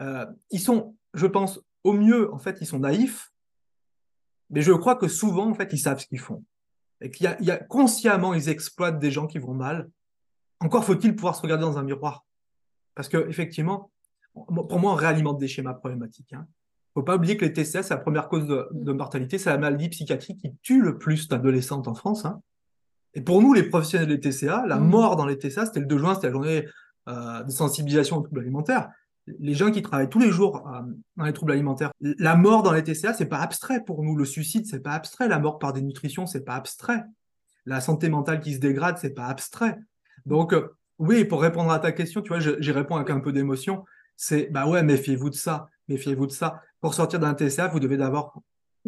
euh, 0.00 0.26
ils 0.50 0.60
sont, 0.60 0.96
je 1.14 1.26
pense, 1.26 1.60
au 1.84 1.92
mieux, 1.92 2.32
en 2.32 2.38
fait, 2.38 2.58
ils 2.60 2.66
sont 2.66 2.80
naïfs, 2.80 3.32
mais 4.50 4.62
je 4.62 4.72
crois 4.72 4.96
que 4.96 5.08
souvent, 5.08 5.50
en 5.50 5.54
fait, 5.54 5.72
ils 5.72 5.78
savent 5.78 5.98
ce 5.98 6.06
qu'ils 6.06 6.20
font. 6.20 6.44
Et 7.00 7.10
qu'il 7.10 7.36
y, 7.40 7.50
a, 7.50 7.56
consciemment, 7.56 8.32
ils 8.32 8.48
exploitent 8.48 8.98
des 8.98 9.10
gens 9.10 9.26
qui 9.26 9.38
vont 9.38 9.54
mal. 9.54 9.90
Encore 10.60 10.84
faut-il 10.84 11.14
pouvoir 11.14 11.36
se 11.36 11.42
regarder 11.42 11.64
dans 11.64 11.78
un 11.78 11.82
miroir. 11.82 12.24
Parce 12.94 13.08
que, 13.08 13.28
effectivement, 13.28 13.90
pour 14.32 14.78
moi, 14.78 14.92
on 14.92 14.94
réalimente 14.94 15.38
des 15.38 15.48
schémas 15.48 15.74
problématiques. 15.74 16.32
Hein. 16.32 16.46
Ne 16.96 17.02
faut 17.02 17.04
pas 17.04 17.16
oublier 17.16 17.36
que 17.36 17.44
les 17.44 17.52
TCA, 17.52 17.82
c'est 17.82 17.94
la 17.94 17.98
première 17.98 18.28
cause 18.28 18.46
de, 18.46 18.92
mortalité, 18.92 19.38
c'est 19.38 19.50
la 19.50 19.58
maladie 19.58 19.88
psychiatrique 19.88 20.38
qui 20.40 20.52
tue 20.62 20.80
le 20.80 20.98
plus 20.98 21.28
d'adolescentes 21.28 21.88
en 21.88 21.94
France. 21.94 22.24
Hein. 22.24 22.40
Et 23.14 23.20
pour 23.20 23.42
nous, 23.42 23.52
les 23.52 23.64
professionnels 23.64 24.08
des 24.08 24.20
TCA, 24.20 24.64
la 24.66 24.76
mmh. 24.76 24.88
mort 24.88 25.16
dans 25.16 25.26
les 25.26 25.38
TCA, 25.38 25.66
c'était 25.66 25.80
le 25.80 25.86
2 25.86 25.98
juin, 25.98 26.14
c'était 26.14 26.28
la 26.28 26.32
journée 26.32 26.66
euh, 27.08 27.42
de 27.42 27.50
sensibilisation 27.50 28.18
aux 28.18 28.22
troubles 28.22 28.40
alimentaires 28.40 28.90
les 29.26 29.54
gens 29.54 29.70
qui 29.70 29.82
travaillent 29.82 30.08
tous 30.08 30.18
les 30.18 30.30
jours 30.30 30.68
euh, 30.68 30.82
dans 31.16 31.24
les 31.24 31.32
troubles 31.32 31.52
alimentaires, 31.52 31.92
la 32.00 32.36
mort 32.36 32.62
dans 32.62 32.72
les 32.72 32.82
TCA, 32.82 33.12
c'est 33.12 33.26
pas 33.26 33.38
abstrait 33.38 33.82
pour 33.84 34.02
nous. 34.02 34.16
Le 34.16 34.24
suicide, 34.24 34.66
c'est 34.66 34.80
pas 34.80 34.92
abstrait. 34.92 35.28
La 35.28 35.38
mort 35.38 35.58
par 35.58 35.72
dénutrition, 35.72 36.26
c'est 36.26 36.44
pas 36.44 36.54
abstrait. 36.54 37.02
La 37.64 37.80
santé 37.80 38.08
mentale 38.08 38.40
qui 38.40 38.54
se 38.54 38.60
dégrade, 38.60 38.98
c'est 38.98 39.14
pas 39.14 39.26
abstrait. 39.26 39.78
Donc, 40.24 40.52
euh, 40.52 40.68
oui, 40.98 41.24
pour 41.24 41.42
répondre 41.42 41.70
à 41.70 41.78
ta 41.78 41.92
question, 41.92 42.22
tu 42.22 42.28
vois, 42.28 42.38
j'y 42.38 42.72
réponds 42.72 42.96
avec 42.96 43.10
un 43.10 43.20
peu 43.20 43.32
d'émotion. 43.32 43.84
C'est, 44.16 44.48
bah 44.50 44.66
ouais, 44.66 44.82
méfiez-vous 44.82 45.30
de 45.30 45.34
ça. 45.34 45.68
Méfiez-vous 45.88 46.26
de 46.26 46.32
ça. 46.32 46.62
Pour 46.80 46.94
sortir 46.94 47.20
d'un 47.20 47.34
TCA, 47.34 47.68
vous 47.68 47.80
devez 47.80 47.96
d'abord 47.96 48.42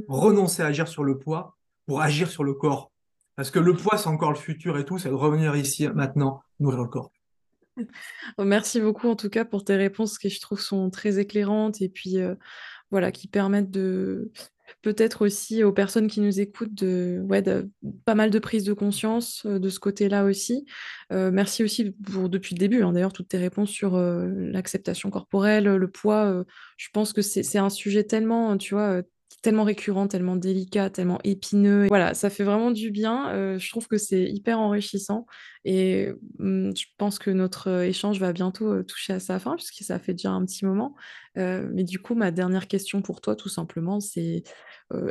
renoncer 0.07 0.63
à 0.63 0.67
agir 0.67 0.89
sur 0.89 1.05
le 1.05 1.19
poids 1.19 1.57
pour 1.87 2.03
agir 2.03 2.31
sur 2.31 2.45
le 2.45 2.55
corps. 2.55 2.93
Parce 3.37 3.51
que 3.51 3.59
le 3.59 3.75
poids, 3.75 3.97
c'est 3.99 4.09
encore 4.09 4.31
le 4.31 4.37
futur 4.37 4.79
et 4.79 4.85
tout, 4.85 4.99
c'est 4.99 5.09
de 5.09 5.15
revenir 5.15 5.55
ici, 5.57 5.89
maintenant, 5.89 6.43
nourrir 6.61 6.83
le 6.83 6.89
corps. 6.89 7.13
Merci 8.39 8.81
beaucoup 8.81 9.09
en 9.09 9.17
tout 9.17 9.29
cas 9.29 9.45
pour 9.45 9.65
tes 9.65 9.77
réponses 9.77 10.19
qui 10.19 10.31
je 10.31 10.41
trouve 10.41 10.61
sont 10.61 10.91
très 10.91 11.19
éclairantes 11.19 11.81
et 11.81 11.89
puis 11.89 12.19
euh, 12.19 12.35
voilà 12.91 13.13
qui 13.13 13.29
permettent 13.29 13.71
de 13.71 14.33
peut-être 14.83 15.25
aussi 15.25 15.65
aux 15.65 15.73
personnes 15.73 16.09
qui 16.09 16.21
nous 16.21 16.41
écoutent 16.41 16.75
de, 16.75 17.23
ouais, 17.29 17.43
pas 18.05 18.15
mal 18.15 18.31
de 18.31 18.39
prise 18.39 18.65
de 18.65 18.73
conscience 18.73 19.45
euh, 19.47 19.59
de 19.59 19.69
ce 19.69 19.81
côté-là 19.81 20.25
aussi. 20.25 20.67
Euh, 21.13 21.31
merci 21.31 21.65
aussi 21.65 21.91
pour 21.91 22.29
depuis 22.29 22.55
le 22.55 22.61
début 22.61 22.83
hein, 22.83 22.93
d'ailleurs 22.93 23.13
toutes 23.13 23.29
tes 23.29 23.39
réponses 23.39 23.71
sur 23.71 23.97
l'acceptation 23.99 25.11
corporelle, 25.11 25.65
le 25.65 25.91
poids. 25.91 26.45
je 26.77 26.89
pense 26.93 27.13
que 27.13 27.23
c'est 27.23 27.59
un 27.59 27.71
sujet 27.71 28.05
tellement 28.05 28.57
tu 28.59 28.75
vois 28.75 29.03
tellement 29.43 29.65
récurrent, 29.65 30.09
tellement 30.09 30.37
délicat, 30.37 30.91
tellement 30.91 31.19
épineux. 31.25 31.87
Voilà, 31.89 32.15
ça 32.15 32.31
fait 32.31 32.45
vraiment 32.45 32.71
du 32.71 32.91
bien. 32.91 33.31
Euh, 33.31 33.59
je 33.59 33.71
trouve 33.71 33.87
que 33.87 33.97
c'est 33.97 34.25
hyper 34.25 34.59
enrichissant 34.59 35.27
et 35.65 36.09
mmh, 36.39 36.71
je 36.77 36.85
pense 36.97 37.19
que 37.19 37.31
notre 37.31 37.69
euh, 37.69 37.87
échange 37.87 38.19
va 38.19 38.33
bientôt 38.33 38.73
euh, 38.73 38.83
toucher 38.83 39.13
à 39.13 39.21
sa 39.21 39.39
fin 39.39 39.55
puisque 39.55 39.85
ça 39.85 39.99
fait 39.99 40.13
déjà 40.13 40.31
un 40.31 40.45
petit 40.45 40.65
moment. 40.65 40.95
mais 41.37 41.85
du 41.85 42.01
coup, 42.01 42.15
ma 42.17 42.33
dernière 42.33 42.67
question 42.67 43.01
pour 43.01 43.21
toi, 43.21 43.37
tout 43.37 43.49
simplement, 43.49 44.01
c'est 44.01 44.43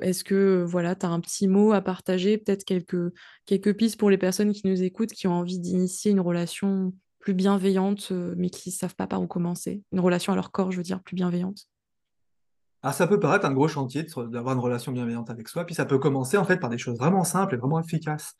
est-ce 0.01 0.23
que 0.25 0.63
voilà, 0.67 0.95
tu 0.95 1.05
as 1.05 1.09
un 1.09 1.21
petit 1.21 1.47
mot 1.47 1.71
à 1.71 1.81
partager, 1.81 2.37
peut-être 2.37 2.65
quelques, 2.65 3.13
quelques 3.45 3.73
pistes 3.77 3.97
pour 3.97 4.09
les 4.09 4.17
personnes 4.17 4.51
qui 4.51 4.67
nous 4.67 4.83
écoutent, 4.83 5.13
qui 5.13 5.27
ont 5.27 5.33
envie 5.33 5.59
d'initier 5.59 6.11
une 6.11 6.19
relation 6.19 6.93
plus 7.19 7.33
bienveillante, 7.33 8.11
mais 8.35 8.49
qui 8.49 8.69
ne 8.69 8.73
savent 8.73 8.95
pas 8.95 9.07
par 9.07 9.21
où 9.21 9.27
commencer? 9.27 9.83
Une 9.93 10.01
relation 10.01 10.33
à 10.33 10.35
leur 10.35 10.51
corps, 10.51 10.71
je 10.71 10.77
veux 10.77 10.83
dire, 10.83 11.01
plus 11.01 11.15
bienveillante. 11.15 11.67
Alors, 12.83 12.93
ça 12.93 13.07
peut 13.07 13.19
paraître 13.19 13.45
un 13.45 13.53
gros 13.53 13.67
chantier 13.67 14.03
d'avoir 14.03 14.55
une 14.55 14.61
relation 14.61 14.91
bienveillante 14.91 15.29
avec 15.29 15.47
soi, 15.47 15.65
puis 15.65 15.75
ça 15.75 15.85
peut 15.85 15.97
commencer 15.97 16.37
en 16.37 16.45
fait 16.45 16.57
par 16.57 16.69
des 16.69 16.77
choses 16.77 16.97
vraiment 16.97 17.23
simples 17.23 17.55
et 17.55 17.57
vraiment 17.57 17.79
efficaces. 17.79 18.35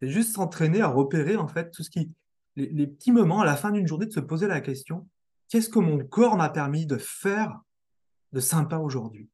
C'est 0.00 0.08
juste 0.08 0.34
s'entraîner 0.34 0.80
à 0.80 0.88
repérer 0.88 1.36
en 1.36 1.48
fait 1.48 1.70
tout 1.70 1.82
ce 1.82 1.90
qui, 1.90 2.10
les, 2.56 2.86
petits 2.86 3.12
moments 3.12 3.40
à 3.40 3.44
la 3.44 3.56
fin 3.56 3.70
d'une 3.70 3.86
journée 3.86 4.06
de 4.06 4.12
se 4.12 4.20
poser 4.20 4.46
la 4.46 4.60
question 4.60 5.06
qu'est-ce 5.48 5.68
que 5.68 5.78
mon 5.78 5.98
corps 6.04 6.36
m'a 6.36 6.48
permis 6.48 6.86
de 6.86 6.96
faire 6.96 7.60
de 8.32 8.40
sympa 8.40 8.78
aujourd'hui? 8.78 9.28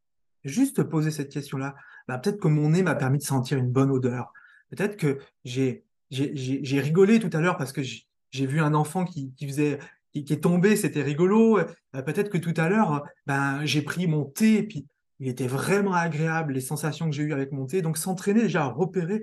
Juste 0.44 0.82
poser 0.82 1.10
cette 1.10 1.30
question-là. 1.30 1.74
Bah, 2.08 2.18
peut-être 2.18 2.40
que 2.40 2.48
mon 2.48 2.70
nez 2.70 2.82
m'a 2.82 2.94
permis 2.94 3.18
de 3.18 3.22
sentir 3.22 3.56
une 3.56 3.70
bonne 3.70 3.90
odeur. 3.90 4.32
Peut-être 4.70 4.96
que 4.96 5.18
j'ai 5.44 5.84
rigolé 6.10 7.20
tout 7.20 7.30
à 7.32 7.40
l'heure 7.40 7.56
parce 7.56 7.72
que 7.72 7.82
j'ai 7.82 8.46
vu 8.46 8.60
un 8.60 8.74
enfant 8.74 9.04
qui 9.04 9.32
faisait 9.40 9.78
qui, 10.12 10.32
est 10.32 10.42
tombé, 10.42 10.76
c'était 10.76 11.02
rigolo. 11.02 11.58
Euh, 11.58 12.02
peut-être 12.02 12.30
que 12.30 12.38
tout 12.38 12.54
à 12.56 12.68
l'heure, 12.68 13.04
ben, 13.26 13.64
j'ai 13.64 13.82
pris 13.82 14.06
mon 14.06 14.24
thé, 14.24 14.58
et 14.58 14.62
puis 14.62 14.86
il 15.20 15.28
était 15.28 15.46
vraiment 15.46 15.92
agréable, 15.92 16.54
les 16.54 16.60
sensations 16.60 17.08
que 17.08 17.14
j'ai 17.14 17.22
eues 17.22 17.32
avec 17.32 17.52
mon 17.52 17.66
thé. 17.66 17.82
Donc 17.82 17.98
s'entraîner 17.98 18.42
déjà 18.42 18.64
à 18.64 18.68
repérer 18.68 19.22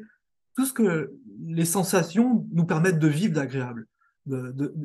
tout 0.56 0.66
ce 0.66 0.74
que 0.74 1.14
les 1.40 1.66
sensations 1.66 2.48
nous 2.52 2.66
permettent 2.66 3.00
de 3.00 3.08
vivre 3.08 3.34
d'agréable. 3.34 3.88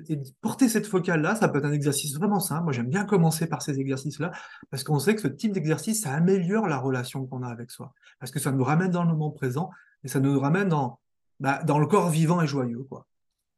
Et 0.08 0.18
porter 0.40 0.68
cette 0.68 0.86
focale-là, 0.86 1.34
ça 1.34 1.48
peut 1.48 1.58
être 1.58 1.64
un 1.64 1.72
exercice 1.72 2.14
vraiment 2.16 2.38
simple. 2.38 2.64
Moi, 2.64 2.72
j'aime 2.72 2.88
bien 2.88 3.04
commencer 3.04 3.46
par 3.46 3.62
ces 3.62 3.80
exercices-là, 3.80 4.30
parce 4.70 4.84
qu'on 4.84 4.98
sait 4.98 5.14
que 5.16 5.20
ce 5.20 5.28
type 5.28 5.52
d'exercice, 5.52 6.02
ça 6.02 6.12
améliore 6.12 6.68
la 6.68 6.78
relation 6.78 7.26
qu'on 7.26 7.42
a 7.42 7.48
avec 7.48 7.70
soi, 7.70 7.92
parce 8.20 8.30
que 8.30 8.38
ça 8.38 8.52
nous 8.52 8.62
ramène 8.62 8.90
dans 8.90 9.02
le 9.02 9.08
moment 9.08 9.30
présent, 9.30 9.70
et 10.04 10.08
ça 10.08 10.20
nous 10.20 10.38
ramène 10.38 10.68
dans, 10.68 11.00
bah, 11.40 11.62
dans 11.64 11.80
le 11.80 11.86
corps 11.86 12.10
vivant 12.10 12.40
et 12.40 12.46
joyeux. 12.46 12.84
Quoi. 12.88 13.06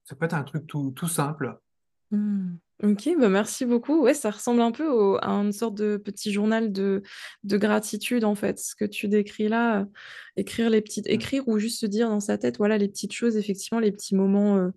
Ça 0.05 0.17
peut 0.17 0.25
être 0.25 0.35
un 0.35 0.45
truc 0.45 0.67
tout 0.67 1.09
simple, 1.09 1.59
Mmh. 2.11 2.57
OK, 2.83 3.09
bah, 3.19 3.29
merci 3.29 3.65
beaucoup. 3.65 4.03
Ouais, 4.03 4.15
ça 4.15 4.31
ressemble 4.31 4.61
un 4.61 4.73
peu 4.73 5.17
à 5.23 5.31
une 5.31 5.53
sorte 5.53 5.75
de 5.75 5.97
petit 5.97 6.33
journal 6.33 6.73
de 6.73 7.03
de 7.45 7.57
gratitude, 7.57 8.25
en 8.25 8.35
fait, 8.35 8.59
ce 8.59 8.75
que 8.75 8.85
tu 8.85 9.07
décris 9.07 9.49
là, 9.49 9.87
écrire 10.37 10.71
les 10.71 10.81
petites 10.81 11.07
écrire 11.07 11.47
ou 11.47 11.59
juste 11.59 11.81
se 11.81 11.87
dire 11.87 12.09
dans 12.09 12.21
sa 12.21 12.37
tête, 12.37 12.59
voilà, 12.59 12.77
les 12.77 12.89
petites 12.89 13.13
choses, 13.13 13.37
effectivement, 13.37 13.79
les 13.79 13.93
petits 13.93 14.17
moments, 14.17 14.57
euh, 14.57 14.71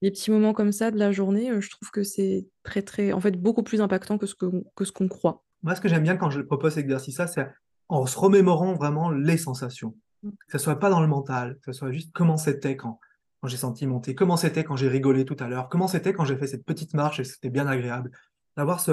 les 0.00 0.10
petits 0.10 0.30
moments 0.30 0.52
comme 0.52 0.70
ça 0.72 0.90
de 0.92 0.98
la 0.98 1.10
journée, 1.10 1.50
euh, 1.50 1.60
je 1.60 1.70
trouve 1.70 1.90
que 1.90 2.04
c'est 2.04 2.46
très, 2.62 2.82
très 2.82 3.12
en 3.12 3.20
fait, 3.20 3.32
beaucoup 3.32 3.64
plus 3.64 3.80
impactant 3.80 4.16
que 4.16 4.26
ce 4.26 4.36
que 4.36 4.46
que 4.76 4.84
ce 4.84 4.92
qu'on 4.92 5.08
croit. 5.08 5.44
Moi, 5.62 5.74
ce 5.74 5.80
que 5.80 5.88
j'aime 5.88 6.04
bien 6.04 6.16
quand 6.16 6.30
je 6.30 6.40
propose 6.40 6.74
cet 6.74 6.84
exercice-là, 6.84 7.26
c'est 7.26 7.48
en 7.88 8.06
se 8.06 8.16
remémorant 8.16 8.74
vraiment 8.74 9.10
les 9.10 9.36
sensations. 9.36 9.96
Mmh. 10.22 10.30
Que 10.30 10.58
ce 10.58 10.58
soit 10.58 10.78
pas 10.78 10.88
dans 10.88 11.00
le 11.00 11.08
mental, 11.08 11.58
que 11.62 11.72
ce 11.72 11.78
soit 11.80 11.90
juste 11.90 12.10
comment 12.14 12.36
c'était 12.36 12.76
quand 12.76 13.00
quand 13.40 13.48
j'ai 13.48 13.56
senti 13.56 13.86
monter, 13.86 14.14
comment 14.14 14.36
c'était 14.36 14.64
quand 14.64 14.76
j'ai 14.76 14.88
rigolé 14.88 15.24
tout 15.24 15.36
à 15.40 15.48
l'heure, 15.48 15.68
comment 15.68 15.88
c'était 15.88 16.12
quand 16.12 16.24
j'ai 16.24 16.36
fait 16.36 16.46
cette 16.46 16.64
petite 16.64 16.94
marche 16.94 17.20
et 17.20 17.24
c'était 17.24 17.50
bien 17.50 17.66
agréable? 17.66 18.10
D'avoir 18.56 18.80
se, 18.80 18.92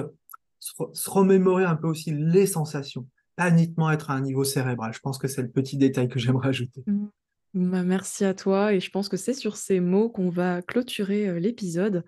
remémorer 1.05 1.65
un 1.65 1.75
peu 1.75 1.87
aussi 1.87 2.13
les 2.13 2.47
sensations, 2.47 3.07
pas 3.35 3.49
uniquement 3.49 3.91
être 3.91 4.09
à 4.09 4.13
un 4.13 4.21
niveau 4.21 4.43
cérébral. 4.43 4.93
Je 4.93 4.99
pense 4.99 5.17
que 5.17 5.27
c'est 5.27 5.41
le 5.41 5.49
petit 5.49 5.77
détail 5.77 6.07
que 6.07 6.19
j'aimerais 6.19 6.49
ajouter. 6.49 6.83
Mmh. 6.87 7.07
Bah, 7.53 7.83
merci 7.83 8.23
à 8.23 8.33
toi 8.33 8.73
et 8.73 8.79
je 8.79 8.89
pense 8.89 9.09
que 9.09 9.17
c'est 9.17 9.33
sur 9.33 9.57
ces 9.57 9.79
mots 9.79 10.09
qu'on 10.09 10.29
va 10.29 10.61
clôturer, 10.61 11.27
heu, 11.27 11.37
l'épisode. 11.37 12.03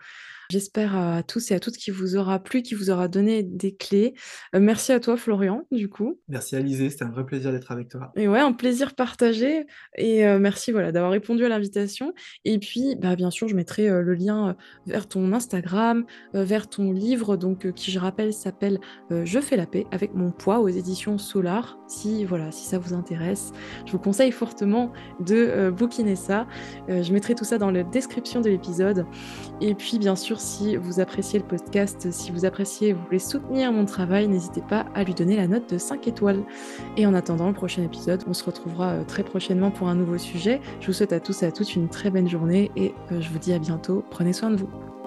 J'espère 0.51 0.95
à 0.95 1.21
tous 1.21 1.51
et 1.51 1.53
à 1.53 1.59
toutes 1.59 1.77
qu'il 1.77 1.93
vous 1.93 2.15
aura 2.15 2.39
plu, 2.39 2.63
qu'il 2.63 2.75
vous 2.75 2.89
aura 2.89 3.07
donné 3.07 3.43
des 3.43 3.75
clés. 3.75 4.15
Heu, 4.55 4.59
merci 4.59 4.91
à 4.91 4.99
toi 4.99 5.15
Florian, 5.15 5.67
du 5.71 5.89
coup. 5.89 6.19
Merci 6.27 6.55
Alizé, 6.55 6.89
c'était 6.89 7.03
un 7.03 7.11
vrai 7.11 7.23
plaisir 7.23 7.51
d'être 7.51 7.71
avec 7.71 7.87
toi. 7.87 8.11
Et 8.15 8.27
ouais, 8.27 8.39
un 8.39 8.53
plaisir 8.53 8.95
partagé 8.95 9.67
et 9.95 10.25
heu, 10.25 10.39
merci 10.39 10.71
voilà 10.71 10.91
d'avoir 10.91 11.11
répondu 11.11 11.45
à 11.45 11.49
l'invitation 11.49 12.15
et 12.45 12.57
puis, 12.57 12.95
bah, 12.95 13.15
bien 13.15 13.29
sûr, 13.29 13.47
je 13.47 13.55
mettrai, 13.55 13.89
heu, 13.89 14.01
le 14.01 14.15
lien, 14.15 14.55
vers 14.87 15.07
ton 15.07 15.33
Instagram, 15.33 16.05
vers 16.33 16.67
ton 16.67 16.93
livre 16.93 17.37
donc 17.37 17.71
qui 17.73 17.91
je 17.91 17.99
rappelle 17.99 18.33
s'appelle, 18.33 18.79
«Je 19.11 19.39
fais 19.39 19.55
la 19.55 19.67
paix 19.67 19.85
avec 19.91 20.15
mon 20.15 20.31
poids» 20.31 20.61
aux 20.61 20.67
éditions 20.67 21.19
Solar. 21.19 21.77
Si 21.87 22.25
voilà, 22.25 22.51
si 22.51 22.65
ça 22.65 22.79
vous 22.79 22.93
intéresse, 22.93 23.51
je 23.85 23.91
vous 23.91 23.99
conseille 23.99 24.31
fortement 24.31 24.93
de, 25.19 25.69
bouquiner 25.69 26.15
ça. 26.15 26.47
Je 26.87 27.13
mettrai 27.13 27.35
tout 27.35 27.45
ça 27.45 27.59
dans 27.59 27.69
la 27.69 27.83
description 27.83 28.41
de 28.41 28.49
l'épisode 28.49 29.05
et 29.61 29.75
puis 29.75 29.99
bien 29.99 30.15
sûr, 30.15 30.38
si 30.39 30.75
vous 30.75 30.99
appréciez 30.99 31.39
le 31.39 31.45
podcast, 31.45 32.11
si 32.11 32.31
vous 32.31 32.45
appréciez, 32.45 32.93
vous 32.93 33.03
voulez 33.05 33.19
soutenir 33.19 33.71
mon 33.71 33.85
travail, 33.85 34.27
n'hésitez 34.27 34.61
pas 34.61 34.85
à 34.93 35.03
lui 35.03 35.13
donner 35.13 35.35
la 35.35 35.47
note 35.47 35.71
de 35.71 35.77
5 35.77 36.07
étoiles 36.07 36.43
et 36.97 37.05
en 37.05 37.13
attendant 37.13 37.47
le 37.47 37.53
prochain 37.53 37.83
épisode, 37.83 38.23
on 38.27 38.33
se 38.33 38.43
retrouvera 38.43 38.89
euh, 38.89 39.03
très 39.03 39.23
prochainement 39.23 39.71
pour 39.71 39.89
un 39.89 39.95
nouveau 39.95 40.17
sujet. 40.17 40.61
Je 40.79 40.87
vous 40.87 40.93
souhaite 40.93 41.13
à 41.13 41.19
tous 41.19 41.43
et 41.43 41.45
à 41.45 41.51
toutes 41.51 41.75
une 41.75 41.89
très 41.89 42.09
bonne 42.09 42.27
journée 42.27 42.71
et 42.75 42.93
euh, 43.11 43.21
je 43.21 43.29
vous 43.29 43.39
dis 43.39 43.53
à 43.53 43.59
bientôt. 43.59 44.03
Prenez 44.09 44.33
soin 44.33 44.49
de 44.49 44.55
vous. 44.57 44.98